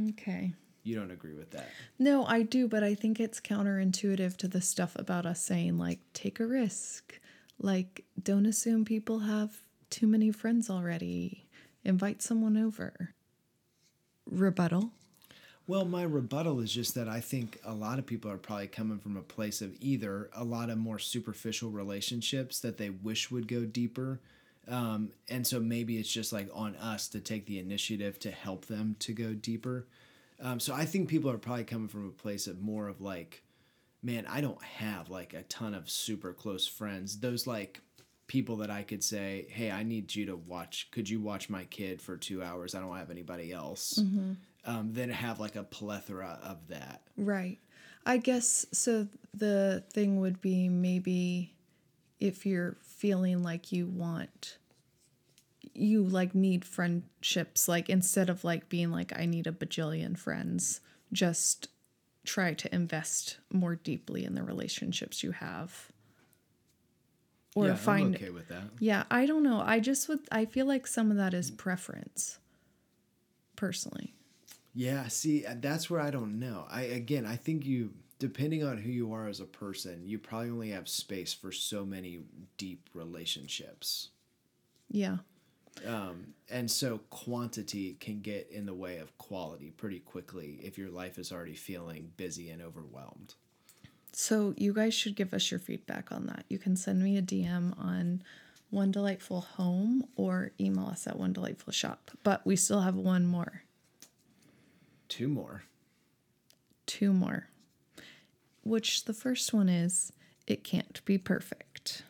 Okay. 0.09 0.53
you 0.83 0.97
don't 0.97 1.13
agree 1.13 1.35
with 1.35 1.51
that 1.53 1.71
No, 1.99 2.25
I 2.27 2.43
do, 2.43 2.67
but 2.69 2.83
I 2.83 2.95
think 2.97 3.21
it's 3.21 3.41
counterintuitive 3.41 4.37
to 4.39 4.49
the 4.49 4.61
stuff 4.61 4.97
about 4.97 5.27
us 5.27 5.41
saying, 5.41 5.79
like, 5.79 6.01
take 6.13 6.41
a 6.41 6.47
risk. 6.47 7.21
Like, 7.61 8.05
don't 8.21 8.47
assume 8.47 8.85
people 8.85 9.21
have 9.21 9.51
too 9.91 10.07
many 10.09 10.31
friends 10.33 10.69
already. 10.69 11.49
Invite 11.85 12.21
someone 12.21 12.57
over. 12.57 13.15
rebuttal. 14.29 14.91
Well, 15.69 15.85
my 15.85 16.05
rebuttal 16.05 16.61
is 16.61 16.73
just 16.73 16.95
that 16.95 17.09
I 17.09 17.21
think 17.21 17.59
a 17.65 17.75
lot 17.75 17.99
of 17.99 18.07
people 18.07 18.31
are 18.31 18.39
probably 18.39 18.69
coming 18.69 18.99
from 18.99 19.17
a 19.17 19.23
place 19.23 19.61
of 19.61 19.75
either 19.81 20.31
a 20.33 20.45
lot 20.45 20.71
of 20.71 20.79
more 20.79 21.01
superficial 21.01 21.71
relationships 21.71 22.61
that 22.61 22.79
they 22.79 22.91
wish 22.91 23.33
would 23.33 23.49
go 23.49 23.65
deeper. 23.65 24.21
Um, 24.69 25.11
and 25.29 25.45
so 25.45 25.59
maybe 25.59 25.99
it's 25.99 26.13
just 26.13 26.33
like 26.33 26.49
on 26.55 26.77
us 26.77 27.09
to 27.09 27.21
take 27.21 27.47
the 27.47 27.59
initiative 27.59 28.19
to 28.21 28.31
help 28.31 28.67
them 28.67 28.95
to 29.01 29.13
go 29.13 29.35
deeper. 29.35 29.87
Um, 30.41 30.61
so 30.61 30.73
I 30.73 30.85
think 30.85 31.09
people 31.09 31.31
are 31.31 31.39
probably 31.39 31.65
coming 31.65 31.89
from 31.89 32.07
a 32.07 32.11
place 32.11 32.47
of 32.47 32.61
more 32.61 32.87
of 32.87 33.01
like, 33.01 33.43
man, 34.03 34.25
I 34.29 34.41
don't 34.41 34.63
have 34.63 35.09
like 35.11 35.35
a 35.35 35.43
ton 35.45 35.75
of 35.75 35.91
super 35.91 36.33
close 36.33 36.69
friends. 36.69 37.19
Those 37.19 37.47
like 37.47 37.81
people 38.29 38.57
that 38.57 38.71
I 38.71 38.83
could 38.83 39.03
say, 39.03 39.47
hey, 39.51 39.71
I 39.71 39.83
need 39.83 40.15
you 40.15 40.27
to 40.27 40.37
watch. 40.37 40.89
Could 40.93 41.09
you 41.09 41.21
watch 41.21 41.49
my 41.49 41.65
kid 41.65 42.03
for 42.03 42.17
two 42.17 42.43
hours? 42.43 42.75
I 42.75 42.81
don't 42.81 42.97
have 42.97 43.11
anybody 43.11 43.53
else. 43.53 43.99
Um, 44.67 44.93
then 44.93 45.11
have 45.11 45.39
like 45.39 45.55
a 45.57 45.63
plethora 45.63 46.41
of 46.43 46.69
that. 46.69 47.03
Right. 47.17 47.59
I 48.05 48.19
guess 48.19 48.67
so. 48.73 49.07
The 49.33 49.85
thing 49.93 50.21
would 50.21 50.41
be 50.41 50.69
maybe 50.69 51.55
if 52.21 52.47
you're 52.47 52.77
feeling 52.81 53.43
like 53.43 53.73
you 53.73 53.87
want, 53.87 54.59
you 55.75 56.03
like 56.03 56.35
need 56.35 56.65
friendships, 56.65 57.69
like 57.69 57.89
instead 57.89 58.31
of 58.31 58.45
like 58.45 58.69
being 58.69 58.91
like, 58.91 59.13
I 59.17 59.27
need 59.27 59.47
a 59.47 59.53
bajillion 59.53 60.19
friends, 60.19 60.81
just 61.13 61.69
try 62.25 62.55
to 62.55 62.75
invest 62.75 63.39
more 63.53 63.77
deeply 63.77 64.25
in 64.25 64.35
the 64.35 64.43
relationships 64.43 65.23
you 65.23 65.33
have. 65.33 65.93
Or 67.55 67.69
yeah, 67.69 67.75
find 67.77 68.09
I'm 68.09 68.15
okay 68.15 68.31
with 68.31 68.49
that. 68.49 68.65
Yeah, 68.79 69.05
I 69.11 69.27
don't 69.27 69.43
know. 69.43 69.63
I 69.65 69.81
just 69.81 70.09
would 70.09 70.21
I 70.31 70.45
feel 70.45 70.67
like 70.67 70.87
some 70.87 71.11
of 71.11 71.17
that 71.17 71.35
is 71.35 71.51
preference. 71.51 72.39
Personally. 73.55 74.13
Yeah, 74.77 75.09
see, 75.09 75.47
uh, 75.47 75.55
that's 75.59 75.89
where 75.89 76.01
I 76.01 76.11
don't 76.11 76.39
know. 76.39 76.67
I 76.71 76.83
again, 76.83 77.25
I 77.25 77.37
think 77.37 77.65
you 77.65 77.95
depending 78.19 78.63
on 78.63 78.77
who 78.77 78.91
you 78.91 79.13
are 79.13 79.27
as 79.27 79.41
a 79.41 79.47
person, 79.47 80.03
you 80.05 80.19
probably 80.19 80.51
only 80.51 80.71
have 80.71 80.87
space 80.87 81.33
for 81.33 81.51
so 81.51 81.85
many 81.85 82.21
deep 82.59 82.89
relationships. 82.93 84.11
Yeah. 84.91 85.19
Um, 85.87 86.35
and 86.51 86.71
so 86.71 87.01
quantity 87.11 87.97
can 88.01 88.21
get 88.21 88.49
in 88.51 88.67
the 88.67 88.75
way 88.75 88.99
of 88.99 89.17
quality 89.19 89.71
pretty 89.71 90.01
quickly 90.01 90.61
if 90.63 90.77
your 90.77 90.91
life 90.91 91.19
is 91.19 91.33
already 91.33 91.55
feeling 91.55 92.13
busy 92.17 92.51
and 92.51 92.63
overwhelmed. 92.63 93.35
So 94.13 94.55
you 94.57 94.75
guys 94.75 94.93
should 94.95 95.17
give 95.17 95.33
us 95.35 95.51
your 95.51 95.61
feedback 95.61 96.13
on 96.13 96.27
that. 96.27 96.45
You 96.49 96.59
can 96.59 96.77
send 96.77 97.03
me 97.03 97.17
a 97.17 97.23
DM 97.23 97.79
on 97.79 98.23
One 98.71 98.91
Delightful 98.91 99.41
Home 99.41 100.07
or 100.17 100.53
email 100.61 100.87
us 100.87 101.07
at 101.07 101.19
One 101.19 101.33
Delightful 101.33 101.73
Shop. 101.73 102.11
But 102.23 102.47
we 102.47 102.57
still 102.57 102.81
have 102.81 102.95
one 102.95 103.27
more, 103.27 103.63
Two 105.09 105.29
more. 105.29 105.63
two 106.87 107.13
more. 107.13 107.49
Which 108.63 109.05
the 109.05 109.15
first 109.15 109.53
one 109.53 109.69
is 109.69 110.13
it 110.47 110.65
can't 110.65 111.05
be 111.05 111.19
perfect. 111.19 112.03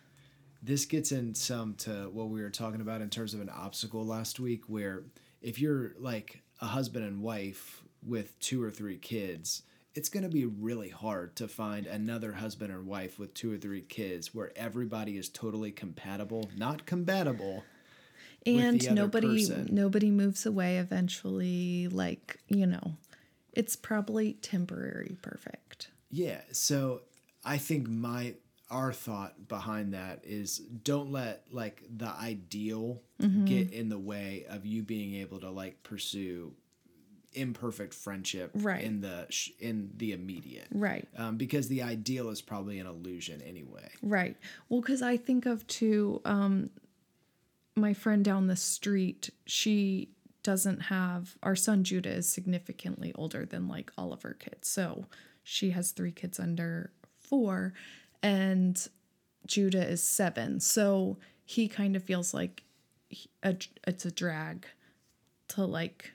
this 0.63 0.85
gets 0.87 1.13
in 1.13 1.35
some 1.35 1.75
to 1.75 2.09
what 2.13 2.29
we 2.29 2.43
were 2.43 2.51
talking 2.51 2.81
about 2.81 3.01
in 3.01 3.11
terms 3.11 3.35
of 3.35 3.41
an 3.41 3.49
obstacle 3.51 4.05
last 4.05 4.41
week 4.41 4.65
where 4.69 5.05
if 5.43 5.59
you're 5.61 5.93
like 5.99 6.43
a 6.61 6.67
husband 6.67 7.05
and 7.05 7.21
wife 7.23 7.83
with 8.05 8.39
two 8.41 8.63
or 8.63 8.71
three 8.71 8.97
kids 8.99 9.63
it's 9.95 10.09
going 10.11 10.23
to 10.23 10.29
be 10.29 10.45
really 10.45 10.89
hard 10.91 11.35
to 11.37 11.49
find 11.49 11.87
another 11.87 12.33
husband 12.33 12.71
or 12.73 12.83
wife 12.83 13.19
with 13.19 13.33
two 13.33 13.53
or 13.53 13.57
three 13.57 13.81
kids 13.81 14.35
where 14.35 14.51
everybody 14.57 15.17
is 15.17 15.29
totally 15.29 15.71
compatible 15.71 16.51
not 16.57 16.85
compatible 16.87 17.63
And 18.47 18.95
nobody 18.95 19.47
person. 19.47 19.69
nobody 19.73 20.11
moves 20.11 20.47
away 20.47 20.79
eventually 20.79 21.89
like, 21.89 22.39
you 22.49 22.67
know. 22.67 22.95
It's 23.53 23.75
probably 23.77 24.35
temporary 24.35 25.17
perfect. 25.23 25.89
Yeah, 26.11 26.41
so 26.53 27.03
I 27.45 27.59
think 27.59 27.89
my 27.89 28.35
our 28.71 28.93
thought 28.93 29.49
behind 29.49 29.95
that 29.95 30.21
is 30.25 30.59
don't 30.59 31.11
let 31.13 31.45
like 31.51 31.83
the 31.95 32.09
ideal 32.09 33.03
Mm-hmm. 33.23 33.47
get 33.47 33.71
in 33.73 33.89
the 33.89 33.99
way 33.99 34.45
of 34.47 34.67
you 34.67 34.83
being 34.83 35.15
able 35.15 35.41
to 35.41 35.49
like 35.51 35.83
pursue 35.83 36.53
imperfect 37.33 37.95
friendship 37.95 38.51
Right. 38.55 38.85
in 38.85 39.01
the 39.01 39.27
sh- 39.31 39.51
in 39.59 39.91
the 39.97 40.13
immediate. 40.13 40.67
Right. 40.71 41.07
Um, 41.17 41.37
because 41.39 41.69
the 41.69 41.83
ideal 41.83 42.29
is 42.29 42.43
probably 42.43 42.79
an 42.79 42.87
illusion 42.87 43.41
anyway. 43.41 43.89
Right. 44.03 44.37
Well, 44.69 44.81
because 44.83 45.01
I 45.03 45.17
think 45.17 45.47
of 45.47 45.67
too, 45.67 46.21
um, 46.27 46.69
my 47.77 47.93
friend 47.93 48.25
down 48.25 48.47
the 48.47 48.57
street, 48.57 49.31
she 49.45 50.11
doesn't 50.43 50.83
have, 50.83 51.37
our 51.43 51.57
son 51.57 51.85
Judah 51.85 52.13
is 52.13 52.29
significantly 52.29 53.13
older 53.15 53.45
than 53.45 53.69
like 53.69 53.93
all 53.99 54.13
of 54.13 54.23
her 54.23 54.35
kids. 54.35 54.69
So 54.69 55.05
she 55.43 55.71
has 55.71 55.91
three 55.91 56.13
kids 56.13 56.41
under 56.41 56.91
four, 57.19 57.75
and 58.23 58.89
Judah 59.47 59.87
is 59.87 60.03
seven. 60.03 60.59
So 60.61 61.19
he 61.45 61.69
kind 61.69 61.95
of 61.97 62.03
feels 62.03 62.33
like 62.33 62.63
a, 63.43 63.57
it's 63.87 64.05
a 64.05 64.11
drag 64.11 64.67
to 65.49 65.65
like 65.65 66.13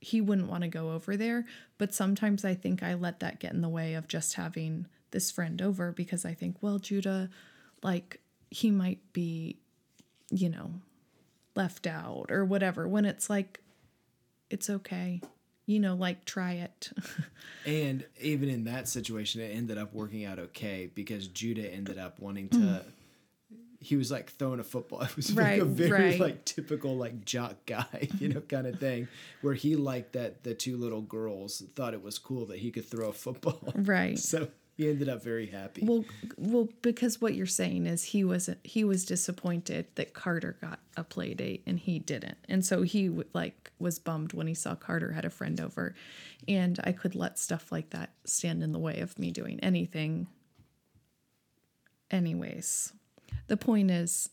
he 0.00 0.20
wouldn't 0.20 0.48
want 0.48 0.62
to 0.62 0.68
go 0.68 0.92
over 0.92 1.16
there. 1.16 1.46
But 1.78 1.94
sometimes 1.94 2.44
I 2.44 2.54
think 2.54 2.82
I 2.82 2.94
let 2.94 3.20
that 3.20 3.40
get 3.40 3.52
in 3.52 3.60
the 3.60 3.68
way 3.68 3.94
of 3.94 4.08
just 4.08 4.34
having 4.34 4.86
this 5.10 5.30
friend 5.30 5.60
over 5.62 5.92
because 5.92 6.24
I 6.24 6.34
think, 6.34 6.56
well, 6.60 6.78
Judah, 6.78 7.30
like, 7.82 8.20
he 8.50 8.70
might 8.70 9.00
be, 9.12 9.58
you 10.30 10.48
know, 10.48 10.74
left 11.56 11.86
out 11.86 12.26
or 12.30 12.44
whatever. 12.44 12.86
When 12.86 13.04
it's 13.04 13.30
like, 13.30 13.60
it's 14.50 14.70
okay. 14.70 15.20
You 15.66 15.80
know, 15.80 15.94
like, 15.94 16.24
try 16.24 16.52
it. 16.52 16.90
And 17.66 18.04
even 18.20 18.48
in 18.48 18.64
that 18.64 18.86
situation, 18.88 19.40
it 19.40 19.48
ended 19.48 19.76
up 19.76 19.92
working 19.92 20.24
out 20.24 20.38
okay 20.38 20.88
because 20.94 21.26
Judah 21.26 21.68
ended 21.68 21.98
up 21.98 22.20
wanting 22.20 22.48
to. 22.50 22.58
Mm. 22.58 22.82
He 23.80 23.96
was 23.96 24.08
like 24.08 24.30
throwing 24.30 24.60
a 24.60 24.64
football. 24.64 25.02
It 25.02 25.16
was 25.16 25.34
like 25.34 25.60
a 25.60 25.64
very 25.64 26.10
right. 26.10 26.20
like 26.20 26.44
typical 26.44 26.96
like 26.96 27.24
jock 27.24 27.56
guy, 27.66 28.08
you 28.20 28.28
know, 28.28 28.40
kind 28.40 28.68
of 28.68 28.78
thing, 28.78 29.08
where 29.42 29.54
he 29.54 29.74
liked 29.74 30.12
that 30.12 30.44
the 30.44 30.54
two 30.54 30.76
little 30.76 31.02
girls 31.02 31.60
thought 31.74 31.92
it 31.92 32.04
was 32.04 32.20
cool 32.20 32.46
that 32.46 32.60
he 32.60 32.70
could 32.70 32.86
throw 32.86 33.08
a 33.08 33.12
football. 33.12 33.72
right. 33.74 34.16
So 34.16 34.46
he 34.76 34.88
ended 34.90 35.08
up 35.08 35.22
very 35.22 35.46
happy. 35.46 35.82
Well, 35.84 36.04
well, 36.36 36.68
because 36.82 37.20
what 37.20 37.34
you're 37.34 37.46
saying 37.46 37.86
is 37.86 38.04
he 38.04 38.24
wasn't. 38.24 38.58
he 38.64 38.84
was 38.84 39.04
disappointed 39.06 39.86
that 39.94 40.12
Carter 40.12 40.56
got 40.60 40.80
a 40.96 41.04
play 41.04 41.32
date 41.34 41.62
and 41.66 41.78
he 41.78 41.98
didn't, 41.98 42.36
and 42.48 42.64
so 42.64 42.82
he 42.82 43.08
like 43.32 43.70
was 43.78 43.98
bummed 43.98 44.32
when 44.34 44.46
he 44.46 44.54
saw 44.54 44.74
Carter 44.74 45.12
had 45.12 45.24
a 45.24 45.30
friend 45.30 45.60
over, 45.60 45.94
and 46.46 46.78
I 46.84 46.92
could 46.92 47.14
let 47.14 47.38
stuff 47.38 47.72
like 47.72 47.90
that 47.90 48.10
stand 48.24 48.62
in 48.62 48.72
the 48.72 48.78
way 48.78 49.00
of 49.00 49.18
me 49.18 49.30
doing 49.30 49.58
anything. 49.60 50.26
Anyways, 52.10 52.92
the 53.48 53.56
point 53.56 53.90
is, 53.90 54.28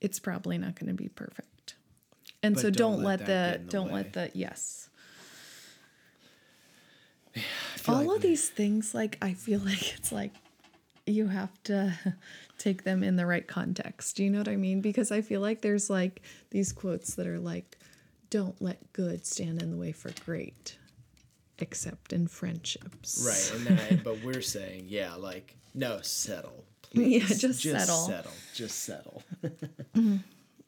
it's 0.00 0.20
probably 0.20 0.58
not 0.58 0.74
going 0.76 0.88
to 0.88 0.94
be 0.94 1.08
perfect, 1.08 1.74
and 2.42 2.54
But 2.54 2.60
so 2.60 2.70
don't 2.70 2.96
don't, 2.96 3.02
let 3.02 3.20
let, 3.20 3.26
the 3.26 3.64
the 3.64 3.70
don't 3.70 3.86
way. 3.88 3.94
let 3.94 4.12
the 4.12 4.30
yes. 4.34 4.90
All 7.88 8.04
like 8.04 8.16
of 8.16 8.22
these 8.22 8.48
things 8.48 8.94
like 8.94 9.18
i 9.22 9.34
feel 9.34 9.60
like 9.64 9.94
it's 9.94 10.12
like 10.12 10.32
you 11.06 11.26
have 11.28 11.50
to 11.64 11.92
take 12.58 12.84
them 12.84 13.02
in 13.02 13.16
the 13.16 13.26
right 13.26 13.46
context 13.46 14.16
do 14.16 14.24
you 14.24 14.30
know 14.30 14.38
what 14.38 14.48
i 14.48 14.56
mean 14.56 14.80
because 14.80 15.10
i 15.10 15.20
feel 15.20 15.40
like 15.40 15.60
there's 15.62 15.88
like 15.88 16.22
these 16.50 16.72
quotes 16.72 17.14
that 17.14 17.26
are 17.26 17.38
like 17.38 17.76
don't 18.30 18.60
let 18.60 18.92
good 18.92 19.24
stand 19.24 19.62
in 19.62 19.70
the 19.70 19.76
way 19.76 19.92
for 19.92 20.10
great 20.24 20.76
except 21.60 22.12
in 22.12 22.26
friendships 22.26 23.24
right, 23.26 23.58
and 23.58 23.78
then 23.78 24.00
but 24.04 24.22
we're 24.22 24.42
saying 24.42 24.84
yeah, 24.86 25.14
like 25.14 25.56
no, 25.74 26.00
settle, 26.02 26.64
please. 26.82 27.30
Yeah, 27.30 27.36
just 27.36 27.62
settle. 27.62 28.06
settle, 28.06 28.32
just 28.54 28.80
settle. 28.80 29.22
Mm-hmm. 29.44 30.16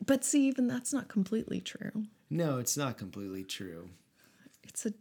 but 0.06 0.24
see 0.24 0.46
even 0.46 0.68
that's 0.68 0.92
not 0.92 1.09
completely 1.09 1.61
true 1.61 2.04
no, 2.33 2.59
it's 2.59 2.76
not 2.76 2.96
completely 2.96 3.42
true. 3.44 3.90
it's 4.62 4.87
a 4.87 4.92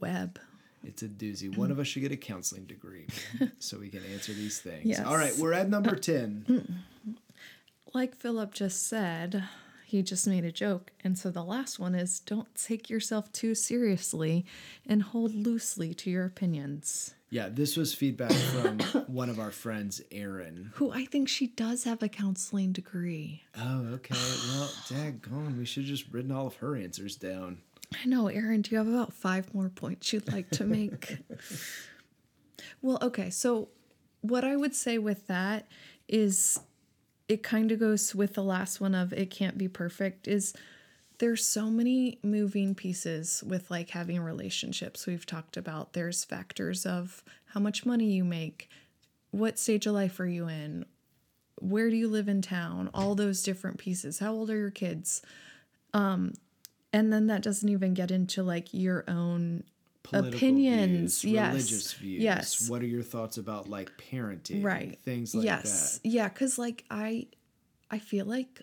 web 0.00 0.38
It's 0.86 1.02
a 1.02 1.08
doozy. 1.08 1.54
One 1.56 1.70
of 1.70 1.78
us 1.78 1.86
should 1.88 2.02
get 2.02 2.12
a 2.12 2.16
counseling 2.16 2.64
degree 2.64 3.06
so 3.58 3.78
we 3.78 3.88
can 3.88 4.02
answer 4.12 4.32
these 4.32 4.60
things. 4.60 4.84
Yes. 4.86 5.00
All 5.04 5.16
right, 5.16 5.36
we're 5.38 5.52
at 5.52 5.68
number 5.68 5.96
uh, 5.96 5.98
10. 5.98 6.44
Hmm. 6.46 7.12
like 7.94 8.14
philip 8.14 8.52
just 8.54 8.86
said 8.86 9.44
he 9.84 10.02
just 10.02 10.26
made 10.26 10.44
a 10.44 10.52
joke 10.52 10.92
and 11.04 11.16
so 11.16 11.30
the 11.30 11.44
last 11.44 11.78
one 11.78 11.94
is 11.94 12.20
don't 12.20 12.52
take 12.54 12.90
yourself 12.90 13.30
too 13.32 13.54
seriously 13.54 14.44
and 14.86 15.02
hold 15.02 15.34
loosely 15.34 15.94
to 15.94 16.10
your 16.10 16.24
opinions 16.24 17.14
Yeah, 17.30 17.48
this 17.50 17.76
was 17.76 17.92
feedback 17.94 18.32
from 18.32 18.78
one 19.08 19.28
of 19.30 19.40
our 19.40 19.50
friends, 19.50 20.00
Erin. 20.12 20.70
who 20.74 20.92
I 20.92 21.04
think 21.06 21.28
she 21.28 21.48
does 21.48 21.82
have 21.84 22.00
a 22.02 22.08
counseling 22.08 22.70
degree. 22.72 23.42
Oh, 23.58 23.94
okay. 23.94 24.14
Well, 24.14 24.68
daggone, 24.88 25.58
we 25.58 25.64
should 25.64 25.82
have 25.82 25.90
just 25.90 26.12
written 26.12 26.30
all 26.30 26.46
of 26.46 26.54
her 26.56 26.76
answers 26.76 27.16
down. 27.16 27.58
I 27.94 28.06
know, 28.06 28.28
Erin, 28.28 28.62
do 28.62 28.72
you 28.72 28.78
have 28.78 28.88
about 28.88 29.12
five 29.12 29.54
more 29.54 29.68
points 29.68 30.12
you'd 30.12 30.32
like 30.32 30.50
to 30.50 30.64
make? 30.64 31.18
well, 32.82 32.98
okay, 33.00 33.30
so 33.30 33.68
what 34.20 34.44
I 34.44 34.56
would 34.56 34.74
say 34.74 34.98
with 34.98 35.26
that 35.28 35.66
is 36.08 36.60
it 37.28 37.42
kind 37.42 37.72
of 37.72 37.80
goes 37.80 38.14
with 38.14 38.34
the 38.34 38.42
last 38.42 38.80
one 38.80 38.94
of 38.94 39.12
it 39.12 39.30
can't 39.30 39.58
be 39.58 39.68
perfect 39.68 40.28
is 40.28 40.54
there's 41.18 41.44
so 41.44 41.70
many 41.70 42.18
moving 42.22 42.74
pieces 42.74 43.42
with 43.46 43.70
like 43.70 43.90
having 43.90 44.20
relationships 44.20 45.06
we've 45.06 45.26
talked 45.26 45.56
about. 45.56 45.92
There's 45.92 46.24
factors 46.24 46.84
of 46.84 47.24
how 47.46 47.60
much 47.60 47.86
money 47.86 48.12
you 48.12 48.24
make 48.24 48.68
what 49.30 49.58
stage 49.58 49.86
of 49.86 49.94
life 49.94 50.20
are 50.20 50.26
you 50.26 50.48
in 50.48 50.84
where 51.60 51.90
do 51.90 51.96
you 51.96 52.08
live 52.08 52.28
in 52.28 52.42
town 52.42 52.90
all 52.92 53.14
those 53.14 53.42
different 53.42 53.78
pieces. 53.78 54.18
How 54.18 54.32
old 54.32 54.50
are 54.50 54.56
your 54.56 54.70
kids? 54.70 55.22
Um 55.94 56.34
and 56.96 57.12
then 57.12 57.26
that 57.26 57.42
doesn't 57.42 57.68
even 57.68 57.92
get 57.92 58.10
into 58.10 58.42
like 58.42 58.72
your 58.72 59.04
own 59.06 59.64
Political 60.02 60.36
opinions. 60.36 61.20
views, 61.20 61.32
yes. 61.34 61.52
religious 61.52 61.92
views. 61.92 62.22
yes. 62.22 62.70
What 62.70 62.80
are 62.80 62.86
your 62.86 63.02
thoughts 63.02 63.36
about 63.36 63.68
like 63.68 63.90
parenting? 63.98 64.64
right. 64.64 64.98
Things 65.00 65.34
like 65.34 65.44
yes. 65.44 65.98
that. 65.98 66.08
yeah 66.08 66.28
because 66.28 66.58
like 66.58 66.84
i 66.90 67.26
i 67.90 67.98
feel 67.98 68.24
like 68.24 68.62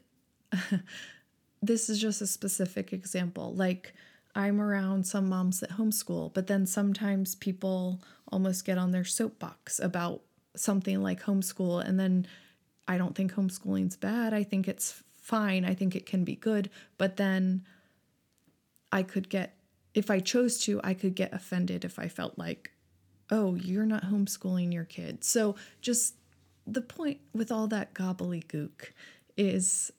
this 1.61 1.89
is 1.89 1.99
just 1.99 2.21
a 2.21 2.27
specific 2.27 2.91
example. 2.91 3.53
Like 3.53 3.93
i'm 4.35 4.59
around 4.59 5.05
some 5.05 5.29
moms 5.29 5.59
that 5.59 5.71
homeschool 5.71 6.33
but 6.33 6.47
then 6.47 6.65
sometimes 6.65 7.35
people 7.35 8.01
almost 8.31 8.65
get 8.65 8.79
on 8.79 8.89
their 8.89 9.03
soapbox 9.05 9.79
about 9.79 10.21
something 10.55 11.03
like 11.03 11.21
homeschool 11.21 11.85
and 11.87 11.99
then 11.99 12.25
i 12.87 12.97
don't 12.97 13.13
think 13.15 13.31
homeschooling's 13.33 13.95
bad. 13.95 14.33
I 14.33 14.43
think 14.43 14.67
it's 14.67 15.03
fine. 15.21 15.65
I 15.65 15.73
think 15.75 15.95
it 15.95 16.05
can 16.05 16.23
be 16.23 16.35
good. 16.35 16.69
But 16.97 17.17
then 17.17 17.63
i 18.93 19.03
could 19.03 19.27
get 19.27 19.57
if 19.93 20.09
i 20.09 20.19
chose 20.19 20.57
to 20.57 20.79
i 20.83 20.93
could 20.93 21.15
get 21.15 21.33
offended 21.33 21.83
if 21.83 21.99
i 21.99 22.07
felt 22.07 22.37
like 22.37 22.71
oh, 23.33 23.55
you're 23.55 23.85
not 23.85 24.05
homeschooling 24.05 24.71
your 24.71 24.85
kids. 24.85 25.27
So 25.27 25.55
just 25.81 26.15
the 26.67 26.81
point 26.81 27.19
with 27.33 27.51
all 27.51 27.67
that 27.67 27.93
gobbledygook 27.93 28.91
is 29.35 29.91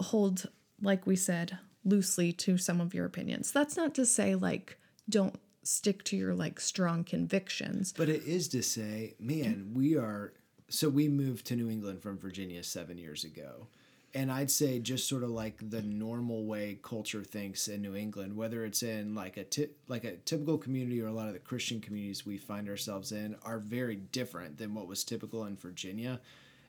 hold, 0.00 0.48
like 0.82 1.06
we 1.06 1.16
said, 1.16 1.58
loosely 1.84 2.32
to 2.32 2.58
some 2.58 2.80
of 2.80 2.94
your 2.94 3.06
opinions. 3.06 3.52
That's 3.52 3.76
not 3.76 3.94
to 3.94 4.04
say 4.04 4.34
like 4.34 4.76
don't 5.08 5.38
stick 5.62 6.02
to 6.04 6.16
your 6.16 6.34
like 6.34 6.58
strong 6.58 7.04
convictions. 7.04 7.94
But 7.96 8.08
it 8.08 8.24
is 8.24 8.48
to 8.48 8.62
say, 8.62 9.14
man, 9.20 9.70
we 9.72 9.96
are. 9.96 10.32
So 10.68 10.88
we 10.88 11.08
moved 11.08 11.46
to 11.46 11.56
New 11.56 11.70
England 11.70 12.02
from 12.02 12.18
Virginia 12.18 12.62
seven 12.62 12.98
years 12.98 13.24
ago. 13.24 13.68
And 14.12 14.32
I'd 14.32 14.50
say 14.50 14.80
just 14.80 15.08
sort 15.08 15.22
of 15.22 15.30
like 15.30 15.70
the 15.70 15.82
normal 15.82 16.44
way 16.44 16.78
culture 16.82 17.22
thinks 17.22 17.68
in 17.68 17.80
New 17.80 17.94
England, 17.94 18.36
whether 18.36 18.64
it's 18.64 18.82
in 18.82 19.14
like 19.14 19.36
a 19.36 19.44
ti- 19.44 19.70
like 19.86 20.02
a 20.04 20.16
typical 20.16 20.58
community 20.58 21.00
or 21.00 21.06
a 21.06 21.12
lot 21.12 21.28
of 21.28 21.34
the 21.34 21.38
Christian 21.38 21.80
communities 21.80 22.26
we 22.26 22.36
find 22.36 22.68
ourselves 22.68 23.12
in, 23.12 23.36
are 23.44 23.60
very 23.60 23.96
different 23.96 24.58
than 24.58 24.74
what 24.74 24.88
was 24.88 25.04
typical 25.04 25.44
in 25.44 25.56
Virginia. 25.56 26.20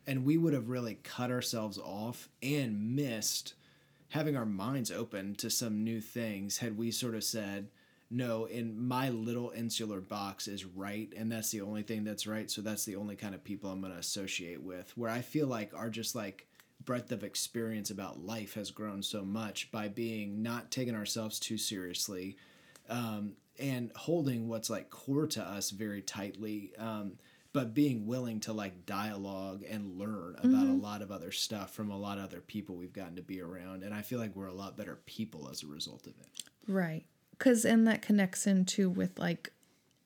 And 0.05 0.23
we 0.23 0.37
would 0.37 0.53
have 0.53 0.69
really 0.69 0.99
cut 1.03 1.31
ourselves 1.31 1.79
off 1.79 2.29
and 2.43 2.95
missed 2.95 3.55
having 4.09 4.35
our 4.35 4.45
minds 4.45 4.91
open 4.91 5.35
to 5.35 5.49
some 5.49 5.83
new 5.83 6.01
things 6.01 6.57
had 6.57 6.77
we 6.77 6.91
sort 6.91 7.15
of 7.15 7.23
said, 7.23 7.69
no, 8.09 8.43
in 8.43 8.77
my 8.87 9.09
little 9.09 9.51
insular 9.55 10.01
box 10.01 10.49
is 10.49 10.65
right, 10.65 11.11
and 11.15 11.31
that's 11.31 11.49
the 11.49 11.61
only 11.61 11.81
thing 11.81 12.03
that's 12.03 12.27
right. 12.27 12.51
So 12.51 12.61
that's 12.61 12.83
the 12.83 12.97
only 12.97 13.15
kind 13.15 13.33
of 13.33 13.41
people 13.41 13.71
I'm 13.71 13.79
going 13.79 13.93
to 13.93 13.99
associate 13.99 14.61
with. 14.61 14.91
Where 14.97 15.09
I 15.09 15.21
feel 15.21 15.47
like 15.47 15.73
are 15.73 15.89
just 15.89 16.13
like 16.13 16.45
breadth 16.85 17.11
of 17.11 17.23
experience 17.23 17.89
about 17.89 18.25
life 18.25 18.55
has 18.55 18.71
grown 18.71 19.03
so 19.03 19.23
much 19.23 19.71
by 19.71 19.87
being 19.87 20.41
not 20.41 20.71
taking 20.71 20.95
ourselves 20.95 21.39
too 21.39 21.57
seriously 21.57 22.37
um, 22.89 23.33
and 23.59 23.91
holding 23.95 24.47
what's 24.47 24.69
like 24.69 24.89
core 24.89 25.27
to 25.27 25.41
us 25.43 25.69
very 25.69 26.01
tightly. 26.01 26.73
Um, 26.77 27.13
but 27.53 27.73
being 27.73 28.07
willing 28.07 28.39
to 28.41 28.53
like 28.53 28.85
dialogue 28.85 29.63
and 29.69 29.97
learn 29.99 30.37
about 30.41 30.67
a 30.67 30.73
lot 30.73 31.01
of 31.01 31.11
other 31.11 31.33
stuff 31.33 31.73
from 31.73 31.91
a 31.91 31.97
lot 31.97 32.17
of 32.17 32.23
other 32.23 32.39
people 32.39 32.75
we've 32.75 32.93
gotten 32.93 33.17
to 33.17 33.21
be 33.21 33.41
around. 33.41 33.83
And 33.83 33.93
I 33.93 34.03
feel 34.03 34.19
like 34.19 34.35
we're 34.37 34.45
a 34.45 34.53
lot 34.53 34.77
better 34.77 34.99
people 35.05 35.49
as 35.49 35.61
a 35.61 35.67
result 35.67 36.07
of 36.07 36.13
it. 36.21 36.43
Right. 36.65 37.03
Cause 37.39 37.65
and 37.65 37.85
that 37.87 38.01
connects 38.01 38.47
into 38.47 38.89
with 38.89 39.19
like 39.19 39.51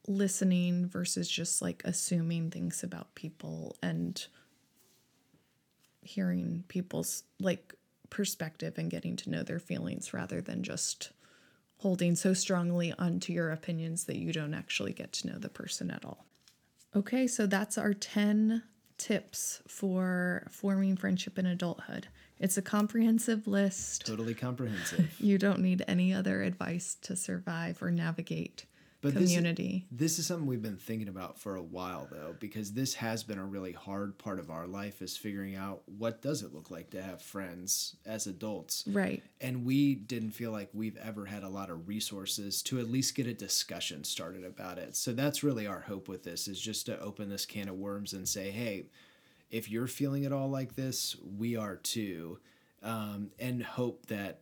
listening 0.07 0.87
versus 0.87 1.29
just 1.29 1.61
like 1.61 1.83
assuming 1.85 2.49
things 2.49 2.83
about 2.83 3.13
people 3.13 3.75
and 3.81 4.25
hearing 6.05 6.63
people's 6.67 7.23
like 7.39 7.73
perspective 8.09 8.77
and 8.77 8.89
getting 8.91 9.15
to 9.17 9.29
know 9.29 9.43
their 9.43 9.59
feelings 9.59 10.13
rather 10.13 10.41
than 10.41 10.63
just 10.63 11.11
holding 11.77 12.15
so 12.15 12.33
strongly 12.33 12.93
onto 12.97 13.33
your 13.33 13.51
opinions 13.51 14.05
that 14.05 14.17
you 14.17 14.31
don't 14.31 14.53
actually 14.53 14.93
get 14.93 15.11
to 15.11 15.27
know 15.27 15.37
the 15.37 15.49
person 15.49 15.91
at 15.91 16.05
all. 16.05 16.25
Okay, 16.95 17.27
so 17.27 17.45
that's 17.45 17.77
our 17.77 17.93
10 17.93 18.63
tips 18.97 19.61
for 19.67 20.47
forming 20.49 20.95
friendship 20.95 21.37
in 21.37 21.45
adulthood. 21.45 22.07
It's 22.39 22.57
a 22.57 22.61
comprehensive 22.61 23.47
list. 23.47 24.05
Totally 24.05 24.33
comprehensive. 24.33 25.15
You 25.19 25.37
don't 25.37 25.59
need 25.59 25.83
any 25.87 26.13
other 26.13 26.41
advice 26.41 26.95
to 27.01 27.15
survive 27.15 27.81
or 27.81 27.91
navigate 27.91 28.65
But 29.05 29.13
this- 29.15 29.29
community. 29.29 29.85
This 29.91 30.19
is 30.19 30.25
something 30.25 30.47
we've 30.47 30.61
been 30.61 30.77
thinking 30.77 31.07
about 31.07 31.39
for 31.39 31.55
a 31.55 31.61
while 31.61 32.07
though, 32.11 32.35
because 32.39 32.73
this 32.73 32.95
has 32.95 33.23
been 33.23 33.37
a 33.37 33.45
really 33.45 33.71
hard 33.71 34.17
part 34.17 34.39
of 34.39 34.49
our 34.49 34.67
life 34.67 35.01
is 35.01 35.15
figuring 35.15 35.55
out 35.55 35.83
what 35.85 36.21
does 36.21 36.41
it 36.41 36.53
look 36.53 36.71
like 36.71 36.89
to 36.91 37.01
have 37.01 37.21
friends 37.21 37.95
as 38.05 38.27
adults. 38.27 38.83
right. 38.87 39.23
And 39.39 39.65
we 39.65 39.95
didn't 39.95 40.31
feel 40.31 40.51
like 40.51 40.69
we've 40.73 40.97
ever 40.97 41.25
had 41.25 41.43
a 41.43 41.49
lot 41.49 41.69
of 41.69 41.87
resources 41.87 42.61
to 42.63 42.79
at 42.79 42.89
least 42.89 43.15
get 43.15 43.27
a 43.27 43.33
discussion 43.33 44.03
started 44.03 44.43
about 44.43 44.77
it. 44.77 44.95
So 44.95 45.13
that's 45.13 45.43
really 45.43 45.67
our 45.67 45.81
hope 45.81 46.07
with 46.07 46.23
this 46.23 46.47
is 46.47 46.59
just 46.59 46.87
to 46.87 46.99
open 46.99 47.29
this 47.29 47.45
can 47.45 47.69
of 47.69 47.75
worms 47.75 48.13
and 48.13 48.27
say, 48.27 48.49
hey, 48.49 48.85
if 49.51 49.69
you're 49.69 49.87
feeling 49.87 50.23
it 50.23 50.33
all 50.33 50.49
like 50.49 50.75
this, 50.75 51.15
we 51.37 51.55
are 51.55 51.75
too. 51.75 52.39
Um, 52.81 53.31
and 53.39 53.63
hope 53.63 54.07
that 54.07 54.41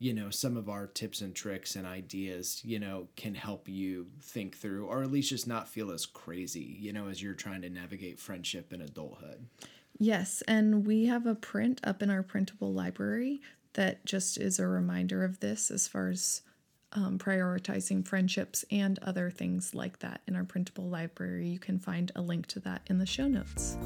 you 0.00 0.12
know 0.12 0.30
some 0.30 0.56
of 0.56 0.68
our 0.68 0.88
tips 0.88 1.20
and 1.20 1.36
tricks 1.36 1.76
and 1.76 1.86
ideas 1.86 2.60
you 2.64 2.80
know 2.80 3.06
can 3.14 3.34
help 3.36 3.68
you 3.68 4.08
think 4.20 4.56
through 4.56 4.86
or 4.86 5.02
at 5.04 5.12
least 5.12 5.30
just 5.30 5.46
not 5.46 5.68
feel 5.68 5.92
as 5.92 6.04
crazy 6.06 6.76
you 6.80 6.92
know 6.92 7.06
as 7.06 7.22
you're 7.22 7.34
trying 7.34 7.62
to 7.62 7.70
navigate 7.70 8.18
friendship 8.18 8.72
and 8.72 8.82
adulthood 8.82 9.46
Yes, 10.02 10.42
and 10.48 10.86
we 10.86 11.04
have 11.06 11.26
a 11.26 11.34
print 11.34 11.78
up 11.84 12.02
in 12.02 12.08
our 12.08 12.22
printable 12.22 12.72
library 12.72 13.42
that 13.74 14.06
just 14.06 14.38
is 14.38 14.58
a 14.58 14.66
reminder 14.66 15.22
of 15.22 15.40
this 15.40 15.70
as 15.70 15.86
far 15.86 16.08
as 16.08 16.40
um, 16.94 17.18
prioritizing 17.18 18.06
friendships 18.06 18.64
and 18.70 18.98
other 19.00 19.30
things 19.30 19.74
like 19.74 19.98
that 19.98 20.22
in 20.26 20.34
our 20.36 20.44
printable 20.44 20.88
library. 20.88 21.48
You 21.48 21.58
can 21.58 21.78
find 21.78 22.10
a 22.16 22.22
link 22.22 22.46
to 22.46 22.60
that 22.60 22.80
in 22.86 22.96
the 22.96 23.04
show 23.04 23.28
notes. 23.28 23.76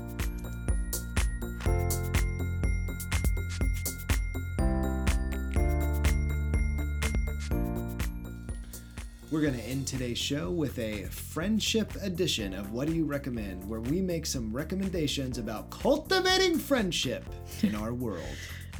We're 9.34 9.40
going 9.40 9.52
to 9.52 9.64
end 9.64 9.84
today's 9.84 10.16
show 10.16 10.48
with 10.48 10.78
a 10.78 11.02
friendship 11.06 11.92
edition 12.02 12.54
of 12.54 12.70
what 12.70 12.86
do 12.86 12.94
you 12.94 13.04
recommend 13.04 13.68
where 13.68 13.80
we 13.80 14.00
make 14.00 14.24
some 14.26 14.52
recommendations 14.52 15.38
about 15.38 15.68
cultivating 15.70 16.56
friendship 16.56 17.24
in 17.62 17.74
our 17.74 17.92
world 18.04 18.22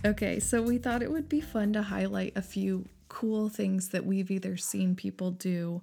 Okay, 0.04 0.38
so 0.38 0.62
we 0.62 0.78
thought 0.78 1.02
it 1.02 1.10
would 1.10 1.28
be 1.28 1.40
fun 1.40 1.72
to 1.72 1.82
highlight 1.82 2.34
a 2.36 2.42
few 2.42 2.86
cool 3.08 3.48
things 3.48 3.88
that 3.88 4.06
we've 4.06 4.30
either 4.30 4.56
seen 4.56 4.94
people 4.94 5.32
do 5.32 5.82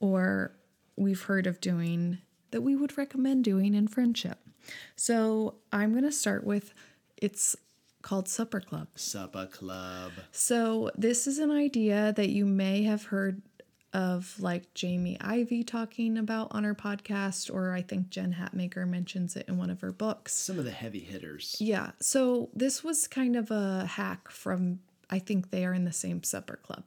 or 0.00 0.52
we've 0.96 1.22
heard 1.22 1.46
of 1.46 1.58
doing 1.58 2.18
that 2.50 2.60
we 2.60 2.76
would 2.76 2.98
recommend 2.98 3.42
doing 3.42 3.72
in 3.72 3.88
friendship. 3.88 4.38
So 4.96 5.54
I'm 5.72 5.92
going 5.92 6.04
to 6.04 6.12
start 6.12 6.44
with 6.44 6.74
it's 7.16 7.56
called 8.02 8.28
Supper 8.28 8.60
Club. 8.60 8.88
supper 8.96 9.46
club 9.46 10.12
So 10.30 10.90
this 10.94 11.26
is 11.26 11.38
an 11.38 11.50
idea 11.50 12.12
that 12.16 12.28
you 12.28 12.44
may 12.44 12.82
have 12.82 13.04
heard 13.04 13.40
of 13.92 14.34
like 14.38 14.72
Jamie 14.74 15.16
Ivey 15.20 15.64
talking 15.64 16.16
about 16.16 16.48
on 16.52 16.64
her 16.64 16.74
podcast, 16.74 17.52
or 17.52 17.72
I 17.72 17.82
think 17.82 18.10
Jen 18.10 18.36
Hatmaker 18.40 18.86
mentions 18.88 19.36
it 19.36 19.46
in 19.48 19.56
one 19.56 19.70
of 19.70 19.80
her 19.80 19.92
books. 19.92 20.32
some 20.32 20.58
of 20.58 20.64
the 20.64 20.70
heavy 20.70 21.00
hitters 21.00 21.56
Yeah. 21.58 21.90
So 22.00 22.50
this 22.54 22.84
was 22.84 23.08
kind 23.08 23.36
of 23.36 23.50
a 23.50 23.86
hack 23.86 24.30
from, 24.30 24.80
I 25.08 25.18
think 25.18 25.50
they 25.50 25.64
are 25.64 25.74
in 25.74 25.84
the 25.84 25.92
same 25.92 26.22
supper 26.22 26.60
club. 26.62 26.84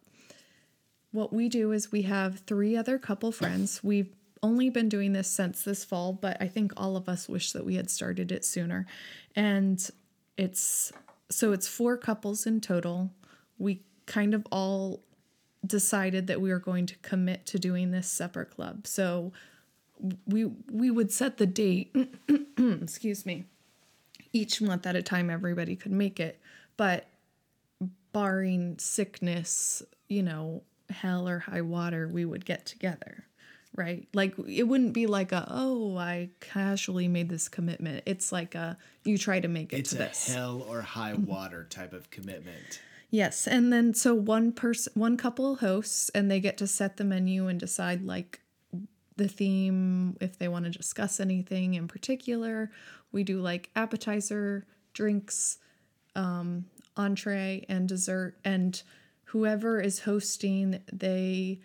What 1.12 1.34
we 1.34 1.50
do 1.50 1.72
is 1.72 1.92
we 1.92 2.04
have 2.04 2.40
three 2.40 2.76
other 2.76 2.98
couple 2.98 3.32
friends. 3.32 3.84
We've 3.84 4.14
only 4.42 4.70
been 4.70 4.90
doing 4.90 5.14
this 5.14 5.30
since 5.30 5.64
this 5.64 5.84
fall, 5.84 6.14
but 6.14 6.38
I 6.42 6.48
think 6.48 6.74
all 6.76 6.98
of 6.98 7.08
us 7.08 7.30
wish 7.30 7.52
that 7.52 7.66
we 7.66 7.76
had 7.76 7.90
started 7.90 8.32
it 8.32 8.44
sooner. 8.44 8.86
And 9.36 9.88
it's 10.38 10.92
so 11.30 11.52
it's 11.52 11.68
four 11.68 11.98
couples 11.98 12.46
in 12.46 12.62
total. 12.62 13.12
We 13.58 13.84
kind 14.06 14.34
of 14.34 14.46
all 14.52 15.02
decided 15.66 16.28
that 16.28 16.42
we 16.42 16.50
were 16.50 16.60
going 16.60 16.86
to 16.88 16.96
commit 16.98 17.46
to 17.48 17.60
doing 17.60 17.92
this 17.92 18.10
supper 18.10 18.46
club. 18.46 18.88
So 18.88 19.32
we 20.26 20.46
we 20.72 20.92
would 20.92 21.12
set 21.12 21.38
the 21.38 21.46
date, 21.46 21.96
excuse 22.58 23.26
me, 23.26 23.46
each 24.32 24.62
month 24.62 24.86
at 24.86 24.96
a 24.96 25.02
time 25.02 25.30
everybody 25.30 25.76
could 25.76 25.92
make 25.92 26.20
it. 26.20 26.40
But 26.76 27.08
barring 28.12 28.78
sickness 28.78 29.82
you 30.08 30.22
know 30.22 30.62
hell 30.90 31.28
or 31.28 31.40
high 31.40 31.62
water 31.62 32.08
we 32.08 32.24
would 32.24 32.46
get 32.46 32.66
together 32.66 33.26
right? 33.76 34.08
Like 34.14 34.36
it 34.48 34.64
wouldn't 34.64 34.94
be 34.94 35.08
like 35.08 35.32
a 35.32 35.48
oh 35.50 35.98
i 35.98 36.30
casually 36.40 37.08
made 37.08 37.30
this 37.30 37.50
commitment. 37.50 38.04
It's 38.06 38.32
like 38.32 38.56
a 38.56 38.78
you 39.04 39.18
try 39.18 39.40
to 39.40 39.48
make 39.48 39.74
it 39.74 39.80
it's 39.80 39.90
to 39.92 39.96
a 39.96 40.00
this. 40.00 40.32
hell 40.32 40.64
or 40.70 40.82
high 40.82 41.14
water 41.14 41.66
type 41.70 41.94
of 41.94 42.10
commitment 42.12 42.82
Yes, 43.14 43.46
and 43.46 43.72
then 43.72 43.94
so 43.94 44.16
one 44.16 44.52
person, 44.52 44.92
one 44.96 45.18
couple 45.18 45.58
hosts, 45.58 46.10
and 46.16 46.32
they 46.32 46.40
get 46.40 46.58
to 46.58 46.66
set 46.66 46.98
the 46.98 47.04
menu 47.04 47.48
and 47.48 47.60
decide 47.60 48.04
like 48.04 48.42
the 49.18 49.28
theme 49.28 50.18
if 50.20 50.40
they 50.40 50.48
want 50.48 50.66
to 50.66 50.72
discuss 50.72 51.20
anything 51.20 51.76
in 51.76 51.88
particular. 51.88 52.72
We 53.12 53.24
do 53.24 53.40
like 53.40 53.70
appetizer, 53.76 54.66
drinks, 54.96 55.60
um, 56.16 56.66
entree, 56.98 57.68
and 57.70 57.88
dessert, 57.88 58.36
and 58.44 58.82
whoever 59.26 59.80
is 59.80 60.00
hosting, 60.00 60.82
they 60.92 61.60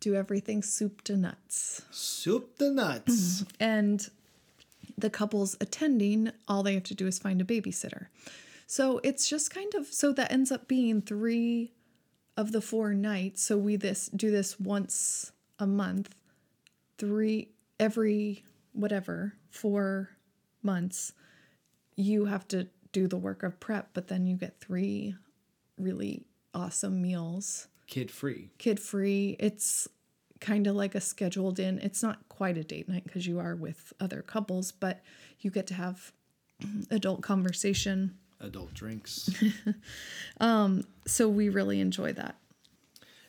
do 0.00 0.16
everything 0.16 0.64
soup 0.64 1.02
to 1.02 1.16
nuts. 1.16 1.82
Soup 1.92 2.58
to 2.58 2.72
nuts. 2.72 3.44
And 3.60 4.10
the 4.98 5.10
couples 5.10 5.56
attending, 5.60 6.32
all 6.48 6.64
they 6.64 6.74
have 6.74 6.82
to 6.82 6.94
do 6.96 7.06
is 7.06 7.20
find 7.20 7.40
a 7.40 7.44
babysitter. 7.44 8.06
So 8.66 9.00
it's 9.04 9.28
just 9.28 9.50
kind 9.54 9.74
of 9.74 9.86
so 9.86 10.12
that 10.12 10.32
ends 10.32 10.50
up 10.50 10.66
being 10.68 11.00
three 11.00 11.72
of 12.36 12.52
the 12.52 12.60
four 12.60 12.94
nights. 12.94 13.42
So 13.42 13.56
we 13.56 13.76
this 13.76 14.08
do 14.08 14.30
this 14.30 14.58
once 14.58 15.32
a 15.58 15.66
month, 15.66 16.14
three 16.98 17.50
every 17.78 18.44
whatever 18.72 19.34
four 19.50 20.10
months. 20.62 21.12
You 21.96 22.26
have 22.26 22.46
to 22.48 22.68
do 22.92 23.06
the 23.06 23.16
work 23.16 23.42
of 23.42 23.60
prep, 23.60 23.90
but 23.94 24.08
then 24.08 24.26
you 24.26 24.36
get 24.36 24.60
three 24.60 25.14
really 25.78 26.26
awesome 26.54 27.00
meals 27.02 27.68
Kid 27.86 28.10
free. 28.10 28.50
kid 28.58 28.80
free. 28.80 29.36
It's 29.38 29.88
kind 30.40 30.66
of 30.66 30.74
like 30.74 30.94
a 30.94 31.00
scheduled 31.00 31.58
in. 31.58 31.78
It's 31.78 32.02
not 32.02 32.28
quite 32.28 32.58
a 32.58 32.64
date 32.64 32.88
night 32.88 33.04
because 33.04 33.26
you 33.26 33.38
are 33.38 33.54
with 33.54 33.92
other 34.00 34.22
couples, 34.22 34.72
but 34.72 35.02
you 35.40 35.50
get 35.50 35.66
to 35.68 35.74
have 35.74 36.12
adult 36.90 37.22
conversation. 37.22 38.18
Adult 38.40 38.74
drinks. 38.74 39.30
Um, 40.38 40.84
so 41.06 41.30
we 41.30 41.48
really 41.48 41.80
enjoy 41.80 42.12
that. 42.12 42.36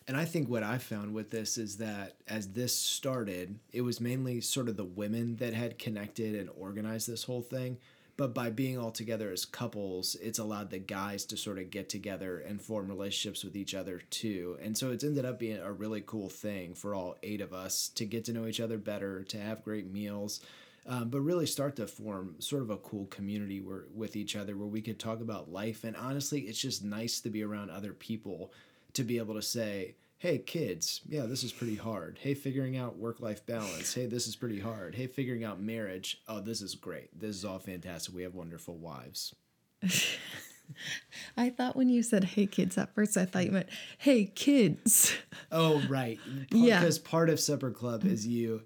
And 0.07 0.15
I 0.15 0.25
think 0.25 0.49
what 0.49 0.63
I 0.63 0.77
found 0.77 1.13
with 1.13 1.31
this 1.31 1.57
is 1.57 1.77
that 1.77 2.15
as 2.27 2.53
this 2.53 2.75
started, 2.75 3.59
it 3.71 3.81
was 3.81 4.01
mainly 4.01 4.41
sort 4.41 4.69
of 4.69 4.77
the 4.77 4.85
women 4.85 5.37
that 5.37 5.53
had 5.53 5.79
connected 5.79 6.35
and 6.35 6.49
organized 6.57 7.09
this 7.09 7.23
whole 7.23 7.41
thing. 7.41 7.77
But 8.15 8.33
by 8.33 8.49
being 8.49 8.79
all 8.79 8.89
together 8.89 9.31
as 9.31 9.45
couples, 9.45 10.15
it's 10.15 10.39
allowed 10.39 10.71
the 10.71 10.79
guys 10.79 11.23
to 11.25 11.37
sort 11.37 11.59
of 11.59 11.69
get 11.69 11.87
together 11.87 12.39
and 12.39 12.59
form 12.59 12.87
relationships 12.87 13.43
with 13.43 13.55
each 13.55 13.75
other 13.75 14.01
too. 14.09 14.57
And 14.61 14.75
so 14.75 14.91
it's 14.91 15.03
ended 15.03 15.23
up 15.23 15.37
being 15.37 15.59
a 15.59 15.71
really 15.71 16.01
cool 16.05 16.29
thing 16.29 16.73
for 16.73 16.95
all 16.95 17.17
eight 17.21 17.41
of 17.41 17.53
us 17.53 17.89
to 17.89 18.05
get 18.05 18.25
to 18.25 18.33
know 18.33 18.47
each 18.47 18.59
other 18.59 18.79
better, 18.79 19.23
to 19.25 19.39
have 19.39 19.63
great 19.63 19.91
meals, 19.91 20.39
um, 20.87 21.09
but 21.09 21.19
really 21.19 21.45
start 21.45 21.75
to 21.75 21.85
form 21.85 22.35
sort 22.39 22.63
of 22.63 22.69
a 22.69 22.77
cool 22.77 23.05
community 23.07 23.59
where, 23.59 23.83
with 23.93 24.15
each 24.15 24.35
other 24.35 24.55
where 24.55 24.67
we 24.67 24.81
could 24.81 24.97
talk 24.97 25.19
about 25.19 25.51
life. 25.51 25.83
And 25.83 25.95
honestly, 25.97 26.41
it's 26.41 26.59
just 26.59 26.83
nice 26.83 27.19
to 27.21 27.29
be 27.29 27.43
around 27.43 27.69
other 27.69 27.93
people 27.93 28.53
to 28.93 29.03
be 29.03 29.17
able 29.17 29.35
to 29.35 29.41
say, 29.41 29.95
hey, 30.17 30.37
kids, 30.37 31.01
yeah, 31.07 31.25
this 31.25 31.43
is 31.43 31.51
pretty 31.51 31.75
hard. 31.75 32.17
Hey, 32.21 32.33
figuring 32.33 32.77
out 32.77 32.97
work 32.97 33.19
life 33.19 33.45
balance. 33.45 33.93
Hey, 33.93 34.05
this 34.05 34.27
is 34.27 34.35
pretty 34.35 34.59
hard. 34.59 34.95
Hey, 34.95 35.07
figuring 35.07 35.43
out 35.43 35.61
marriage. 35.61 36.21
Oh, 36.27 36.39
this 36.39 36.61
is 36.61 36.73
great. 36.73 37.19
This 37.19 37.35
is 37.35 37.45
all 37.45 37.59
fantastic. 37.59 38.15
We 38.15 38.23
have 38.23 38.33
wonderful 38.33 38.77
wives. 38.77 39.35
I 41.37 41.49
thought 41.49 41.75
when 41.75 41.89
you 41.89 42.01
said, 42.03 42.23
hey 42.25 42.45
kids, 42.45 42.77
at 42.77 42.93
first 42.93 43.15
I 43.15 43.25
thought 43.25 43.45
you 43.45 43.51
meant, 43.51 43.69
hey 43.97 44.25
kids. 44.25 45.13
Oh, 45.51 45.81
right. 45.89 46.19
Yeah. 46.51 46.79
Because 46.79 46.99
part 46.99 47.29
of 47.29 47.39
Supper 47.39 47.71
Club 47.71 48.05
is 48.05 48.25
you 48.25 48.63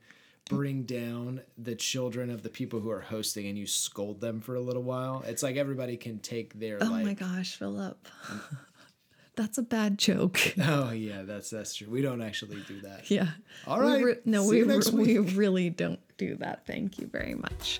bring 0.51 0.83
down 0.83 1.41
the 1.57 1.75
children 1.75 2.29
of 2.29 2.43
the 2.43 2.49
people 2.49 2.79
who 2.81 2.89
are 2.91 3.01
hosting 3.01 3.47
and 3.47 3.57
you 3.57 3.65
scold 3.65 4.19
them 4.19 4.41
for 4.41 4.55
a 4.55 4.61
little 4.61 4.83
while. 4.83 5.23
It's 5.25 5.41
like 5.41 5.55
everybody 5.55 5.95
can 5.97 6.19
take 6.19 6.59
their 6.59 6.77
Oh 6.81 6.87
like 6.87 7.05
my 7.05 7.13
gosh, 7.13 7.55
Philip. 7.55 8.05
That's 9.35 9.57
a 9.57 9.63
bad 9.63 9.97
joke. 9.97 10.39
Oh 10.61 10.91
yeah, 10.91 11.23
that's 11.23 11.49
that's 11.49 11.73
true. 11.73 11.87
We 11.89 12.01
don't 12.01 12.21
actually 12.21 12.61
do 12.67 12.81
that. 12.81 13.09
Yeah. 13.09 13.29
All 13.65 13.79
We 13.79 14.03
re- 14.03 14.15
no, 14.25 14.43
See 14.43 14.63
we, 14.63 14.75
re- 14.75 14.81
we 14.93 15.19
really 15.19 15.69
don't 15.69 16.01
do 16.17 16.35
that. 16.35 16.67
Thank 16.67 16.99
you 16.99 17.07
very 17.07 17.33
much. 17.33 17.79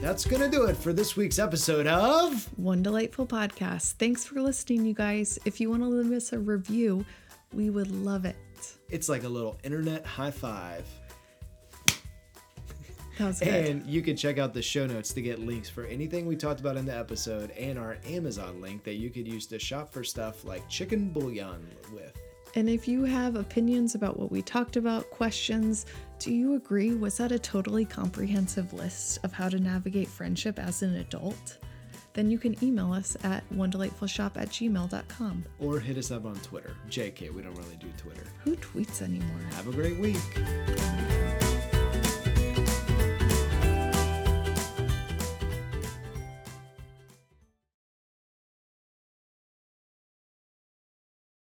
That's 0.00 0.24
gonna 0.24 0.48
do 0.48 0.64
it 0.64 0.76
for 0.76 0.92
this 0.92 1.16
week's 1.16 1.40
episode 1.40 1.88
of 1.88 2.48
One 2.56 2.82
Delightful 2.82 3.26
Podcast. 3.26 3.94
Thanks 3.94 4.24
for 4.24 4.40
listening, 4.40 4.86
you 4.86 4.94
guys. 4.94 5.40
If 5.44 5.60
you 5.60 5.70
want 5.70 5.82
to 5.82 5.88
leave 5.88 6.12
us 6.12 6.32
a 6.32 6.38
review, 6.38 7.04
we 7.52 7.68
would 7.68 7.90
love 7.90 8.24
it. 8.24 8.36
It's 8.90 9.08
like 9.08 9.24
a 9.24 9.28
little 9.28 9.58
internet 9.64 10.06
high 10.06 10.30
five. 10.30 10.86
That 13.18 13.26
was 13.26 13.40
good. 13.40 13.48
And 13.48 13.86
you 13.86 14.00
can 14.00 14.16
check 14.16 14.38
out 14.38 14.54
the 14.54 14.62
show 14.62 14.86
notes 14.86 15.12
to 15.14 15.20
get 15.20 15.40
links 15.40 15.68
for 15.68 15.84
anything 15.84 16.26
we 16.26 16.36
talked 16.36 16.60
about 16.60 16.76
in 16.76 16.86
the 16.86 16.96
episode 16.96 17.50
and 17.50 17.76
our 17.76 17.98
Amazon 18.06 18.60
link 18.60 18.84
that 18.84 18.94
you 18.94 19.10
could 19.10 19.26
use 19.26 19.46
to 19.48 19.58
shop 19.58 19.92
for 19.92 20.04
stuff 20.04 20.44
like 20.44 20.66
chicken 20.68 21.10
bouillon 21.10 21.66
with. 21.92 22.16
And 22.54 22.68
if 22.68 22.88
you 22.88 23.04
have 23.04 23.34
opinions 23.34 23.94
about 23.94 24.18
what 24.18 24.30
we 24.30 24.42
talked 24.42 24.76
about, 24.76 25.10
questions, 25.10 25.86
do 26.18 26.32
you 26.32 26.54
agree? 26.54 26.94
Was 26.94 27.16
that 27.18 27.32
a 27.32 27.38
totally 27.38 27.84
comprehensive 27.84 28.72
list 28.72 29.18
of 29.22 29.32
how 29.32 29.48
to 29.48 29.58
navigate 29.58 30.08
friendship 30.08 30.58
as 30.58 30.82
an 30.82 30.96
adult? 30.96 31.58
Then 32.14 32.30
you 32.30 32.38
can 32.38 32.62
email 32.64 32.92
us 32.92 33.16
at 33.22 33.44
one 33.52 33.70
delightfulshop 33.70 34.36
at 34.36 34.48
gmail.com. 34.48 35.44
Or 35.60 35.78
hit 35.78 35.96
us 35.96 36.10
up 36.10 36.24
on 36.24 36.34
Twitter. 36.36 36.74
JK, 36.88 37.32
we 37.32 37.42
don't 37.42 37.56
really 37.56 37.76
do 37.76 37.88
Twitter. 37.96 38.24
Who 38.44 38.56
tweets 38.56 39.02
anymore? 39.02 39.38
Have 39.52 39.68
a 39.68 39.72
great 39.72 39.98
week. 39.98 40.16